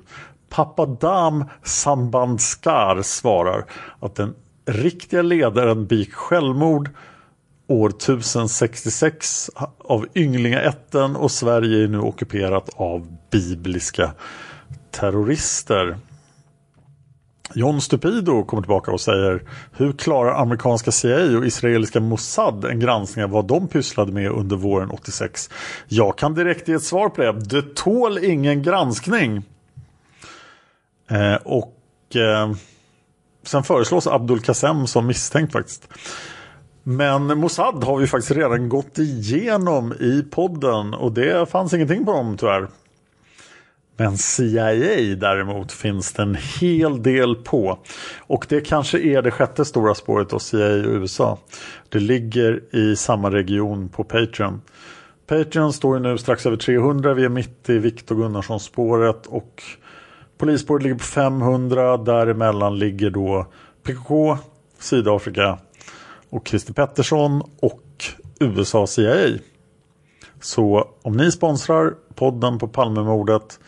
Papadam 0.50 1.44
Sambandskar 1.62 3.02
svarar 3.02 3.64
att 4.00 4.14
den 4.14 4.34
riktiga 4.66 5.22
ledaren 5.22 5.86
begick 5.86 6.12
självmord 6.12 6.90
år 7.68 7.88
1066 7.88 9.50
av 9.78 10.06
ynglingaätten 10.14 11.16
och 11.16 11.30
Sverige 11.30 11.84
är 11.84 11.88
nu 11.88 11.98
ockuperat 11.98 12.70
av 12.76 13.16
bibliska 13.30 14.12
terrorister. 14.90 15.96
John 17.54 17.80
Stupido 17.80 18.44
kommer 18.44 18.62
tillbaka 18.62 18.92
och 18.92 19.00
säger 19.00 19.42
Hur 19.72 19.92
klarar 19.92 20.42
amerikanska 20.42 20.92
CIA 20.92 21.38
och 21.38 21.46
israeliska 21.46 22.00
Mossad 22.00 22.64
en 22.64 22.80
granskning 22.80 23.24
av 23.24 23.30
vad 23.30 23.46
de 23.46 23.68
pysslade 23.68 24.12
med 24.12 24.30
under 24.30 24.56
våren 24.56 24.90
86? 24.90 25.50
Jag 25.88 26.18
kan 26.18 26.34
direkt 26.34 26.68
ge 26.68 26.74
ett 26.74 26.82
svar 26.82 27.08
på 27.08 27.22
det. 27.22 27.32
Det 27.32 27.74
tål 27.74 28.18
ingen 28.18 28.62
granskning. 28.62 29.42
Eh, 31.10 31.34
och 31.34 31.76
eh, 32.16 32.52
sen 33.42 33.62
föreslås 33.62 34.06
Abdul 34.06 34.40
Qasem 34.40 34.86
som 34.86 35.06
misstänkt 35.06 35.52
faktiskt. 35.52 35.88
Men 36.90 37.38
Mossad 37.38 37.84
har 37.84 37.98
vi 37.98 38.06
faktiskt 38.06 38.36
redan 38.36 38.68
gått 38.68 38.98
igenom 38.98 39.92
i 39.92 40.22
podden 40.30 40.94
och 40.94 41.12
det 41.12 41.50
fanns 41.50 41.74
ingenting 41.74 42.04
på 42.04 42.12
dem 42.12 42.36
tyvärr. 42.36 42.68
Men 43.96 44.18
CIA 44.18 45.16
däremot 45.16 45.72
finns 45.72 46.12
det 46.12 46.22
en 46.22 46.38
hel 46.60 47.02
del 47.02 47.34
på. 47.34 47.78
Och 48.18 48.46
det 48.48 48.60
kanske 48.60 48.98
är 48.98 49.22
det 49.22 49.30
sjätte 49.30 49.64
stora 49.64 49.94
spåret 49.94 50.32
av 50.32 50.38
CIA 50.38 50.74
och 50.74 50.94
USA. 50.94 51.38
Det 51.88 51.98
ligger 51.98 52.74
i 52.74 52.96
samma 52.96 53.30
region 53.30 53.88
på 53.88 54.04
Patreon. 54.04 54.60
Patreon 55.26 55.72
står 55.72 55.96
ju 55.96 56.02
nu 56.02 56.18
strax 56.18 56.46
över 56.46 56.56
300. 56.56 57.14
Vi 57.14 57.24
är 57.24 57.28
mitt 57.28 57.68
i 57.70 57.78
Viktor 57.78 58.16
Gunnarsson 58.16 58.60
spåret 58.60 59.26
och 59.26 59.62
polisspåret 60.38 60.82
ligger 60.82 60.96
på 60.96 61.04
500. 61.04 61.96
Däremellan 61.96 62.78
ligger 62.78 63.10
då 63.10 63.46
PKK, 63.82 64.38
Sydafrika 64.78 65.58
och 66.30 66.48
Christer 66.48 66.72
Pettersson 66.72 67.42
och 67.60 68.04
USA 68.40 68.86
CIA. 68.86 69.38
Så 70.40 70.88
om 71.02 71.16
ni 71.16 71.32
sponsrar 71.32 71.94
podden 72.14 72.58
på 72.58 72.68
Palmemordet 72.68 73.60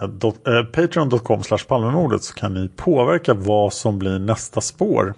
eh, 0.00 0.54
eh 0.54 0.64
Patreon.com 0.64 1.42
Palmemordet 1.68 2.22
så 2.22 2.34
kan 2.34 2.54
ni 2.54 2.68
påverka 2.76 3.34
vad 3.34 3.72
som 3.72 3.98
blir 3.98 4.18
nästa 4.18 4.60
spår. 4.60 5.14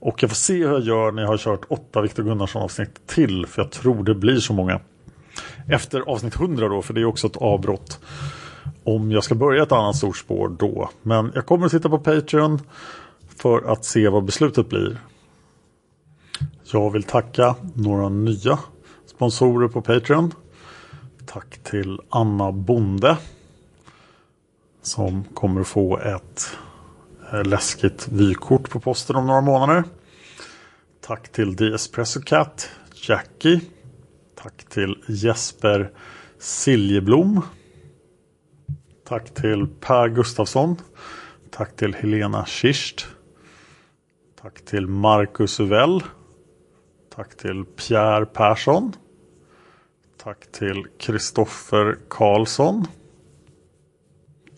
Och 0.00 0.22
jag 0.22 0.30
får 0.30 0.36
se 0.36 0.54
hur 0.54 0.72
jag 0.72 0.82
gör 0.82 1.12
när 1.12 1.22
jag 1.22 1.28
har 1.28 1.38
kört 1.38 1.64
åtta 1.68 2.00
Viktor 2.00 2.22
Gunnarsson 2.22 2.62
avsnitt 2.62 3.06
till. 3.06 3.46
För 3.46 3.62
jag 3.62 3.70
tror 3.70 4.04
det 4.04 4.14
blir 4.14 4.40
så 4.40 4.52
många. 4.52 4.80
Efter 5.68 6.00
avsnitt 6.00 6.36
100 6.36 6.68
då, 6.68 6.82
för 6.82 6.94
det 6.94 7.00
är 7.00 7.04
också 7.04 7.26
ett 7.26 7.36
avbrott. 7.36 8.00
Om 8.84 9.12
jag 9.12 9.24
ska 9.24 9.34
börja 9.34 9.62
ett 9.62 9.72
annat 9.72 9.96
stort 9.96 10.16
spår 10.16 10.48
då. 10.48 10.90
Men 11.02 11.32
jag 11.34 11.46
kommer 11.46 11.66
att 11.66 11.72
sitta 11.72 11.88
på 11.88 11.98
Patreon 11.98 12.60
för 13.36 13.72
att 13.72 13.84
se 13.84 14.08
vad 14.08 14.24
beslutet 14.24 14.68
blir. 14.68 14.98
Jag 16.72 16.90
vill 16.90 17.02
tacka 17.02 17.56
några 17.74 18.08
nya 18.08 18.58
sponsorer 19.06 19.68
på 19.68 19.82
Patreon. 19.82 20.34
Tack 21.26 21.58
till 21.62 22.00
Anna 22.08 22.52
Bonde. 22.52 23.16
Som 24.82 25.24
kommer 25.24 25.60
att 25.60 25.68
få 25.68 25.98
ett 25.98 26.56
eh, 27.32 27.44
läskigt 27.44 28.08
vykort 28.08 28.70
på 28.70 28.80
posten 28.80 29.16
om 29.16 29.26
några 29.26 29.40
månader. 29.40 29.84
Tack 31.00 31.32
till 31.32 31.56
The 31.56 31.74
Espresso 31.74 32.20
Cat, 32.20 32.70
Jackie. 32.94 33.60
Tack 34.42 34.64
till 34.68 35.04
Jesper 35.08 35.90
Siljeblom. 36.38 37.42
Tack 39.08 39.34
till 39.34 39.66
Per 39.80 40.08
Gustafsson. 40.08 40.76
Tack 41.50 41.76
till 41.76 41.94
Helena 41.94 42.46
Kirst. 42.46 43.06
Tack 44.42 44.64
till 44.64 44.86
Marcus 44.86 45.60
Uvell. 45.60 46.02
Tack 47.20 47.36
till 47.36 47.64
Pierre 47.64 48.26
Persson. 48.26 48.92
Tack 50.22 50.52
till 50.52 50.86
Kristoffer 50.98 51.98
Karlsson. 52.08 52.86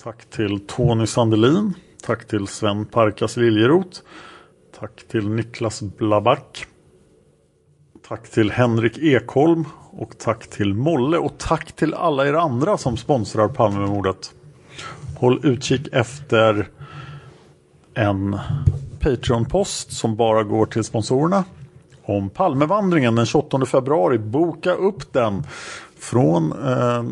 Tack 0.02 0.24
till 0.30 0.66
Tony 0.66 1.06
Sandelin. 1.06 1.74
Tack 2.02 2.28
till 2.28 2.46
Sven 2.46 2.86
Parkas 2.86 3.36
Liljeroth. 3.36 4.00
Tack 4.78 5.04
till 5.08 5.28
Niklas 5.28 5.82
Blaback. 5.82 6.66
Tack 8.08 8.30
till 8.30 8.50
Henrik 8.50 8.98
Ekholm 8.98 9.64
och 9.90 10.18
tack 10.18 10.46
till 10.46 10.74
Molle 10.74 11.18
och 11.18 11.38
tack 11.38 11.72
till 11.72 11.94
alla 11.94 12.26
er 12.26 12.34
andra 12.34 12.78
som 12.78 12.96
sponsrar 12.96 13.48
Palmemordet. 13.48 14.34
Håll 15.16 15.40
utkik 15.46 15.88
efter 15.92 16.68
en 17.94 18.38
Patreon-post 19.00 19.92
som 19.92 20.16
bara 20.16 20.42
går 20.42 20.66
till 20.66 20.84
sponsorerna 20.84 21.44
om 22.04 22.30
Palmevandringen 22.30 23.14
den 23.14 23.26
28 23.26 23.66
februari. 23.66 24.18
Boka 24.18 24.72
upp 24.72 25.12
den 25.12 25.42
från 25.98 26.52
eh, 26.52 27.04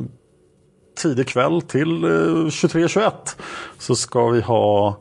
tidig 1.03 1.29
kväll 1.29 1.63
till 1.63 2.05
eh, 2.05 2.09
23.21 2.09 3.13
så 3.79 3.97
ska 3.97 4.29
vi 4.29 4.41
ha 4.41 5.01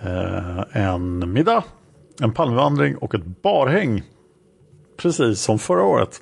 eh, 0.00 0.60
en 0.72 1.32
middag, 1.32 1.64
en 2.20 2.32
Palmevandring 2.32 2.96
och 2.96 3.14
ett 3.14 3.42
barhäng. 3.42 4.02
Precis 4.96 5.40
som 5.40 5.58
förra 5.58 5.82
året. 5.82 6.20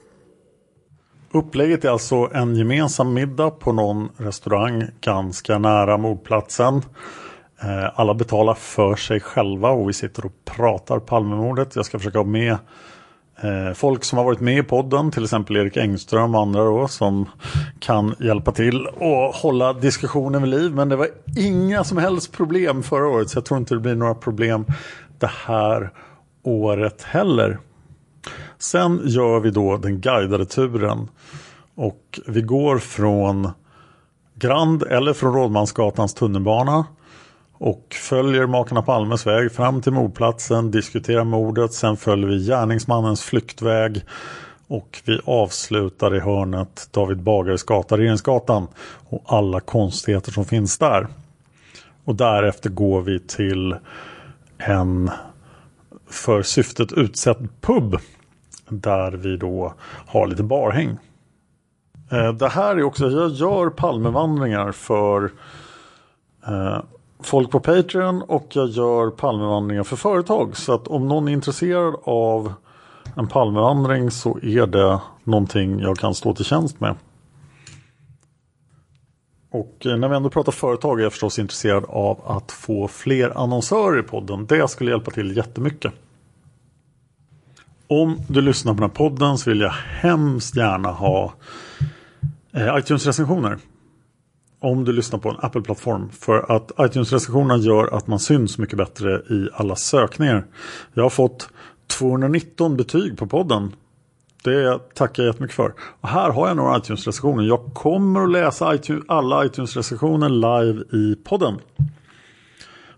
Upplägget 1.33 1.85
är 1.85 1.91
alltså 1.91 2.31
en 2.33 2.57
gemensam 2.57 3.15
middag 3.15 3.51
på 3.51 3.73
någon 3.73 4.09
restaurang 4.17 4.85
ganska 5.01 5.59
nära 5.59 5.97
mordplatsen. 5.97 6.83
Eh, 7.63 7.91
alla 7.95 8.15
betalar 8.15 8.55
för 8.55 8.97
sig 8.97 9.21
själva 9.21 9.71
och 9.71 9.89
vi 9.89 9.93
sitter 9.93 10.27
och 10.27 10.33
pratar 10.45 10.99
Palmemordet. 10.99 11.77
Jag 11.77 11.87
ska 11.87 11.99
försöka 11.99 12.19
ha 12.19 12.25
med 12.25 12.53
eh, 13.43 13.73
folk 13.75 14.05
som 14.05 14.19
har 14.19 14.25
varit 14.25 14.41
med 14.41 14.59
i 14.59 14.63
podden, 14.63 15.11
till 15.11 15.25
exempel 15.25 15.57
Erik 15.57 15.77
Engström 15.77 16.35
och 16.35 16.41
andra 16.41 16.65
då, 16.65 16.89
som 16.89 17.29
kan 17.81 18.15
hjälpa 18.19 18.53
till 18.53 18.87
och 18.87 19.35
hålla 19.35 19.73
diskussionen 19.73 20.43
vid 20.43 20.51
liv. 20.51 20.75
Men 20.75 20.89
det 20.89 20.97
var 20.97 21.09
inga 21.37 21.85
som 21.85 21.99
helst 21.99 22.33
problem 22.33 22.83
förra 22.83 23.09
året 23.09 23.31
så 23.31 23.37
jag 23.37 23.45
tror 23.45 23.59
inte 23.59 23.75
det 23.75 23.81
blir 23.81 23.95
några 23.95 24.15
problem 24.15 24.65
det 25.19 25.31
här 25.47 25.91
året 26.43 27.03
heller. 27.03 27.59
Sen 28.59 29.01
gör 29.05 29.41
vi 29.41 29.51
då 29.51 29.77
den 29.77 30.01
guidade 30.01 30.47
turen 30.47 31.09
och 31.75 32.21
vi 32.27 32.43
går 32.43 32.79
från 32.79 33.51
Grand 34.35 34.83
eller 34.83 35.13
från 35.13 35.35
Rådmansgatans 35.35 36.15
tunnelbana 36.15 36.85
och 37.59 37.95
följer 38.09 38.47
makarna 38.47 38.83
Palmes 38.83 39.27
väg 39.27 39.53
fram 39.53 39.83
till 39.83 39.93
mordplatsen, 39.93 40.71
diskuterar 40.71 41.25
mordet, 41.25 41.73
sen 41.73 41.97
följer 41.97 42.27
vi 42.29 42.47
gärningsmannens 42.47 43.23
flyktväg 43.23 44.05
och 44.69 45.03
vi 45.05 45.21
avslutar 45.25 46.17
i 46.17 46.21
hörnet 46.21 46.89
David 46.91 47.23
Bagares 47.23 47.63
gata, 47.63 47.97
Regeringsgatan 47.97 48.67
och 49.09 49.23
alla 49.27 49.61
konstigheter 49.61 50.33
som 50.33 50.45
finns 50.45 50.79
där. 50.79 51.07
Och 52.05 52.15
därefter 52.15 52.71
går 52.71 53.01
vi 53.01 53.21
till 53.21 53.77
en 54.59 55.11
för 56.11 56.43
syftet 56.43 56.93
utsedd 56.93 57.49
pub 57.61 57.99
där 58.69 59.13
vi 59.13 59.37
då 59.37 59.75
har 60.07 60.27
lite 60.27 60.43
barhäng. 60.43 60.99
Eh, 62.11 62.33
det 62.33 62.49
här 62.49 62.77
är 62.77 62.83
också, 62.83 63.09
jag 63.09 63.31
gör 63.31 63.71
Palmevandringar 63.71 64.73
för 64.73 65.31
eh, 66.47 66.81
folk 67.21 67.51
på 67.51 67.61
Patreon 67.61 68.23
och 68.23 68.47
jag 68.53 68.69
gör 68.69 69.11
Palmevandringar 69.11 69.83
för 69.83 69.97
företag. 69.97 70.57
Så 70.57 70.75
att 70.75 70.89
om 70.89 71.09
någon 71.09 71.29
är 71.29 71.33
intresserad 71.33 71.95
av 72.03 72.53
en 73.17 73.29
Palmevandring 73.29 74.11
så 74.11 74.39
är 74.43 74.67
det 74.67 75.01
någonting 75.25 75.81
jag 75.81 75.99
kan 75.99 76.15
stå 76.15 76.35
till 76.35 76.45
tjänst 76.45 76.81
med. 76.81 76.95
Och 79.51 79.87
eh, 79.87 79.97
när 79.97 80.09
vi 80.09 80.17
ändå 80.17 80.31
pratar 80.31 80.53
företag 80.53 80.99
är 80.99 81.03
jag 81.03 81.13
förstås 81.13 81.39
intresserad 81.39 81.85
av 81.89 82.21
att 82.27 82.53
få 82.53 82.89
fler 82.89 83.39
annonsörer 83.39 84.01
i 84.01 84.03
podden. 84.03 84.47
Det 84.47 84.69
skulle 84.71 84.91
hjälpa 84.91 85.11
till 85.11 85.37
jättemycket. 85.37 85.93
Om 87.87 88.19
du 88.29 88.41
lyssnar 88.41 88.73
på 88.75 88.81
den 88.81 88.91
här 88.91 88.97
podden 88.97 89.39
så 89.39 89.51
vill 89.51 89.61
jag 89.61 89.75
hemskt 90.01 90.57
gärna 90.57 90.89
ha 90.89 91.33
eh, 92.53 92.77
iTunes-recensioner. 92.79 93.59
Om 94.61 94.85
du 94.85 94.93
lyssnar 94.93 95.19
på 95.19 95.29
en 95.29 95.37
Apple-plattform. 95.41 96.11
För 96.11 96.57
att 96.57 96.73
iTunes-recensionerna 96.79 97.57
gör 97.57 97.95
att 97.97 98.07
man 98.07 98.19
syns 98.19 98.59
mycket 98.59 98.79
bättre 98.79 99.15
i 99.15 99.49
alla 99.55 99.77
sökningar. 99.77 100.47
Jag 100.95 101.03
har 101.03 101.11
fått 101.11 101.49
219 101.87 102.77
betyg 102.77 103.19
på 103.19 103.27
podden. 103.27 103.73
Det 104.45 104.95
tackar 104.95 105.23
jag 105.23 105.31
jättemycket 105.31 105.57
för. 105.57 105.75
Och 106.01 106.09
här 106.09 106.31
har 106.31 106.49
jag 106.49 106.57
några 106.57 106.79
iTunes-recensioner. 106.79 107.45
Jag 107.45 107.75
kommer 107.75 108.23
att 108.23 108.31
läsa 108.31 108.75
iTunes, 108.75 109.05
alla 109.09 109.45
iTunes-recensioner 109.45 110.29
live 110.29 110.85
i 110.93 111.17
podden. 111.25 111.59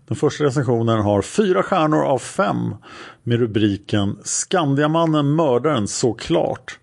Den 0.07 0.15
första 0.17 0.43
recensionen 0.43 0.99
har 0.99 1.21
fyra 1.21 1.63
stjärnor 1.63 2.03
av 2.03 2.19
fem 2.19 2.75
med 3.23 3.39
rubriken 3.39 4.17
Skandiamannen 4.23 5.35
mördaren 5.35 5.87
såklart. 5.87 6.79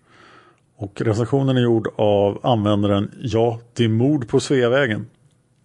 Och 0.81 1.01
recensionen 1.01 1.57
är 1.57 1.61
gjord 1.61 1.88
av 1.97 2.41
användaren 2.43 3.11
Ja, 3.21 3.61
det 3.75 3.85
är 3.85 3.88
mord 3.88 4.29
på 4.29 4.41
Sveavägen. 4.41 5.07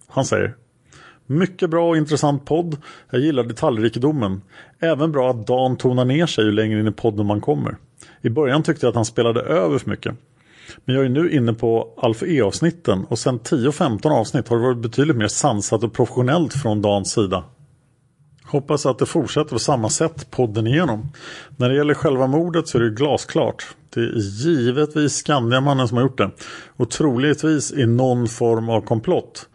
Han 0.07 0.25
säger 0.25 0.55
Mycket 1.25 1.69
bra 1.69 1.89
och 1.89 1.97
intressant 1.97 2.45
podd. 2.45 2.77
Jag 3.09 3.21
gillar 3.21 3.43
detaljrikedomen. 3.43 4.41
Även 4.79 5.11
bra 5.11 5.29
att 5.29 5.47
Dan 5.47 5.77
tonar 5.77 6.05
ner 6.05 6.25
sig 6.25 6.45
ju 6.45 6.51
längre 6.51 6.79
in 6.79 6.87
i 6.87 6.91
podden 6.91 7.25
man 7.25 7.41
kommer. 7.41 7.77
I 8.21 8.29
början 8.29 8.63
tyckte 8.63 8.85
jag 8.85 8.89
att 8.89 8.95
han 8.95 9.05
spelade 9.05 9.41
över 9.41 9.77
för 9.77 9.89
mycket. 9.89 10.15
Men 10.85 10.95
jag 10.95 11.05
är 11.05 11.09
nu 11.09 11.31
inne 11.31 11.53
på 11.53 11.93
Alfa 11.97 12.25
E-avsnitten 12.25 13.05
och 13.05 13.19
sen 13.19 13.39
10-15 13.39 14.11
avsnitt 14.11 14.47
har 14.47 14.57
det 14.57 14.63
varit 14.63 14.77
betydligt 14.77 15.17
mer 15.17 15.27
sansat 15.27 15.83
och 15.83 15.93
professionellt 15.93 16.53
från 16.53 16.81
Dans 16.81 17.11
sida. 17.11 17.43
Hoppas 18.53 18.85
att 18.85 18.99
det 18.99 19.05
fortsätter 19.05 19.49
på 19.49 19.59
samma 19.59 19.89
sätt 19.89 20.31
podden 20.31 20.67
igenom. 20.67 21.11
När 21.57 21.69
det 21.69 21.75
gäller 21.75 21.93
själva 21.93 22.27
mordet 22.27 22.67
så 22.67 22.77
är 22.77 22.81
det 22.81 22.89
glasklart. 22.89 23.75
Det 23.89 23.99
är 23.99 24.13
givetvis 24.17 25.13
Skandiamannen 25.13 25.87
som 25.87 25.97
har 25.97 26.03
gjort 26.03 26.17
det. 26.17 26.31
Och 26.77 26.89
troligtvis 26.89 27.73
i 27.73 27.85
någon 27.85 28.27
form 28.27 28.69
av 28.69 28.81
komplott. 28.81 29.49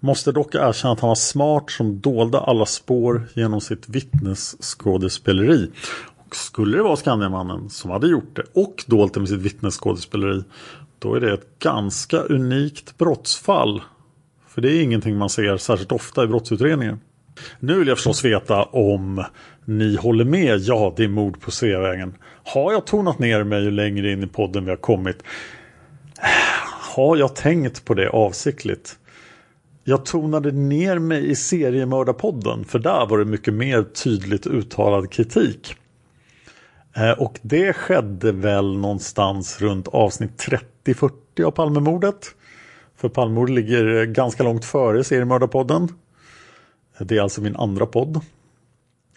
Måste 0.00 0.32
dock 0.32 0.54
erkänna 0.54 0.92
att 0.92 1.00
han 1.00 1.08
var 1.08 1.14
smart 1.14 1.70
som 1.70 2.00
dolde 2.00 2.38
alla 2.38 2.66
spår 2.66 3.28
genom 3.34 3.60
sitt 3.60 3.88
vittnesskådespeleri. 3.88 5.70
Och 6.16 6.36
skulle 6.36 6.76
det 6.76 6.82
vara 6.82 6.96
Skandiamannen 6.96 7.70
som 7.70 7.90
hade 7.90 8.06
gjort 8.06 8.36
det 8.36 8.44
och 8.52 8.84
dolt 8.86 9.14
det 9.14 9.20
med 9.20 9.28
sitt 9.28 9.42
vittnesskådespeleri. 9.42 10.44
Då 10.98 11.14
är 11.14 11.20
det 11.20 11.34
ett 11.34 11.58
ganska 11.58 12.18
unikt 12.18 12.98
brottsfall. 12.98 13.82
För 14.48 14.60
det 14.60 14.72
är 14.72 14.82
ingenting 14.82 15.16
man 15.16 15.30
ser 15.30 15.56
särskilt 15.56 15.92
ofta 15.92 16.24
i 16.24 16.26
brottsutredningar. 16.26 16.98
Nu 17.60 17.78
vill 17.78 17.88
jag 17.88 17.96
förstås 17.96 18.24
veta 18.24 18.62
om 18.62 19.24
ni 19.64 19.96
håller 19.96 20.24
med. 20.24 20.58
Ja, 20.60 20.94
det 20.96 21.04
är 21.04 21.08
mord 21.08 21.40
på 21.40 21.50
Sveavägen. 21.50 22.14
Har 22.44 22.72
jag 22.72 22.86
tonat 22.86 23.18
ner 23.18 23.44
mig 23.44 23.62
ju 23.62 23.70
längre 23.70 24.12
in 24.12 24.22
i 24.22 24.26
podden 24.26 24.64
vi 24.64 24.70
har 24.70 24.76
kommit? 24.76 25.22
Har 26.94 27.16
jag 27.16 27.36
tänkt 27.36 27.84
på 27.84 27.94
det 27.94 28.08
avsiktligt? 28.08 28.98
Jag 29.84 30.04
tonade 30.04 30.50
ner 30.50 30.98
mig 30.98 31.30
i 31.30 31.36
seriemördarpodden 31.36 32.64
för 32.64 32.78
där 32.78 33.06
var 33.06 33.18
det 33.18 33.24
mycket 33.24 33.54
mer 33.54 33.82
tydligt 33.82 34.46
uttalad 34.46 35.10
kritik. 35.10 35.74
Eh, 36.96 37.10
och 37.10 37.38
det 37.42 37.72
skedde 37.72 38.32
väl 38.32 38.76
någonstans 38.78 39.60
runt 39.60 39.88
avsnitt 39.88 40.48
30-40 40.84 41.44
av 41.44 41.50
Palmemordet. 41.50 42.34
För 42.96 43.08
Palmemordet 43.08 43.54
ligger 43.54 44.04
ganska 44.04 44.42
långt 44.42 44.64
före 44.64 45.04
seriemördarpodden. 45.04 45.88
Det 46.98 47.16
är 47.16 47.22
alltså 47.22 47.40
min 47.40 47.56
andra 47.56 47.86
podd. 47.86 48.20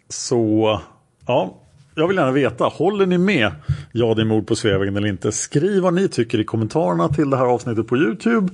Så 0.10 0.82
ja, 1.26 1.58
jag 1.96 2.08
vill 2.08 2.18
gärna 2.18 2.32
veta, 2.32 2.66
håller 2.66 3.06
ni 3.06 3.18
med 3.18 3.52
Ja 3.92 4.14
det 4.14 4.22
är 4.22 4.26
mord 4.26 4.48
på 4.48 4.56
Sveavägen 4.56 4.98
eller 4.98 5.08
inte? 5.08 5.32
Skriv 5.32 5.82
vad 5.82 5.94
ni 5.94 6.08
tycker 6.08 6.40
i 6.40 6.44
kommentarerna 6.44 7.10
till 7.10 7.30
det 7.30 7.38
här 7.38 7.46
avsnittet 7.46 7.88
på 7.88 7.98
Youtube 7.98 8.54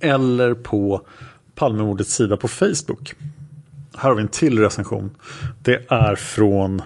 eller 0.00 0.54
på 0.54 1.06
Palmemordets 1.54 2.14
sida 2.14 2.36
på 2.36 2.48
Facebook. 2.48 3.14
Här 3.96 4.08
har 4.08 4.14
vi 4.14 4.22
en 4.22 4.28
till 4.28 4.58
recension. 4.58 5.10
Det 5.62 5.84
är 5.88 6.14
från 6.14 6.82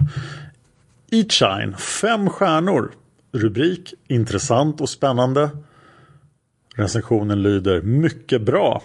Eatshine, 1.11 1.77
fem 1.77 2.29
stjärnor. 2.29 2.91
Rubrik 3.31 3.93
intressant 4.07 4.81
och 4.81 4.89
spännande. 4.89 5.49
Recensionen 6.75 7.41
lyder 7.41 7.81
mycket 7.81 8.41
bra. 8.41 8.81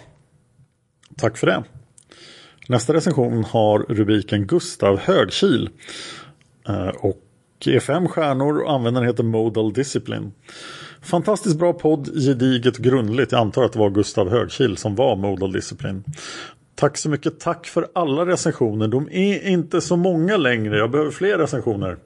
Tack 1.17 1.37
för 1.37 1.47
det. 1.47 1.63
Nästa 2.67 2.93
recension 2.93 3.43
har 3.43 3.79
rubriken 3.79 4.47
Gustav 4.47 4.99
Högkil. 4.99 5.69
Eh, 6.67 6.87
och 6.87 7.21
är 7.65 7.79
fem 7.79 8.07
stjärnor 8.07 8.57
och 8.57 8.71
användaren 8.71 9.07
heter 9.07 9.23
Modal 9.23 9.73
Discipline. 9.73 10.31
Fantastiskt 11.01 11.57
bra 11.57 11.73
podd, 11.73 12.09
gediget 12.13 12.77
grundligt. 12.77 13.31
Jag 13.31 13.41
antar 13.41 13.63
att 13.63 13.73
det 13.73 13.79
var 13.79 13.89
Gustav 13.89 14.29
Högkil 14.29 14.77
som 14.77 14.95
var 14.95 15.15
Modal 15.15 15.51
Discipline. 15.51 16.03
Tack 16.75 16.97
så 16.97 17.09
mycket. 17.09 17.39
Tack 17.39 17.67
för 17.67 17.87
alla 17.95 18.25
recensioner. 18.25 18.87
De 18.87 19.09
är 19.11 19.47
inte 19.47 19.81
så 19.81 19.95
många 19.95 20.37
längre. 20.37 20.77
Jag 20.77 20.91
behöver 20.91 21.11
fler 21.11 21.37
recensioner. 21.37 21.97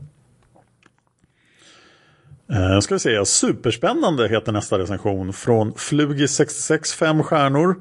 Eh, 2.51 2.79
ska 2.79 2.95
vi 2.95 2.99
se. 2.99 3.25
Superspännande 3.25 4.27
heter 4.27 4.51
nästa 4.51 4.79
recension. 4.79 5.33
Från 5.33 5.73
Flugis66 5.73 6.95
5 6.95 7.23
stjärnor. 7.23 7.75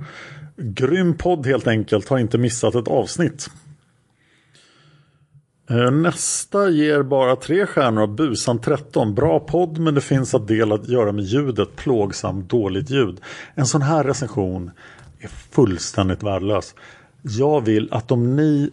Grym 0.59 1.15
podd 1.15 1.47
helt 1.47 1.67
enkelt. 1.67 2.09
Har 2.09 2.19
inte 2.19 2.39
missat 2.39 2.75
ett 2.75 2.89
avsnitt. 2.89 3.51
Eh, 5.71 5.91
nästa 5.91 6.71
ger 6.71 7.03
bara 7.03 7.37
tre 7.37 7.67
stjärnor 7.67 8.03
av 8.03 8.15
Busan 8.15 8.61
13. 8.61 9.15
Bra 9.15 9.41
podd 9.41 9.79
men 9.79 9.95
det 9.95 10.01
finns 10.01 10.35
en 10.35 10.47
del 10.47 10.73
att 10.73 10.89
göra 10.89 11.13
med 11.13 11.25
ljudet. 11.25 11.77
Plågsamt 11.77 12.51
dåligt 12.51 12.91
ljud. 12.91 13.21
En 13.55 13.67
sån 13.67 13.83
här 13.83 14.05
recension 14.05 14.71
är 15.19 15.29
fullständigt 15.29 16.23
värdelös. 16.23 16.75
Jag 17.23 17.65
vill 17.65 17.89
att 17.91 18.11
om 18.11 18.37
ni 18.37 18.71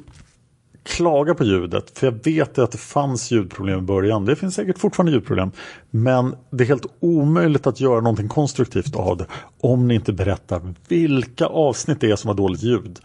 klaga 0.86 1.36
på 1.36 1.44
ljudet. 1.44 1.98
För 1.98 2.08
jag 2.08 2.24
vet 2.24 2.58
att 2.58 2.72
det 2.72 2.78
fanns 2.78 3.32
ljudproblem 3.32 3.80
i 3.80 3.82
början. 3.82 4.26
Det 4.26 4.36
finns 4.36 4.56
säkert 4.56 4.80
fortfarande 4.80 5.12
ljudproblem. 5.12 5.52
Men 5.90 6.36
det 6.50 6.64
är 6.64 6.68
helt 6.68 6.86
omöjligt 7.00 7.68
att 7.68 7.80
göra 7.80 8.02
någonting 8.02 8.28
konstruktivt 8.28 8.96
av 8.96 9.18
det. 9.18 9.26
Om 9.62 9.88
ni 9.88 9.96
inte 9.96 10.14
berättar 10.14 10.74
vilka 10.88 11.46
avsnitt 11.46 12.02
det 12.02 12.12
är 12.12 12.16
som 12.16 12.28
har 12.28 12.36
dåligt 12.36 12.64
ljud. 12.64 13.00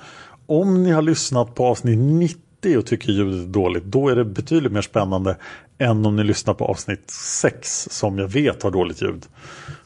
Om 0.46 0.82
ni 0.82 0.90
har 0.90 1.02
lyssnat 1.02 1.54
på 1.54 1.66
avsnitt 1.66 1.98
90 1.98 2.78
och 2.78 2.86
tycker 2.86 3.12
ljudet 3.12 3.46
är 3.46 3.52
dåligt. 3.52 3.84
Då 3.84 4.08
är 4.08 4.16
det 4.16 4.24
betydligt 4.24 4.72
mer 4.72 4.82
spännande 4.82 5.36
än 5.78 6.06
om 6.06 6.16
ni 6.16 6.24
lyssnar 6.24 6.54
på 6.54 6.64
avsnitt 6.64 7.10
6 7.10 7.88
som 7.90 8.18
jag 8.18 8.28
vet 8.28 8.62
har 8.62 8.70
dåligt 8.70 9.02
ljud. 9.02 9.26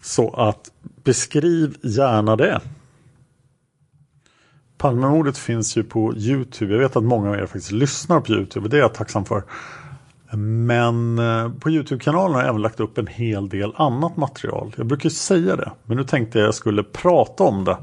Så 0.03 0.31
att 0.31 0.71
beskriv 1.05 1.77
gärna 1.83 2.37
det. 2.37 2.61
Palmemordet 4.79 5.39
finns 5.39 5.77
ju 5.77 5.85
på 5.85 6.15
Youtube. 6.15 6.73
Jag 6.73 6.81
vet 6.81 6.97
att 6.97 7.05
många 7.05 7.29
av 7.29 7.35
er 7.35 7.47
faktiskt 7.47 7.73
lyssnar 7.73 8.21
på 8.21 8.33
Youtube 8.33 8.65
och 8.65 8.71
det 8.71 8.77
är 8.77 8.81
jag 8.81 8.95
tacksam 8.95 9.25
för. 9.25 9.43
Men 10.37 11.19
eh, 11.19 11.49
på 11.61 11.71
Youtube-kanalen 11.71 12.35
har 12.35 12.41
jag 12.41 12.49
även 12.49 12.63
lagt 12.63 12.81
upp 12.81 12.99
en 12.99 13.07
hel 13.07 13.49
del 13.49 13.73
annat 13.77 14.17
material. 14.17 14.75
Jag 14.77 14.87
brukar 14.87 15.05
ju 15.05 15.15
säga 15.15 15.57
det, 15.57 15.71
men 15.85 15.97
nu 15.97 16.05
tänkte 16.05 16.39
jag 16.39 16.45
att 16.45 16.49
jag 16.49 16.55
skulle 16.55 16.83
prata 16.83 17.45
om 17.45 17.65
det. 17.65 17.77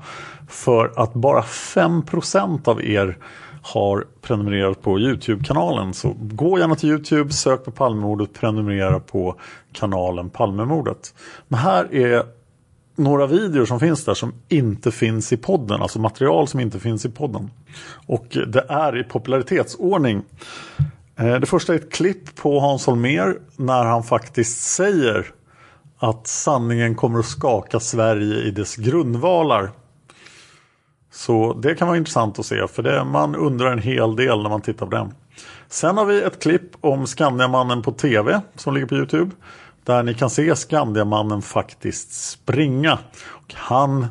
För 0.48 0.94
att 0.96 1.14
bara 1.14 1.42
5% 1.42 2.68
av 2.70 2.84
er 2.84 3.18
har 3.62 4.08
prenumererat 4.22 4.82
på 4.82 5.00
Youtube-kanalen. 5.00 5.94
Så 5.94 6.16
gå 6.20 6.60
gärna 6.60 6.76
till 6.76 6.90
Youtube, 6.90 7.34
sök 7.34 7.66
på 7.66 7.72
Palmemordet, 7.72 8.34
prenumerera 8.34 9.00
på 9.00 9.36
kanalen 9.74 10.30
Palmemordet. 10.30 11.14
Men 11.48 11.60
här 11.60 11.94
är 11.94 12.24
några 13.02 13.28
videor 13.28 13.66
som 13.66 13.80
finns 13.80 14.06
där 14.06 14.14
som 14.14 14.34
inte 14.50 14.92
finns 14.92 15.34
i 15.34 15.38
podden, 15.38 15.82
alltså 15.82 16.00
material 16.00 16.48
som 16.48 16.60
inte 16.60 16.80
finns 16.80 17.06
i 17.06 17.10
podden. 17.10 17.52
Och 18.08 18.38
det 18.48 18.66
är 18.70 19.00
i 19.00 19.04
popularitetsordning. 19.04 20.22
Eh, 21.16 21.36
det 21.36 21.46
första 21.46 21.74
är 21.74 21.78
ett 21.78 21.92
klipp 21.92 22.36
på 22.36 22.60
Hans 22.60 22.86
Holmér 22.86 23.40
när 23.56 23.86
han 23.86 24.04
faktiskt 24.04 24.62
säger 24.62 25.26
att 25.98 26.28
sanningen 26.28 26.96
kommer 26.96 27.20
att 27.20 27.26
skaka 27.26 27.80
Sverige 27.80 28.36
i 28.36 28.52
dess 28.52 28.76
grundvalar. 28.76 29.72
Så 31.12 31.54
det 31.54 31.76
kan 31.76 31.88
vara 31.88 31.98
intressant 31.98 32.40
att 32.40 32.46
se 32.46 32.68
för 32.68 32.84
det, 32.84 33.04
man 33.04 33.36
undrar 33.36 33.72
en 33.72 33.80
hel 33.80 34.16
del 34.16 34.44
när 34.44 34.50
man 34.50 34.62
tittar 34.62 34.86
på 34.86 34.92
den. 34.92 35.14
Sen 35.70 35.98
har 35.98 36.06
vi 36.06 36.22
ett 36.22 36.42
klipp 36.42 36.72
om 36.82 37.08
Skandiamannen 37.08 37.82
på 37.82 37.92
TV 37.92 38.42
som 38.56 38.74
ligger 38.74 38.88
på 38.88 38.96
Youtube. 38.96 39.32
Där 39.84 40.04
ni 40.04 40.14
kan 40.14 40.30
se 40.30 40.56
Skandiamannen 40.56 41.42
faktiskt 41.42 42.30
springa. 42.30 43.00
Och 43.24 43.54
han 43.54 44.08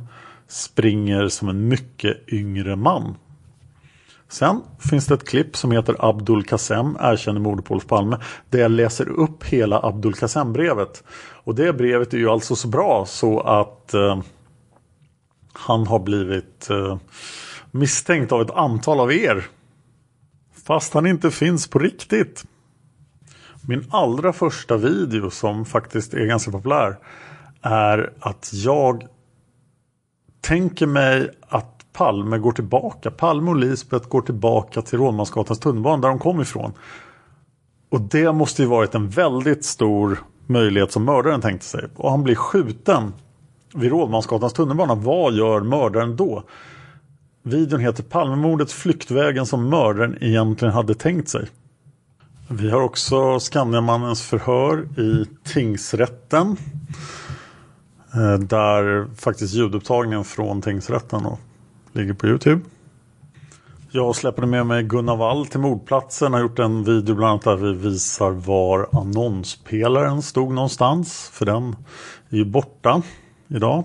springer 0.48 1.28
som 1.28 1.48
en 1.48 1.68
mycket 1.68 2.32
yngre 2.32 2.76
man. 2.76 3.14
Sen 4.28 4.62
finns 4.90 5.06
det 5.06 5.14
ett 5.14 5.28
klipp 5.28 5.56
som 5.56 5.72
heter 5.72 5.96
Abdul 5.98 6.44
Kassem 6.44 6.96
erkänner 7.00 7.40
mordet 7.40 7.64
på 7.64 7.74
Olof 7.74 7.86
Palme. 7.86 8.18
Där 8.50 8.58
jag 8.58 8.70
läser 8.70 9.08
upp 9.08 9.44
hela 9.44 9.80
Abdul 9.82 10.14
Kassem-brevet. 10.14 11.04
Och 11.44 11.54
det 11.54 11.72
brevet 11.72 12.14
är 12.14 12.18
ju 12.18 12.28
alltså 12.28 12.56
så 12.56 12.68
bra 12.68 13.04
så 13.06 13.40
att 13.40 13.94
eh, 13.94 14.20
han 15.52 15.86
har 15.86 15.98
blivit 15.98 16.70
eh, 16.70 16.98
misstänkt 17.70 18.32
av 18.32 18.42
ett 18.42 18.50
antal 18.50 19.00
av 19.00 19.12
er. 19.12 19.46
Fast 20.64 20.94
han 20.94 21.06
inte 21.06 21.30
finns 21.30 21.68
på 21.68 21.78
riktigt. 21.78 22.44
Min 23.70 23.84
allra 23.90 24.32
första 24.32 24.76
video 24.76 25.30
som 25.30 25.64
faktiskt 25.64 26.14
är 26.14 26.26
ganska 26.26 26.50
populär 26.50 26.98
är 27.62 28.12
att 28.20 28.50
jag 28.52 29.06
tänker 30.40 30.86
mig 30.86 31.30
att 31.48 31.86
Palme 31.92 32.38
går 32.38 32.52
tillbaka. 32.52 33.10
Palme 33.10 33.50
och 33.50 33.56
Lisbeth 33.56 34.08
går 34.08 34.20
tillbaka 34.20 34.82
till 34.82 34.98
Rådmansgatans 34.98 35.58
tunnelbana 35.60 36.02
där 36.02 36.08
de 36.08 36.18
kom 36.18 36.40
ifrån. 36.40 36.72
Och 37.90 38.00
det 38.00 38.32
måste 38.32 38.62
ju 38.62 38.68
varit 38.68 38.94
en 38.94 39.08
väldigt 39.08 39.64
stor 39.64 40.18
möjlighet 40.46 40.92
som 40.92 41.04
mördaren 41.04 41.40
tänkte 41.40 41.66
sig. 41.66 41.84
Och 41.96 42.10
han 42.10 42.22
blir 42.22 42.34
skjuten 42.34 43.12
vid 43.74 43.90
Rådmansgatans 43.90 44.52
tunnelbana. 44.52 44.94
Vad 44.94 45.32
gör 45.34 45.60
mördaren 45.60 46.16
då? 46.16 46.44
Videon 47.42 47.80
heter 47.80 48.02
Palmemordet 48.02 48.72
Flyktvägen 48.72 49.46
som 49.46 49.68
mördaren 49.68 50.18
egentligen 50.20 50.74
hade 50.74 50.94
tänkt 50.94 51.28
sig. 51.28 51.48
Vi 52.52 52.70
har 52.70 52.80
också 52.82 53.40
Skandiamannens 53.40 54.22
förhör 54.22 55.00
i 55.00 55.26
tingsrätten. 55.44 56.56
Eh, 58.14 58.38
där 58.38 59.14
faktiskt 59.16 59.54
ljudupptagningen 59.54 60.24
från 60.24 60.62
tingsrätten 60.62 61.26
ligger 61.92 62.12
på 62.12 62.26
Youtube. 62.26 62.60
Jag 63.90 64.16
släpade 64.16 64.46
med 64.46 64.66
mig 64.66 64.82
Gunnar 64.82 65.16
Wall 65.16 65.46
till 65.46 65.60
mordplatsen. 65.60 66.32
Har 66.32 66.40
gjort 66.40 66.58
en 66.58 66.84
video 66.84 67.14
bland 67.14 67.30
annat 67.30 67.42
där 67.42 67.56
vi 67.56 67.72
visar 67.72 68.30
var 68.30 68.88
annonspelaren 68.92 70.22
stod 70.22 70.54
någonstans. 70.54 71.30
För 71.32 71.46
den 71.46 71.76
är 72.30 72.36
ju 72.36 72.44
borta 72.44 73.02
idag. 73.48 73.84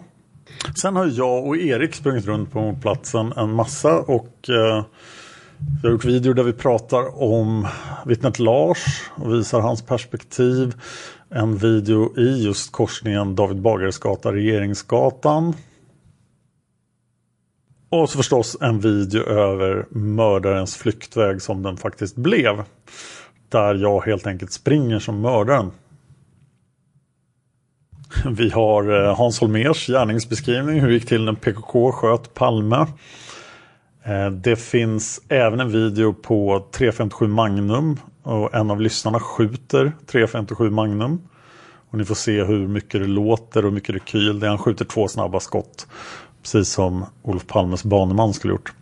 Sen 0.75 0.95
har 0.95 1.05
jag 1.05 1.47
och 1.47 1.57
Erik 1.57 1.95
sprungit 1.95 2.25
runt 2.25 2.51
på 2.51 2.61
mordplatsen 2.61 3.33
en 3.35 3.53
massa 3.53 3.99
och 3.99 4.49
eh, 4.49 4.83
vi 5.57 5.87
har 5.87 5.91
gjort 5.91 6.05
videor 6.05 6.33
där 6.33 6.43
vi 6.43 6.53
pratar 6.53 7.23
om 7.23 7.67
vittnet 8.05 8.39
Lars 8.39 9.09
och 9.15 9.33
visar 9.33 9.59
hans 9.59 9.81
perspektiv. 9.81 10.75
En 11.29 11.57
video 11.57 12.19
i 12.19 12.43
just 12.43 12.71
korsningen 12.71 13.35
David 13.35 13.61
Bagares 13.61 13.97
gata, 13.97 14.33
Regeringsgatan. 14.33 15.53
Och 17.89 18.09
så 18.09 18.17
förstås 18.17 18.57
en 18.61 18.79
video 18.79 19.23
över 19.23 19.85
mördarens 19.89 20.75
flyktväg 20.75 21.41
som 21.41 21.63
den 21.63 21.77
faktiskt 21.77 22.15
blev. 22.15 22.63
Där 23.49 23.75
jag 23.75 24.01
helt 24.01 24.27
enkelt 24.27 24.51
springer 24.51 24.99
som 24.99 25.21
mördaren. 25.21 25.71
Vi 28.37 28.49
har 28.49 29.03
eh, 29.03 29.17
Hans 29.17 29.39
Holmers 29.39 29.87
gärningsbeskrivning, 29.87 30.79
hur 30.79 30.87
det 30.87 30.93
gick 30.93 31.07
till 31.07 31.25
när 31.25 31.33
PKK 31.33 31.91
sköt 31.91 32.33
Palme. 32.33 32.85
Eh, 34.05 34.29
det 34.29 34.55
finns 34.55 35.21
även 35.29 35.59
en 35.59 35.71
video 35.71 36.13
på 36.13 36.65
357 36.71 37.27
Magnum 37.27 37.99
och 38.23 38.55
en 38.55 38.71
av 38.71 38.81
lyssnarna 38.81 39.19
skjuter 39.19 39.91
357 40.05 40.69
Magnum. 40.69 41.21
Och 41.89 41.97
ni 41.97 42.05
får 42.05 42.15
se 42.15 42.43
hur 42.43 42.67
mycket 42.67 43.01
det 43.01 43.07
låter 43.07 43.59
och 43.59 43.69
hur 43.69 43.75
mycket 43.75 43.95
rekyl 43.95 44.39
det 44.39 44.45
är. 44.45 44.49
Han 44.49 44.57
skjuter 44.57 44.85
två 44.85 45.07
snabba 45.07 45.39
skott. 45.39 45.87
Precis 46.41 46.69
som 46.69 47.05
Olof 47.21 47.47
Palmes 47.47 47.83
baneman 47.83 48.33
skulle 48.33 48.53
gjort. 48.53 48.73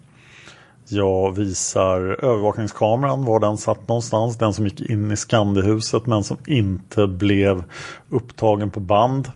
Jag 0.88 1.36
visar 1.36 2.00
övervakningskameran, 2.26 3.26
var 3.26 3.40
den 3.40 3.58
satt 3.58 3.88
någonstans. 3.88 4.38
Den 4.38 4.54
som 4.54 4.66
gick 4.66 4.82
in 4.82 5.12
i 5.12 5.18
Skandihuset 5.18 6.06
men 6.06 6.24
som 6.24 6.38
inte 6.48 7.08
blev 7.08 7.64
upptagen 8.10 8.72
på 8.72 8.80
band. 8.80 9.32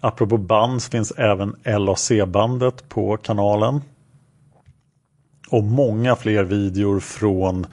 Apropå 0.00 0.36
band 0.36 0.82
så 0.82 0.90
finns 0.90 1.10
även 1.10 1.54
LAC-bandet 1.64 2.88
på 2.88 3.16
kanalen 3.16 3.80
och 5.50 5.64
många 5.64 6.16
fler 6.16 6.44
videor 6.44 7.00
från, 7.00 7.66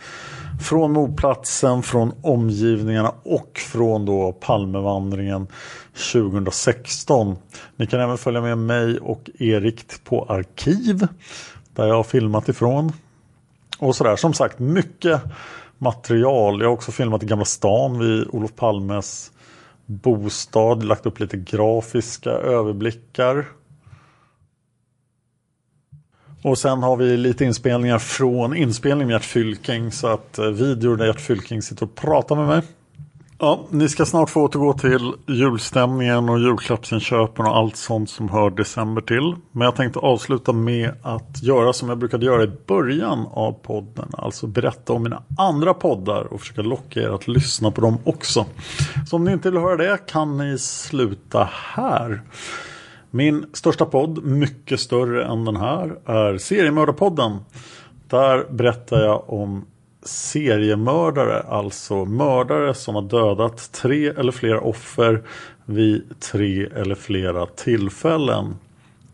från 0.61 0.91
mordplatsen, 0.91 1.83
från 1.83 2.11
omgivningarna 2.21 3.11
och 3.23 3.59
från 3.71 4.05
då 4.05 4.31
Palmevandringen 4.31 5.47
2016. 6.11 7.35
Ni 7.75 7.87
kan 7.87 7.99
även 7.99 8.17
följa 8.17 8.41
med 8.41 8.57
mig 8.57 8.99
och 8.99 9.29
Erik 9.39 10.03
på 10.03 10.25
Arkiv 10.29 11.07
där 11.75 11.87
jag 11.87 11.95
har 11.95 12.03
filmat 12.03 12.49
ifrån. 12.49 12.91
Och 13.79 13.95
sådär, 13.95 14.15
som 14.15 14.33
sagt 14.33 14.59
mycket 14.59 15.21
material. 15.77 16.61
Jag 16.61 16.67
har 16.67 16.73
också 16.73 16.91
filmat 16.91 17.23
i 17.23 17.25
Gamla 17.25 17.45
stan 17.45 17.99
vid 17.99 18.27
Olof 18.29 18.55
Palmes 18.55 19.31
bostad, 19.85 20.83
lagt 20.83 21.05
upp 21.05 21.19
lite 21.19 21.37
grafiska 21.37 22.29
överblickar. 22.29 23.45
Och 26.45 26.57
sen 26.57 26.83
har 26.83 26.97
vi 26.97 27.17
lite 27.17 27.45
inspelningar 27.45 27.99
från 27.99 28.55
inspelning 28.55 29.07
med 29.07 29.13
Gert 29.13 29.25
Fylking. 29.25 29.91
Så 29.91 30.07
att 30.07 30.37
eh, 30.37 30.45
videor 30.45 30.97
där 30.97 31.05
Gert 31.05 31.21
Fylking 31.21 31.61
sitter 31.61 31.83
och 31.85 31.95
pratar 31.95 32.35
med 32.35 32.47
mig. 32.47 32.61
Ja, 33.39 33.65
ni 33.69 33.89
ska 33.89 34.05
snart 34.05 34.29
få 34.29 34.41
återgå 34.41 34.73
till 34.73 35.13
julstämningen 35.27 36.29
och 36.29 36.39
julklappsinköpen 36.39 37.45
och 37.45 37.57
allt 37.57 37.75
sånt 37.75 38.09
som 38.09 38.29
hör 38.29 38.49
december 38.49 39.01
till. 39.01 39.35
Men 39.51 39.65
jag 39.65 39.75
tänkte 39.75 39.99
avsluta 39.99 40.53
med 40.53 40.91
att 41.01 41.43
göra 41.43 41.73
som 41.73 41.89
jag 41.89 41.97
brukade 41.97 42.25
göra 42.25 42.43
i 42.43 42.51
början 42.67 43.27
av 43.31 43.51
podden. 43.51 44.09
Alltså 44.13 44.47
berätta 44.47 44.93
om 44.93 45.03
mina 45.03 45.23
andra 45.37 45.73
poddar 45.73 46.33
och 46.33 46.39
försöka 46.39 46.61
locka 46.61 47.01
er 47.01 47.09
att 47.09 47.27
lyssna 47.27 47.71
på 47.71 47.81
dem 47.81 47.97
också. 48.03 48.45
Så 49.07 49.15
om 49.15 49.23
ni 49.23 49.31
inte 49.31 49.51
vill 49.51 49.59
höra 49.59 49.77
det 49.77 50.05
kan 50.07 50.37
ni 50.37 50.57
sluta 50.57 51.49
här. 51.51 52.21
Min 53.15 53.45
största 53.53 53.85
podd, 53.85 54.23
mycket 54.23 54.79
större 54.79 55.25
än 55.25 55.45
den 55.45 55.55
här, 55.55 55.95
är 56.05 56.37
Seriemördarpodden. 56.37 57.37
Där 58.07 58.45
berättar 58.51 59.01
jag 59.01 59.29
om 59.29 59.65
seriemördare, 60.03 61.41
alltså 61.41 62.05
mördare 62.05 62.73
som 62.73 62.95
har 62.95 63.01
dödat 63.01 63.71
tre 63.71 64.07
eller 64.07 64.31
flera 64.31 64.61
offer 64.61 65.23
vid 65.65 66.19
tre 66.19 66.65
eller 66.75 66.95
flera 66.95 67.45
tillfällen. 67.45 68.55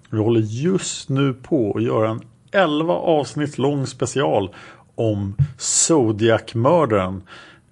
Vi 0.10 0.18
håller 0.18 0.42
just 0.42 1.10
nu 1.10 1.34
på 1.34 1.74
att 1.76 1.84
göra 1.84 2.10
en 2.10 2.22
11 2.52 2.94
avsnitt 2.94 3.58
lång 3.58 3.88
special 3.88 4.56
om 4.96 5.36
Zodiac-mördaren. 5.58 7.22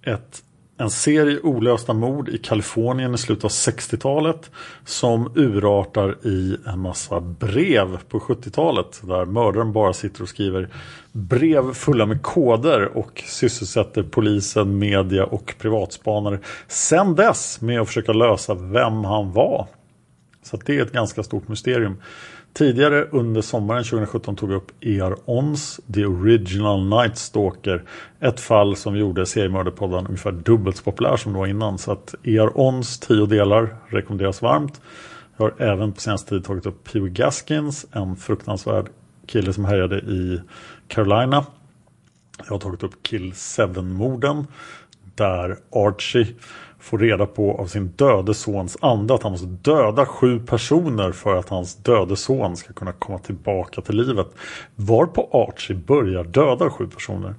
Ett 0.03 0.43
en 0.80 0.89
serie 0.89 1.39
olösta 1.39 1.93
mord 1.93 2.30
i 2.30 2.38
Kalifornien 2.38 3.13
i 3.13 3.17
slutet 3.17 3.43
av 3.43 3.51
60-talet 3.51 4.51
som 4.86 5.32
urartar 5.36 6.27
i 6.27 6.57
en 6.65 6.80
massa 6.80 7.19
brev 7.19 7.97
på 8.09 8.19
70-talet 8.19 9.01
där 9.03 9.25
mördaren 9.25 9.73
bara 9.73 9.93
sitter 9.93 10.21
och 10.21 10.30
skriver 10.30 10.69
brev 11.11 11.73
fulla 11.73 12.05
med 12.05 12.21
koder 12.21 12.97
och 12.97 13.23
sysselsätter 13.25 14.03
polisen, 14.03 14.80
media 14.80 15.25
och 15.25 15.55
privatspanare 15.59 16.39
sen 16.67 17.15
dess 17.15 17.61
med 17.61 17.82
att 17.82 17.88
försöka 17.88 18.13
lösa 18.13 18.53
vem 18.53 19.03
han 19.05 19.32
var. 19.32 19.67
Så 20.43 20.57
det 20.65 20.77
är 20.77 20.82
ett 20.82 20.91
ganska 20.91 21.23
stort 21.23 21.47
mysterium. 21.47 22.01
Tidigare 22.54 23.06
under 23.12 23.41
sommaren 23.41 23.84
2017 23.84 24.36
tog 24.36 24.52
jag 24.52 24.58
upp 24.58 24.72
E.R. 24.80 25.16
Ons 25.26 25.80
The 25.93 26.06
Original 26.06 26.86
Night 26.86 27.18
Stalker. 27.18 27.84
Ett 28.20 28.39
fall 28.39 28.76
som 28.76 28.97
gjorde 28.97 29.26
seriemördarpodden 29.26 30.06
ungefär 30.08 30.32
dubbelt 30.32 30.78
så 30.78 30.84
populär 30.84 31.18
som 31.18 31.34
det 31.34 31.39
var 31.39 31.47
innan. 31.47 31.78
Så 31.78 31.91
att 31.91 32.16
E.R. 32.24 32.60
Ons 32.60 33.00
tio 33.00 33.26
delar 33.26 33.76
rekommenderas 33.88 34.41
varmt. 34.41 34.82
Jag 35.38 35.45
har 35.45 35.62
även 35.62 35.93
på 35.93 36.02
senaste 36.02 36.30
tid 36.30 36.43
tagit 36.43 36.66
upp 36.66 36.91
Pee 36.91 37.10
Gaskins, 37.10 37.86
en 37.91 38.16
fruktansvärd 38.16 38.86
kille 39.26 39.54
som 39.54 39.66
härjade 39.66 40.00
i 40.00 40.41
Carolina. 40.88 41.45
Jag 42.38 42.52
har 42.52 42.60
tagit 42.60 42.84
upp 42.84 43.04
Kill 43.04 43.32
7-morden 43.32 44.47
där 45.16 45.58
Archie 45.72 46.28
får 46.80 46.97
reda 46.97 47.25
på 47.25 47.57
av 47.57 47.67
sin 47.67 47.88
döde 47.88 48.34
sons 48.34 48.77
ande 48.82 49.13
att 49.13 49.23
han 49.23 49.32
måste 49.32 49.47
döda 49.47 50.05
sju 50.05 50.39
personer 50.39 51.11
för 51.11 51.36
att 51.36 51.49
hans 51.49 51.75
döde 51.75 52.15
son 52.15 52.57
ska 52.57 52.73
kunna 52.73 52.91
komma 52.91 53.19
tillbaka 53.19 53.82
till 53.82 53.95
livet. 53.95 54.27
Varpå 54.75 55.30
Archie 55.32 55.75
börjar 55.75 56.23
döda 56.23 56.69
sju 56.69 56.88
personer. 56.88 57.36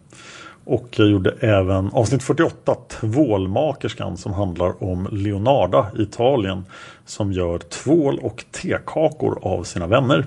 Och 0.65 0.89
jag 0.91 1.09
gjorde 1.09 1.31
även 1.41 1.91
avsnitt 1.93 2.23
48, 2.23 2.75
Tvålmakerskan, 2.89 4.17
som 4.17 4.33
handlar 4.33 4.85
om 4.85 5.09
Leonarda 5.11 5.91
i 5.99 6.03
Italien 6.03 6.65
som 7.05 7.33
gör 7.33 7.59
tvål 7.59 8.19
och 8.19 8.45
tekakor 8.63 9.39
av 9.43 9.65
sina 9.65 9.87
vänner. 9.87 10.27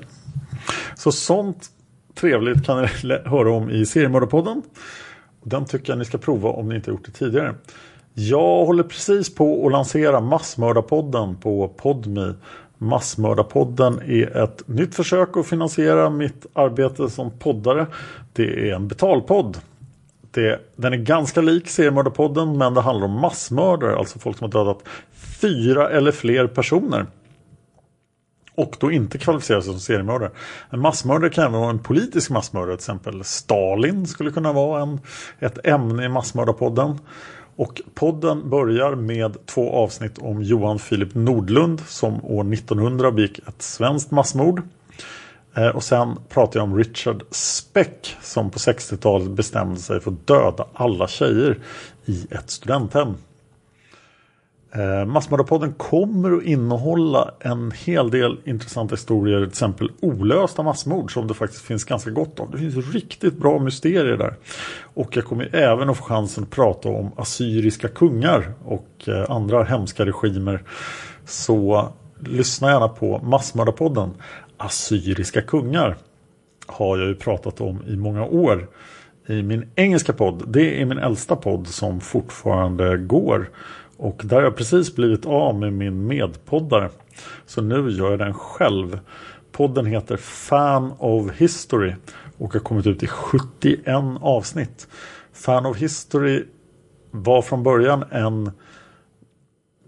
Så 0.95 1.11
sånt 1.11 1.69
trevligt 2.15 2.65
kan 2.65 2.81
ni 2.81 2.87
höra 3.25 3.51
om 3.51 3.69
i 3.69 3.85
Seriemördarpodden. 3.85 4.61
Den 5.43 5.65
tycker 5.65 5.91
jag 5.91 5.99
ni 5.99 6.05
ska 6.05 6.17
prova 6.17 6.49
om 6.49 6.69
ni 6.69 6.75
inte 6.75 6.91
gjort 6.91 7.05
det 7.05 7.11
tidigare. 7.11 7.55
Jag 8.15 8.65
håller 8.65 8.83
precis 8.83 9.35
på 9.35 9.65
att 9.65 9.71
lansera 9.71 10.19
Massmördarpodden 10.19 11.35
på 11.35 11.67
Podmi. 11.67 12.33
Massmördarpodden 12.77 14.01
är 14.05 14.37
ett 14.43 14.67
nytt 14.67 14.95
försök 14.95 15.37
att 15.37 15.47
finansiera 15.47 16.09
mitt 16.09 16.45
arbete 16.53 17.09
som 17.09 17.31
poddare. 17.31 17.87
Det 18.33 18.69
är 18.69 18.75
en 18.75 18.87
betalpodd. 18.87 19.57
Det, 20.31 20.59
den 20.75 20.93
är 20.93 20.97
ganska 20.97 21.41
lik 21.41 21.69
seriemördarpodden 21.69 22.57
men 22.57 22.73
det 22.73 22.81
handlar 22.81 23.05
om 23.07 23.19
massmördare, 23.19 23.97
alltså 23.97 24.19
folk 24.19 24.37
som 24.37 24.45
har 24.45 24.65
dödat 24.65 24.83
fyra 25.41 25.89
eller 25.89 26.11
fler 26.11 26.47
personer. 26.47 27.05
Och 28.55 28.75
då 28.79 28.91
inte 28.91 29.17
kvalificerar 29.17 29.61
sig 29.61 29.71
som 29.71 29.79
seriemördare. 29.79 30.31
En 30.69 30.79
massmördare 30.79 31.29
kan 31.29 31.43
även 31.43 31.59
vara 31.59 31.69
en 31.69 31.79
politisk 31.79 32.29
massmördare. 32.29 32.77
Till 32.77 32.83
exempel 32.83 33.23
Stalin 33.23 34.07
skulle 34.07 34.31
kunna 34.31 34.53
vara 34.53 34.81
en, 34.81 34.99
ett 35.39 35.65
ämne 35.67 36.05
i 36.05 36.09
massmördarpodden. 36.09 36.99
Och 37.55 37.81
podden 37.93 38.49
börjar 38.49 38.95
med 38.95 39.45
två 39.45 39.71
avsnitt 39.71 40.17
om 40.17 40.43
Johan 40.43 40.79
Filip 40.79 41.15
Nordlund 41.15 41.79
som 41.87 42.25
år 42.25 42.53
1900 42.53 43.11
begick 43.11 43.39
ett 43.47 43.61
svenskt 43.61 44.11
massmord. 44.11 44.61
Eh, 45.55 45.67
och 45.67 45.83
sen 45.83 46.19
pratar 46.29 46.59
jag 46.59 46.63
om 46.63 46.77
Richard 46.77 47.23
Speck 47.31 48.15
som 48.21 48.49
på 48.49 48.59
60-talet 48.59 49.29
bestämde 49.29 49.79
sig 49.79 49.99
för 49.99 50.11
att 50.11 50.27
döda 50.27 50.65
alla 50.73 51.07
tjejer 51.07 51.59
i 52.05 52.27
ett 52.31 52.49
studenthem. 52.49 53.15
Eh, 54.75 55.05
Massmördarpodden 55.05 55.73
kommer 55.73 56.31
att 56.37 56.43
innehålla 56.43 57.31
en 57.39 57.71
hel 57.71 58.11
del 58.11 58.37
intressanta 58.43 58.95
historier, 58.95 59.39
till 59.39 59.47
exempel 59.47 59.91
olösta 60.01 60.63
massmord 60.63 61.13
som 61.13 61.27
det 61.27 61.33
faktiskt 61.33 61.61
finns 61.61 61.83
ganska 61.83 62.09
gott 62.09 62.39
om. 62.39 62.51
Det 62.51 62.57
finns 62.57 62.93
riktigt 62.93 63.37
bra 63.37 63.59
mysterier 63.59 64.17
där. 64.17 64.35
Och 64.81 65.17
jag 65.17 65.25
kommer 65.25 65.55
även 65.55 65.89
att 65.89 65.97
få 65.97 66.03
chansen 66.03 66.43
att 66.43 66.49
prata 66.49 66.89
om 66.89 67.11
assyriska 67.15 67.87
kungar 67.87 68.53
och 68.65 68.89
eh, 69.07 69.31
andra 69.31 69.63
hemska 69.63 70.05
regimer. 70.05 70.63
Så 71.25 71.87
lyssna 72.19 72.71
gärna 72.71 72.87
på 72.87 73.19
Massmördarpodden. 73.23 74.09
Assyriska 74.57 75.41
kungar 75.41 75.97
har 76.65 76.97
jag 76.97 77.07
ju 77.07 77.15
pratat 77.15 77.61
om 77.61 77.83
i 77.87 77.95
många 77.95 78.25
år 78.25 78.67
i 79.27 79.43
min 79.43 79.69
engelska 79.75 80.13
podd. 80.13 80.43
Det 80.47 80.81
är 80.81 80.85
min 80.85 80.97
äldsta 80.97 81.35
podd 81.35 81.67
som 81.67 82.01
fortfarande 82.01 82.97
går. 82.97 83.49
Och 84.03 84.21
där 84.23 84.35
har 84.35 84.43
jag 84.43 84.55
precis 84.55 84.95
blivit 84.95 85.25
av 85.25 85.55
med 85.55 85.73
min 85.73 86.07
medpoddare. 86.07 86.89
Så 87.45 87.61
nu 87.61 87.89
gör 87.89 88.09
jag 88.09 88.19
den 88.19 88.33
själv. 88.33 88.99
Podden 89.51 89.85
heter 89.85 90.17
Fan 90.17 90.93
of 90.99 91.31
History 91.31 91.95
och 92.37 92.53
har 92.53 92.59
kommit 92.59 92.87
ut 92.87 93.03
i 93.03 93.07
71 93.07 93.79
avsnitt. 94.21 94.87
Fan 95.33 95.65
of 95.65 95.77
History 95.77 96.43
var 97.11 97.41
från 97.41 97.63
början 97.63 98.03
en 98.11 98.51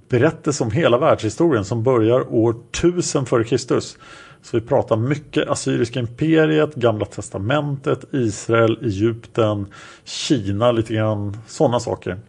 berättelse 0.09 0.63
om 0.63 0.71
hela 0.71 0.97
världshistorien 0.97 1.65
som 1.65 1.83
börjar 1.83 2.33
år 2.33 2.55
1000 2.71 3.23
f.Kr. 3.23 3.79
Så 4.41 4.57
vi 4.57 4.61
pratar 4.61 4.97
mycket 4.97 5.49
Assyriska 5.49 5.99
imperiet, 5.99 6.75
Gamla 6.75 7.05
Testamentet, 7.05 8.05
Israel, 8.11 8.79
Egypten, 8.81 9.67
Kina 10.03 10.71
lite 10.71 10.93
grann, 10.93 11.37
sådana 11.47 11.79
saker 11.79 12.19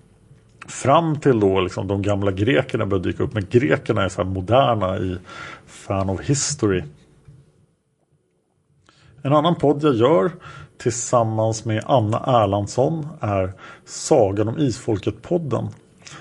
fram 0.68 1.20
till 1.20 1.40
då 1.40 1.60
liksom 1.60 1.86
de 1.86 2.02
gamla 2.02 2.30
grekerna 2.30 2.86
började 2.86 3.08
dyka 3.08 3.22
upp. 3.22 3.34
Men 3.34 3.46
grekerna 3.50 4.04
är 4.04 4.08
så 4.08 4.22
här 4.22 4.30
moderna 4.30 4.98
i 4.98 5.18
Fan 5.66 6.10
of 6.10 6.20
History. 6.20 6.82
En 9.22 9.32
annan 9.32 9.54
podd 9.54 9.84
jag 9.84 9.94
gör 9.94 10.30
tillsammans 10.78 11.64
med 11.64 11.82
Anna 11.86 12.18
Erlandsson 12.26 13.08
är 13.20 13.52
Sagan 13.84 14.48
om 14.48 14.58
Isfolket-podden. 14.58 15.68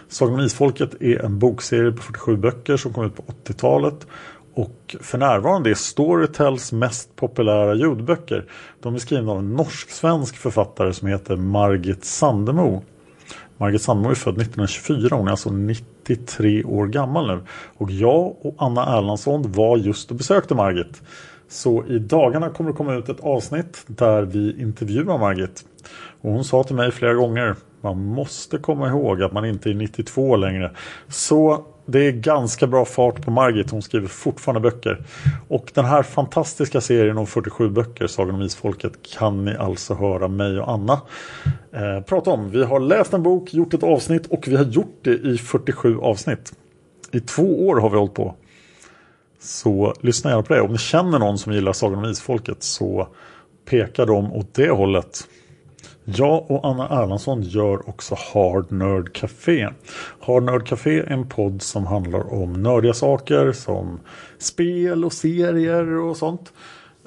Sagan 0.08 0.34
om 0.34 0.40
Isfolket 0.40 1.02
är 1.02 1.26
en 1.26 1.40
bokserie 1.40 1.92
på 1.92 2.02
47 2.02 2.38
böcker 2.38 2.78
som 2.78 2.94
kom 2.94 3.06
ut 3.06 3.16
på 3.16 3.24
80-talet 3.44 4.08
och 4.54 4.96
för 5.02 5.18
närvarande 5.18 5.70
är 5.70 5.74
Storytels 5.74 6.72
mest 6.72 7.16
populära 7.16 7.76
ljudböcker. 7.76 8.46
De 8.80 8.96
är 8.96 9.00
skrivna 9.00 9.32
av 9.32 9.40
en 9.40 9.54
norsk-svensk 9.54 10.38
författare 10.38 10.94
som 10.94 11.08
heter 11.08 11.36
Margit 11.36 12.06
Sandemo. 12.06 12.84
Margit 13.58 13.82
Sandemo 13.82 14.10
är 14.10 14.16
född 14.16 14.42
1924, 14.42 15.16
hon 15.16 15.28
är 15.28 15.32
alltså 15.32 15.50
93 15.50 16.64
år 16.64 16.88
gammal 16.88 17.28
nu. 17.28 17.42
Och 17.78 17.92
jag 17.92 18.36
och 18.42 18.56
Anna 18.58 18.98
Erlandsson 18.98 19.52
var 19.52 19.78
just 19.78 20.12
och 20.12 20.18
besökte 20.18 20.56
Margit. 20.56 21.02
Så 21.48 21.86
i 21.86 22.00
dagarna 22.00 22.50
kommer 22.50 22.70
det 22.70 22.78
komma 22.78 22.96
ut 22.96 23.10
ett 23.10 23.20
avsnitt 23.20 23.84
där 23.88 24.22
vi 24.22 24.62
intervjuar 24.62 25.18
Margit. 25.18 25.66
Och 26.22 26.32
hon 26.32 26.44
sa 26.44 26.64
till 26.64 26.76
mig 26.76 26.92
flera 26.92 27.14
gånger, 27.14 27.56
man 27.82 28.06
måste 28.06 28.58
komma 28.58 28.88
ihåg 28.88 29.24
att 29.24 29.34
man 29.34 29.46
inte 29.46 29.70
är 29.70 29.74
92 29.74 30.36
längre. 30.36 30.72
Så 31.08 31.66
det 31.86 32.08
är 32.08 32.12
ganska 32.12 32.68
bra 32.68 32.86
fart 32.86 33.22
på 33.22 33.32
Margit. 33.32 33.72
Hon 33.72 33.82
skriver 33.82 34.08
fortfarande 34.08 34.60
böcker. 34.60 35.04
Och 35.48 35.72
den 35.74 35.86
här 35.86 36.04
fantastiska 36.04 36.82
serien 36.82 37.18
om 37.18 37.28
47 37.28 37.70
böcker, 37.70 38.08
Sagan 38.08 38.36
om 38.36 38.42
Isfolket, 38.42 38.94
kan 39.18 39.46
ni 39.46 39.56
alltså 39.56 39.94
höra 39.94 40.28
mig 40.28 40.60
och 40.60 40.72
Anna 40.72 41.02
eh, 41.72 42.02
prata 42.02 42.32
om. 42.32 42.50
Vi 42.50 42.64
har 42.64 42.80
läst 42.80 43.14
en 43.14 43.24
bok, 43.24 43.54
gjort 43.54 43.74
ett 43.74 43.84
avsnitt 43.84 44.28
och 44.28 44.48
vi 44.48 44.56
har 44.56 44.66
gjort 44.66 45.00
det 45.02 45.14
i 45.14 45.38
47 45.38 46.00
avsnitt. 46.00 46.54
I 47.12 47.20
två 47.20 47.68
år 47.68 47.76
har 47.76 47.90
vi 47.90 47.98
hållit 47.98 48.14
på. 48.14 48.36
Så 49.40 49.94
lyssna 50.02 50.30
gärna 50.30 50.44
på 50.44 50.54
det. 50.54 50.62
Om 50.62 50.72
ni 50.72 50.78
känner 50.78 51.20
någon 51.20 51.38
som 51.38 51.54
gillar 51.54 51.74
Sagan 51.74 52.00
om 52.00 52.12
Isfolket 52.12 52.64
så 52.64 53.08
pekar 53.70 54.06
de 54.06 54.34
åt 54.34 54.54
det 54.54 54.70
hållet. 54.70 55.28
Jag 56.08 56.52
och 56.52 56.68
Anna 56.68 57.04
Erlandsson 57.04 57.42
gör 57.42 57.90
också 57.90 58.16
Hard 58.34 58.72
Nerd 58.72 59.14
Café. 59.14 59.70
Hard 60.20 60.44
Nerd 60.44 60.68
Café 60.68 61.00
är 61.00 61.12
en 61.12 61.30
podd 61.30 61.62
som 61.62 61.86
handlar 61.86 62.34
om 62.34 62.54
nördiga 62.54 62.94
saker 62.94 63.52
som 63.52 64.00
spel 64.38 65.06
och 65.06 65.14
serier 65.14 66.00
och 66.00 66.18
sånt. 66.18 66.54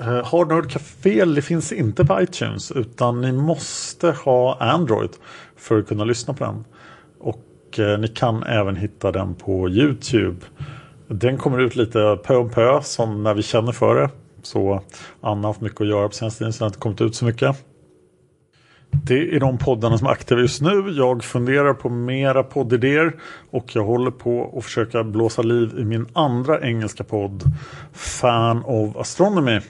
Eh, 0.00 0.24
Hard 0.24 0.48
Nerd 0.48 0.70
Café 0.70 1.24
det 1.24 1.42
finns 1.42 1.72
inte 1.72 2.04
på 2.04 2.22
iTunes 2.22 2.70
utan 2.70 3.20
ni 3.20 3.32
måste 3.32 4.10
ha 4.10 4.56
Android 4.60 5.10
för 5.56 5.78
att 5.78 5.88
kunna 5.88 6.04
lyssna 6.04 6.34
på 6.34 6.44
den. 6.44 6.64
Och 7.20 7.78
eh, 7.78 7.98
ni 7.98 8.08
kan 8.08 8.42
även 8.42 8.76
hitta 8.76 9.12
den 9.12 9.34
på 9.34 9.68
Youtube. 9.68 10.46
Den 11.08 11.38
kommer 11.38 11.60
ut 11.60 11.76
lite 11.76 12.18
pö 12.24 12.36
om 12.36 12.50
pö 12.50 12.82
som 12.82 13.22
när 13.22 13.34
vi 13.34 13.42
känner 13.42 13.72
för 13.72 13.94
det. 13.94 14.10
Så 14.42 14.82
Anna 15.20 15.40
har 15.40 15.48
haft 15.48 15.60
mycket 15.60 15.80
att 15.80 15.86
göra 15.86 16.08
på 16.08 16.14
senaste 16.14 16.38
tiden 16.38 16.52
så 16.52 16.58
den 16.58 16.64
har 16.64 16.68
inte 16.68 16.78
kommit 16.78 17.00
ut 17.00 17.14
så 17.14 17.24
mycket. 17.24 17.67
Det 18.90 19.34
är 19.36 19.40
de 19.40 19.58
poddarna 19.58 19.98
som 19.98 20.06
är 20.06 20.10
aktiva 20.10 20.40
just 20.40 20.62
nu. 20.62 20.90
Jag 20.90 21.24
funderar 21.24 21.74
på 21.74 21.88
mera 21.88 22.42
poddidéer 22.42 23.16
och 23.50 23.76
jag 23.76 23.84
håller 23.84 24.10
på 24.10 24.54
att 24.58 24.64
försöka 24.64 25.04
blåsa 25.04 25.42
liv 25.42 25.78
i 25.78 25.84
min 25.84 26.06
andra 26.12 26.60
engelska 26.60 27.04
podd 27.04 27.42
Fan 27.92 28.64
of 28.64 28.96
Astronomy. 28.96 29.60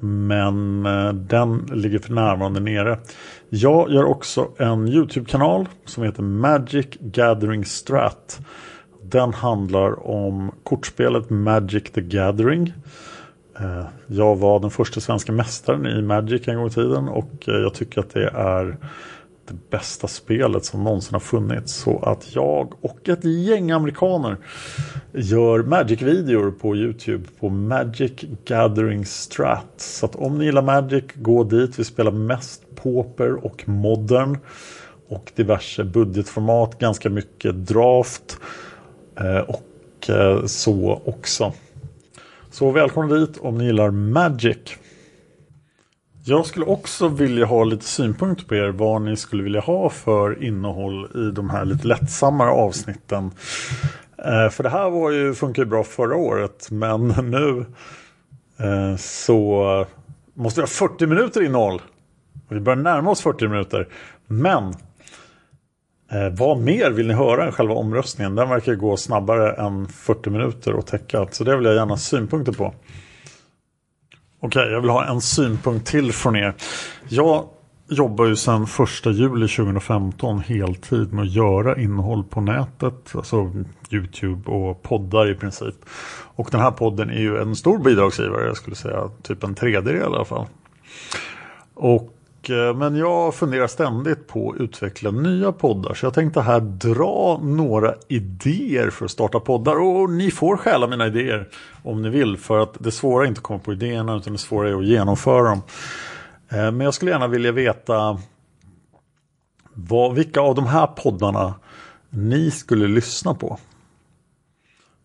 Men 0.00 0.86
eh, 0.86 1.12
den 1.12 1.70
ligger 1.72 1.98
för 1.98 2.12
närvarande 2.12 2.60
nere. 2.60 2.98
Jag 3.48 3.90
gör 3.90 4.04
också 4.04 4.48
en 4.56 4.88
YouTube-kanal 4.88 5.68
som 5.84 6.02
heter 6.02 6.22
Magic 6.22 6.86
Gathering 7.00 7.64
Strat. 7.64 8.40
Den 9.02 9.34
handlar 9.34 10.06
om 10.06 10.52
kortspelet 10.62 11.30
Magic 11.30 11.90
the 11.92 12.00
Gathering. 12.00 12.72
Eh, 13.60 13.84
jag 14.06 14.36
var 14.36 14.60
den 14.60 14.70
första 14.70 15.00
svenska 15.00 15.32
mästaren 15.32 15.86
i 15.86 16.02
Magic 16.02 16.48
en 16.48 16.56
gång 16.56 16.66
i 16.66 16.70
tiden 16.70 17.08
och 17.08 17.48
eh, 17.48 17.54
jag 17.54 17.74
tycker 17.74 18.00
att 18.00 18.10
det 18.10 18.28
är 18.28 18.76
det 19.48 19.70
bästa 19.70 20.08
spelet 20.08 20.64
som 20.64 20.84
någonsin 20.84 21.14
har 21.14 21.20
funnits. 21.20 21.72
Så 21.72 21.98
att 21.98 22.34
jag 22.34 22.74
och 22.80 23.08
ett 23.08 23.24
gäng 23.24 23.70
amerikaner 23.70 24.36
gör 25.12 25.62
Magic-videor 25.62 26.50
på 26.50 26.76
Youtube 26.76 27.24
på 27.40 27.48
Magic 27.48 28.12
Gathering 28.44 29.06
Strat. 29.06 29.72
Så 29.76 30.06
att 30.06 30.16
om 30.16 30.38
ni 30.38 30.44
gillar 30.44 30.62
Magic, 30.62 31.04
gå 31.14 31.44
dit. 31.44 31.78
Vi 31.78 31.84
spelar 31.84 32.10
mest 32.10 32.62
Pauper 32.74 33.44
och 33.44 33.68
Modern. 33.68 34.38
Och 35.08 35.32
diverse 35.34 35.84
budgetformat, 35.84 36.78
ganska 36.78 37.10
mycket 37.10 37.66
draft. 37.66 38.38
Eh, 39.16 39.38
och 39.38 39.64
så 40.46 41.02
också. 41.04 41.52
Så 42.58 42.70
välkomna 42.70 43.14
dit 43.14 43.38
om 43.38 43.58
ni 43.58 43.64
gillar 43.64 43.90
Magic. 43.90 44.58
Jag 46.24 46.46
skulle 46.46 46.64
också 46.66 47.08
vilja 47.08 47.46
ha 47.46 47.64
lite 47.64 47.84
synpunkter 47.84 48.44
på 48.44 48.54
er 48.54 48.68
vad 48.68 49.02
ni 49.02 49.16
skulle 49.16 49.42
vilja 49.42 49.60
ha 49.60 49.90
för 49.90 50.44
innehåll 50.44 51.04
i 51.14 51.30
de 51.34 51.50
här 51.50 51.64
lite 51.64 51.86
lättsammare 51.86 52.50
avsnitten. 52.50 53.30
Eh, 54.24 54.48
för 54.48 54.62
det 54.62 54.68
här 54.68 54.90
var 54.90 55.10
ju, 55.10 55.34
funkar 55.34 55.62
ju 55.62 55.68
bra 55.68 55.84
förra 55.84 56.16
året 56.16 56.68
men 56.70 57.08
nu 57.30 57.64
eh, 58.66 58.96
så 58.96 59.86
måste 60.34 60.60
vi 60.60 60.62
ha 60.62 60.68
40 60.68 61.06
minuter 61.06 61.42
innehåll. 61.42 61.82
Vi 62.48 62.60
börjar 62.60 62.76
närma 62.76 63.10
oss 63.10 63.20
40 63.20 63.48
minuter. 63.48 63.88
Men 64.26 64.74
eh, 66.12 66.28
vad 66.38 66.58
mer 66.58 66.90
vill 66.90 67.06
ni 67.06 67.14
höra 67.14 67.46
än 67.46 67.52
själva 67.52 67.74
omröstningen? 67.74 68.34
Den 68.34 68.48
verkar 68.48 68.74
gå 68.74 68.96
snabbare 68.96 69.52
än 69.52 69.88
40 69.88 70.30
minuter 70.30 70.78
att 70.78 70.86
täcka. 70.86 71.26
Så 71.30 71.44
det 71.44 71.56
vill 71.56 71.64
jag 71.64 71.74
gärna 71.74 71.92
ha 71.92 71.98
synpunkter 71.98 72.52
på. 72.52 72.74
Okej, 74.40 74.62
okay, 74.62 74.72
jag 74.72 74.80
vill 74.80 74.90
ha 74.90 75.04
en 75.04 75.20
synpunkt 75.20 75.86
till 75.86 76.12
från 76.12 76.36
er. 76.36 76.54
Jag 77.08 77.44
jobbar 77.88 78.26
ju 78.26 78.36
sedan 78.36 78.62
1 78.62 79.06
juli 79.06 79.48
2015 79.48 80.40
heltid 80.40 81.12
med 81.12 81.22
att 81.22 81.30
göra 81.30 81.76
innehåll 81.76 82.24
på 82.24 82.40
nätet. 82.40 83.14
Alltså 83.14 83.52
YouTube 83.90 84.50
och 84.50 84.82
poddar 84.82 85.30
i 85.30 85.34
princip. 85.34 85.74
Och 86.34 86.48
den 86.50 86.60
här 86.60 86.70
podden 86.70 87.10
är 87.10 87.20
ju 87.20 87.38
en 87.38 87.56
stor 87.56 87.78
bidragsgivare. 87.78 88.46
Jag 88.46 88.56
skulle 88.56 88.76
säga 88.76 89.10
typ 89.22 89.44
en 89.44 89.54
tredjedel 89.54 89.96
i 89.96 90.04
alla 90.04 90.24
fall. 90.24 90.46
Och 91.74 92.17
Eh, 92.50 92.74
men 92.74 92.96
jag 92.96 93.34
funderar 93.34 93.66
ständigt 93.66 94.26
på 94.26 94.50
att 94.50 94.60
utveckla 94.60 95.10
nya 95.10 95.52
poddar. 95.52 95.94
Så 95.94 96.06
jag 96.06 96.14
tänkte 96.14 96.40
här 96.40 96.60
dra 96.60 97.40
några 97.42 97.94
idéer 98.08 98.90
för 98.90 99.04
att 99.04 99.10
starta 99.10 99.40
poddar. 99.40 99.80
Och 99.80 100.10
ni 100.10 100.30
får 100.30 100.56
stjäla 100.56 100.86
mina 100.86 101.06
idéer 101.06 101.48
om 101.82 102.02
ni 102.02 102.08
vill. 102.08 102.36
För 102.36 102.58
att 102.58 102.74
det 102.78 102.90
svåra 102.90 103.24
är 103.24 103.28
inte 103.28 103.38
att 103.38 103.42
komma 103.42 103.58
på 103.58 103.72
idéerna 103.72 104.16
utan 104.16 104.32
det 104.32 104.38
svåra 104.38 104.68
är 104.68 104.74
att 104.74 104.86
genomföra 104.86 105.48
dem. 105.48 105.62
Eh, 106.48 106.56
men 106.56 106.80
jag 106.80 106.94
skulle 106.94 107.10
gärna 107.10 107.28
vilja 107.28 107.52
veta 107.52 108.18
vad, 109.74 110.14
vilka 110.14 110.40
av 110.40 110.54
de 110.54 110.66
här 110.66 110.86
poddarna 110.86 111.54
ni 112.10 112.50
skulle 112.50 112.88
lyssna 112.88 113.34
på. 113.34 113.58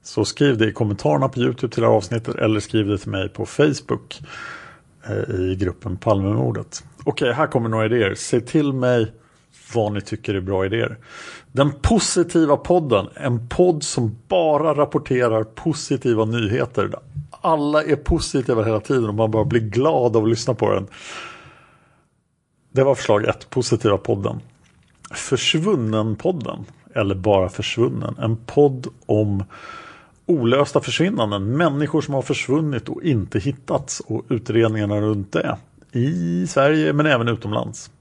Så 0.04 0.26
skriv 0.26 0.58
det 0.58 0.68
i 0.68 0.74
kommentarerna 0.74 1.30
på 1.30 1.40
Youtube 1.40 1.74
till 1.74 1.82
det 1.82 1.90
här 1.90 1.96
avsnittet 1.96 2.36
eller 2.36 2.60
skriv 2.60 2.88
det 2.88 2.98
till 2.98 3.12
mig 3.12 3.30
på 3.30 3.46
Facebook 3.46 4.20
Eh, 5.08 5.36
i 5.36 5.56
gruppen 5.56 5.98
Palmemordet. 5.98 6.84
Okej, 7.04 7.34
här 7.34 7.48
kommer 7.48 7.70
några 7.70 7.86
idéer. 7.86 8.16
Säg 8.16 8.42
till 8.42 8.74
mig 8.74 9.12
vad 9.74 9.94
ni 9.94 10.02
tycker 10.02 10.34
är 10.34 10.42
bra 10.42 10.66
idéer. 10.66 10.98
Den 11.52 11.72
positiva 11.72 12.58
podden, 12.58 13.08
en 13.16 13.50
podd 13.50 13.84
som 13.84 14.18
bara 14.28 14.74
rapporterar 14.76 15.44
positiva 15.44 16.26
nyheter. 16.26 16.92
Alla 17.32 17.84
är 17.84 17.96
positiva 17.96 18.64
hela 18.64 18.80
tiden 18.80 19.06
och 19.06 19.14
man 19.14 19.32
bara 19.32 19.46
blir 19.46 19.62
glad 19.62 20.16
av 20.16 20.24
att 20.24 20.30
lyssna 20.30 20.54
på 20.54 20.74
den. 20.74 20.88
Det 22.72 22.84
var 22.84 22.96
förslag 22.96 23.24
ett, 23.24 23.50
positiva 23.50 23.98
podden. 23.98 24.40
Försvunnen-podden, 25.12 26.66
eller 26.96 27.16
bara 27.16 27.50
försvunnen. 27.50 28.16
En 28.20 28.38
podd 28.38 28.88
om 29.06 29.44
olösta 30.26 30.82
försvinnanden. 30.82 31.58
Människor 31.58 32.02
som 32.02 32.14
har 32.14 32.22
försvunnit 32.22 32.90
och 32.90 33.04
inte 33.04 33.40
hittats 33.40 34.00
och 34.00 34.26
utredningarna 34.30 35.02
runt 35.02 35.32
det 35.32 35.58
i 35.92 36.48
Sverige 36.48 36.94
men 36.94 37.06
även 37.06 37.28
utomlands. 37.28 37.92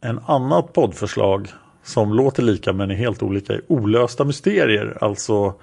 En 0.00 0.18
annat 0.18 0.72
poddförslag 0.72 1.48
som 1.82 2.12
låter 2.12 2.42
lika 2.42 2.72
men 2.72 2.90
är 2.90 2.94
helt 2.94 3.22
olika 3.22 3.52
är 3.52 3.62
olösta 3.68 4.24
mysterier. 4.24 4.98
Alltså 5.00 5.54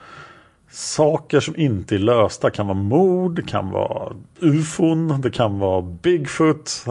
saker 0.71 1.39
som 1.39 1.55
inte 1.55 1.95
är 1.95 1.99
lösta. 1.99 2.49
kan 2.49 2.67
vara 2.67 2.78
mord, 2.78 3.36
det 3.36 3.41
kan 3.41 3.71
vara 3.71 4.15
ufon, 4.39 5.21
det 5.21 5.32
kan 5.32 5.59
vara 5.59 5.82
Bigfoot. 5.82 6.86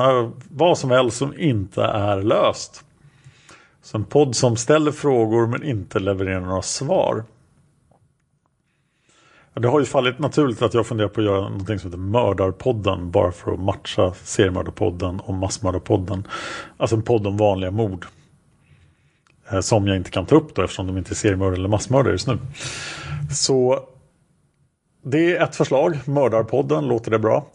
Vad 0.49 0.79
som 0.79 0.91
helst 0.91 1.17
som 1.17 1.39
inte 1.39 1.83
är 1.83 2.23
löst. 2.23 2.85
Så 3.83 3.97
en 3.97 4.05
podd 4.05 4.37
som 4.37 4.57
ställer 4.57 4.93
frågor 4.93 5.47
men 5.47 5.63
inte 5.63 5.99
levererar 5.99 6.41
några 6.41 6.63
svar. 6.63 7.25
Det 9.55 9.69
har 9.69 9.81
ju 9.81 9.87
fallit 9.87 10.19
naturligt 10.19 10.63
att 10.63 10.75
jag 10.75 10.87
funderar 10.87 11.09
på 11.09 11.21
att 11.21 11.27
göra 11.27 11.41
någonting 11.41 11.79
som 11.79 11.91
heter 11.91 11.99
Mördarpodden 11.99 13.11
bara 13.11 13.33
för 13.33 13.53
att 13.53 13.61
matcha 13.61 14.15
Seriemördarpodden 14.15 15.21
och 15.21 15.35
Massmördarpodden. 15.35 16.29
Alltså 16.77 16.97
en 16.97 17.03
podd 17.03 17.27
om 17.27 17.37
vanliga 17.37 17.71
mord. 17.71 18.07
Eh, 19.53 19.61
som 19.61 19.87
jag 19.87 19.97
inte 19.97 20.11
kan 20.11 20.27
ta 20.27 20.37
upp 20.37 20.55
då 20.55 20.63
eftersom 20.63 20.87
de 20.87 20.99
inte 20.99 21.13
är 21.13 21.15
seriemördare 21.15 21.55
eller 21.55 21.69
massmördare 21.69 22.13
just 22.13 22.27
nu. 22.27 22.39
Så 23.35 23.81
det 25.05 25.37
är 25.37 25.45
ett 25.45 25.57
förslag. 25.57 25.99
Mördarpodden, 26.05 26.89
låter 26.89 27.11
det 27.11 27.19
bra? 27.19 27.47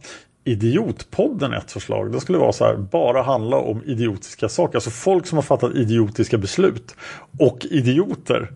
Idiotpodden 0.43 1.53
är 1.53 1.57
ett 1.57 1.71
förslag. 1.71 2.11
Det 2.11 2.19
skulle 2.19 2.37
vara 2.37 2.53
så 2.53 2.65
här, 2.65 2.75
bara 2.75 3.21
handla 3.21 3.57
om 3.57 3.83
idiotiska 3.83 4.49
saker. 4.49 4.77
Alltså 4.77 4.89
folk 4.89 5.27
som 5.27 5.37
har 5.37 5.43
fattat 5.43 5.75
idiotiska 5.75 6.37
beslut. 6.37 6.95
Och 7.39 7.65
idioter. 7.65 8.51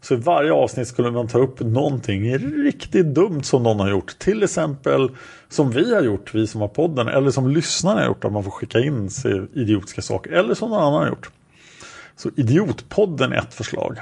Så 0.00 0.14
i 0.14 0.16
varje 0.16 0.52
avsnitt 0.52 0.88
skulle 0.88 1.10
man 1.10 1.28
ta 1.28 1.38
upp 1.38 1.60
någonting 1.60 2.38
riktigt 2.38 3.06
dumt 3.06 3.42
som 3.42 3.62
någon 3.62 3.80
har 3.80 3.90
gjort. 3.90 4.18
Till 4.18 4.42
exempel 4.42 5.10
som 5.48 5.70
vi 5.70 5.94
har 5.94 6.02
gjort, 6.02 6.34
vi 6.34 6.46
som 6.46 6.60
har 6.60 6.68
podden. 6.68 7.08
Eller 7.08 7.30
som 7.30 7.48
lyssnarna 7.48 8.00
har 8.00 8.06
gjort, 8.06 8.24
att 8.24 8.32
man 8.32 8.44
får 8.44 8.50
skicka 8.50 8.80
in 8.80 9.10
sig 9.10 9.46
idiotiska 9.54 10.02
saker. 10.02 10.30
Eller 10.30 10.54
som 10.54 10.70
någon 10.70 10.80
annan 10.80 11.00
har 11.00 11.08
gjort. 11.08 11.30
Så 12.16 12.30
Idiotpodden 12.36 13.32
är 13.32 13.36
ett 13.36 13.54
förslag. 13.54 13.98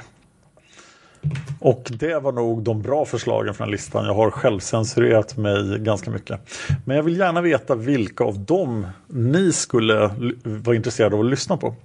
Och 1.59 1.91
det 1.99 2.19
var 2.19 2.31
nog 2.31 2.63
de 2.63 2.81
bra 2.81 3.05
förslagen 3.05 3.53
från 3.53 3.71
listan. 3.71 4.05
Jag 4.05 4.13
har 4.13 4.31
självcensurerat 4.31 5.37
mig 5.37 5.79
ganska 5.79 6.11
mycket. 6.11 6.39
Men 6.85 6.95
jag 6.95 7.03
vill 7.03 7.17
gärna 7.17 7.41
veta 7.41 7.75
vilka 7.75 8.23
av 8.23 8.39
dem 8.39 8.87
ni 9.07 9.51
skulle 9.51 10.09
vara 10.43 10.75
intresserade 10.75 11.15
av 11.15 11.21
att 11.21 11.29
lyssna 11.29 11.57
på. 11.57 11.75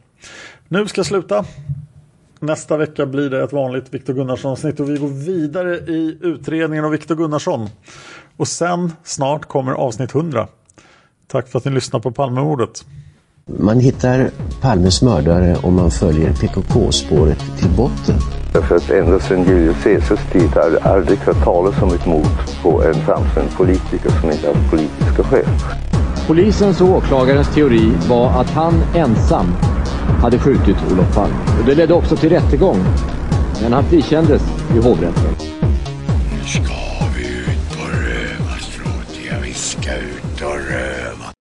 Nu 0.68 0.88
ska 0.88 0.98
jag 0.98 1.06
sluta. 1.06 1.44
Nästa 2.44 2.76
vecka 2.76 3.06
blir 3.06 3.30
det 3.30 3.42
ett 3.42 3.52
vanligt 3.52 3.94
Viktor 3.94 4.14
Gunnarsson-avsnitt 4.14 4.80
och 4.80 4.90
vi 4.90 4.96
går 4.96 5.08
vidare 5.08 5.76
i 5.76 6.18
utredningen 6.20 6.84
av 6.84 6.90
Viktor 6.90 7.14
Gunnarsson. 7.14 7.68
Och 8.36 8.48
sen 8.48 8.92
snart 9.04 9.44
kommer 9.44 9.72
avsnitt 9.72 10.14
100. 10.14 10.48
Tack 11.26 11.48
för 11.48 11.58
att 11.58 11.64
ni 11.64 11.70
lyssnar 11.70 12.00
på 12.00 12.10
Palmemordet. 12.10 12.84
Man 13.46 13.80
hittar 13.80 14.30
Palmes 14.60 15.02
mördare 15.02 15.56
om 15.62 15.74
man 15.74 15.90
följer 15.90 16.32
PKK-spåret 16.32 17.38
till 17.58 17.70
botten. 17.76 18.16
Därför 18.52 18.76
att 18.76 18.90
ända 18.90 19.20
sedan 19.20 19.44
Julius 19.44 19.82
Caesars 19.82 20.32
tid 20.32 20.48
har 20.48 20.70
det 20.70 20.80
aldrig 20.82 21.18
hört 21.18 21.44
talas 21.44 21.82
om 21.82 21.88
ett 21.88 22.06
mord 22.06 22.26
på 22.62 22.82
en 22.82 22.94
framstående 22.94 23.52
politiker 23.56 24.10
som 24.20 24.30
inte 24.30 24.46
haft 24.46 24.70
politiska 24.70 25.22
skäl. 25.22 25.48
Polisens 26.26 26.80
och 26.80 26.88
åklagarens 26.88 27.54
teori 27.54 27.92
var 28.08 28.40
att 28.40 28.50
han 28.50 28.74
ensam 28.94 29.46
hade 30.20 30.38
skjutit 30.38 30.76
Olof 30.92 31.14
Palme. 31.14 31.36
Det 31.66 31.74
ledde 31.74 31.94
också 31.94 32.16
till 32.16 32.28
rättegång. 32.30 32.84
Men 33.62 33.72
han 33.72 33.84
frikändes 33.84 34.42
i 34.76 34.78
hovrätten. 34.78 35.34
Nu 36.32 36.48
ska 36.48 36.74
vi 37.16 37.26
ut 37.26 37.72
och 37.72 37.90
röva, 37.90 38.58
Stråtiga. 38.60 39.40
Vi 39.42 39.54
ska 39.54 39.94
ut 39.96 40.40
och 40.42 40.70
röva. 40.70 41.32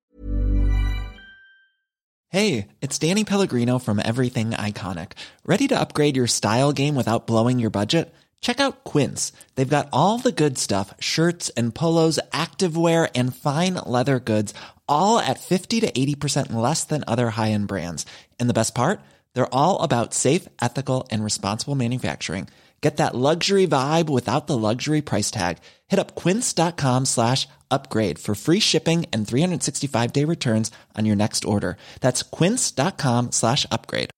Hey, 2.32 2.68
it's 2.82 2.98
Danny 2.98 3.24
Pellegrino 3.26 3.80
from 3.80 4.00
Everything 4.00 4.52
Iconic. 4.52 5.12
Ready 5.46 5.68
to 5.68 5.80
upgrade 5.80 6.18
your 6.18 6.28
style 6.28 6.74
game 6.74 6.96
without 6.96 7.28
blowing 7.28 7.60
your 7.60 7.70
budget? 7.70 8.12
Check 8.42 8.60
out 8.60 8.84
Quince. 8.84 9.32
They've 9.56 9.70
got 9.70 9.88
all 9.94 10.20
the 10.20 10.32
good 10.32 10.58
stuff, 10.58 10.94
shirts 11.00 11.50
and 11.56 11.74
polos, 11.74 12.20
activewear 12.32 13.08
and 13.16 13.36
fine 13.36 13.76
leather 13.86 14.20
goods, 14.20 14.54
all 14.88 15.20
at 15.20 15.40
50 15.40 15.82
to 15.82 15.92
80% 15.92 16.54
less 16.54 16.84
than 16.86 17.04
other 17.08 17.30
high-end 17.30 17.68
brands. 17.68 18.06
And 18.40 18.50
the 18.50 18.60
best 18.62 18.74
part? 18.74 19.02
They're 19.34 19.54
all 19.54 19.82
about 19.82 20.14
safe, 20.14 20.48
ethical, 20.62 21.08
and 21.12 21.24
responsible 21.24 21.76
manufacturing. 21.76 22.48
Get 22.84 22.98
that 22.98 23.16
luxury 23.16 23.66
vibe 23.66 24.10
without 24.10 24.48
the 24.48 24.58
luxury 24.58 25.02
price 25.02 25.32
tag. 25.32 25.60
Hit 25.88 26.00
up 26.00 26.16
quince.com 26.16 27.06
slash 27.06 27.48
upgrade 27.72 28.20
for 28.20 28.36
free 28.36 28.60
shipping 28.60 29.06
and 29.14 29.26
365 29.26 30.12
day 30.12 30.26
returns 30.26 30.70
on 30.98 31.06
your 31.06 31.16
next 31.16 31.46
order. 31.46 31.78
That's 32.02 32.24
quince.com 32.24 33.32
slash 33.32 33.66
upgrade. 33.72 34.10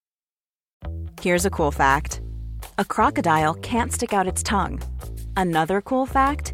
Here's 1.22 1.45
a 1.45 1.51
cool 1.51 1.72
fact 1.72 2.22
a 2.80 2.86
crocodile 2.86 3.53
can't 3.53 3.93
stick 3.93 4.13
out 4.13 4.28
its 4.28 4.41
tongue. 4.41 4.82
Another 5.38 5.80
cool 5.82 6.07
fact 6.07 6.53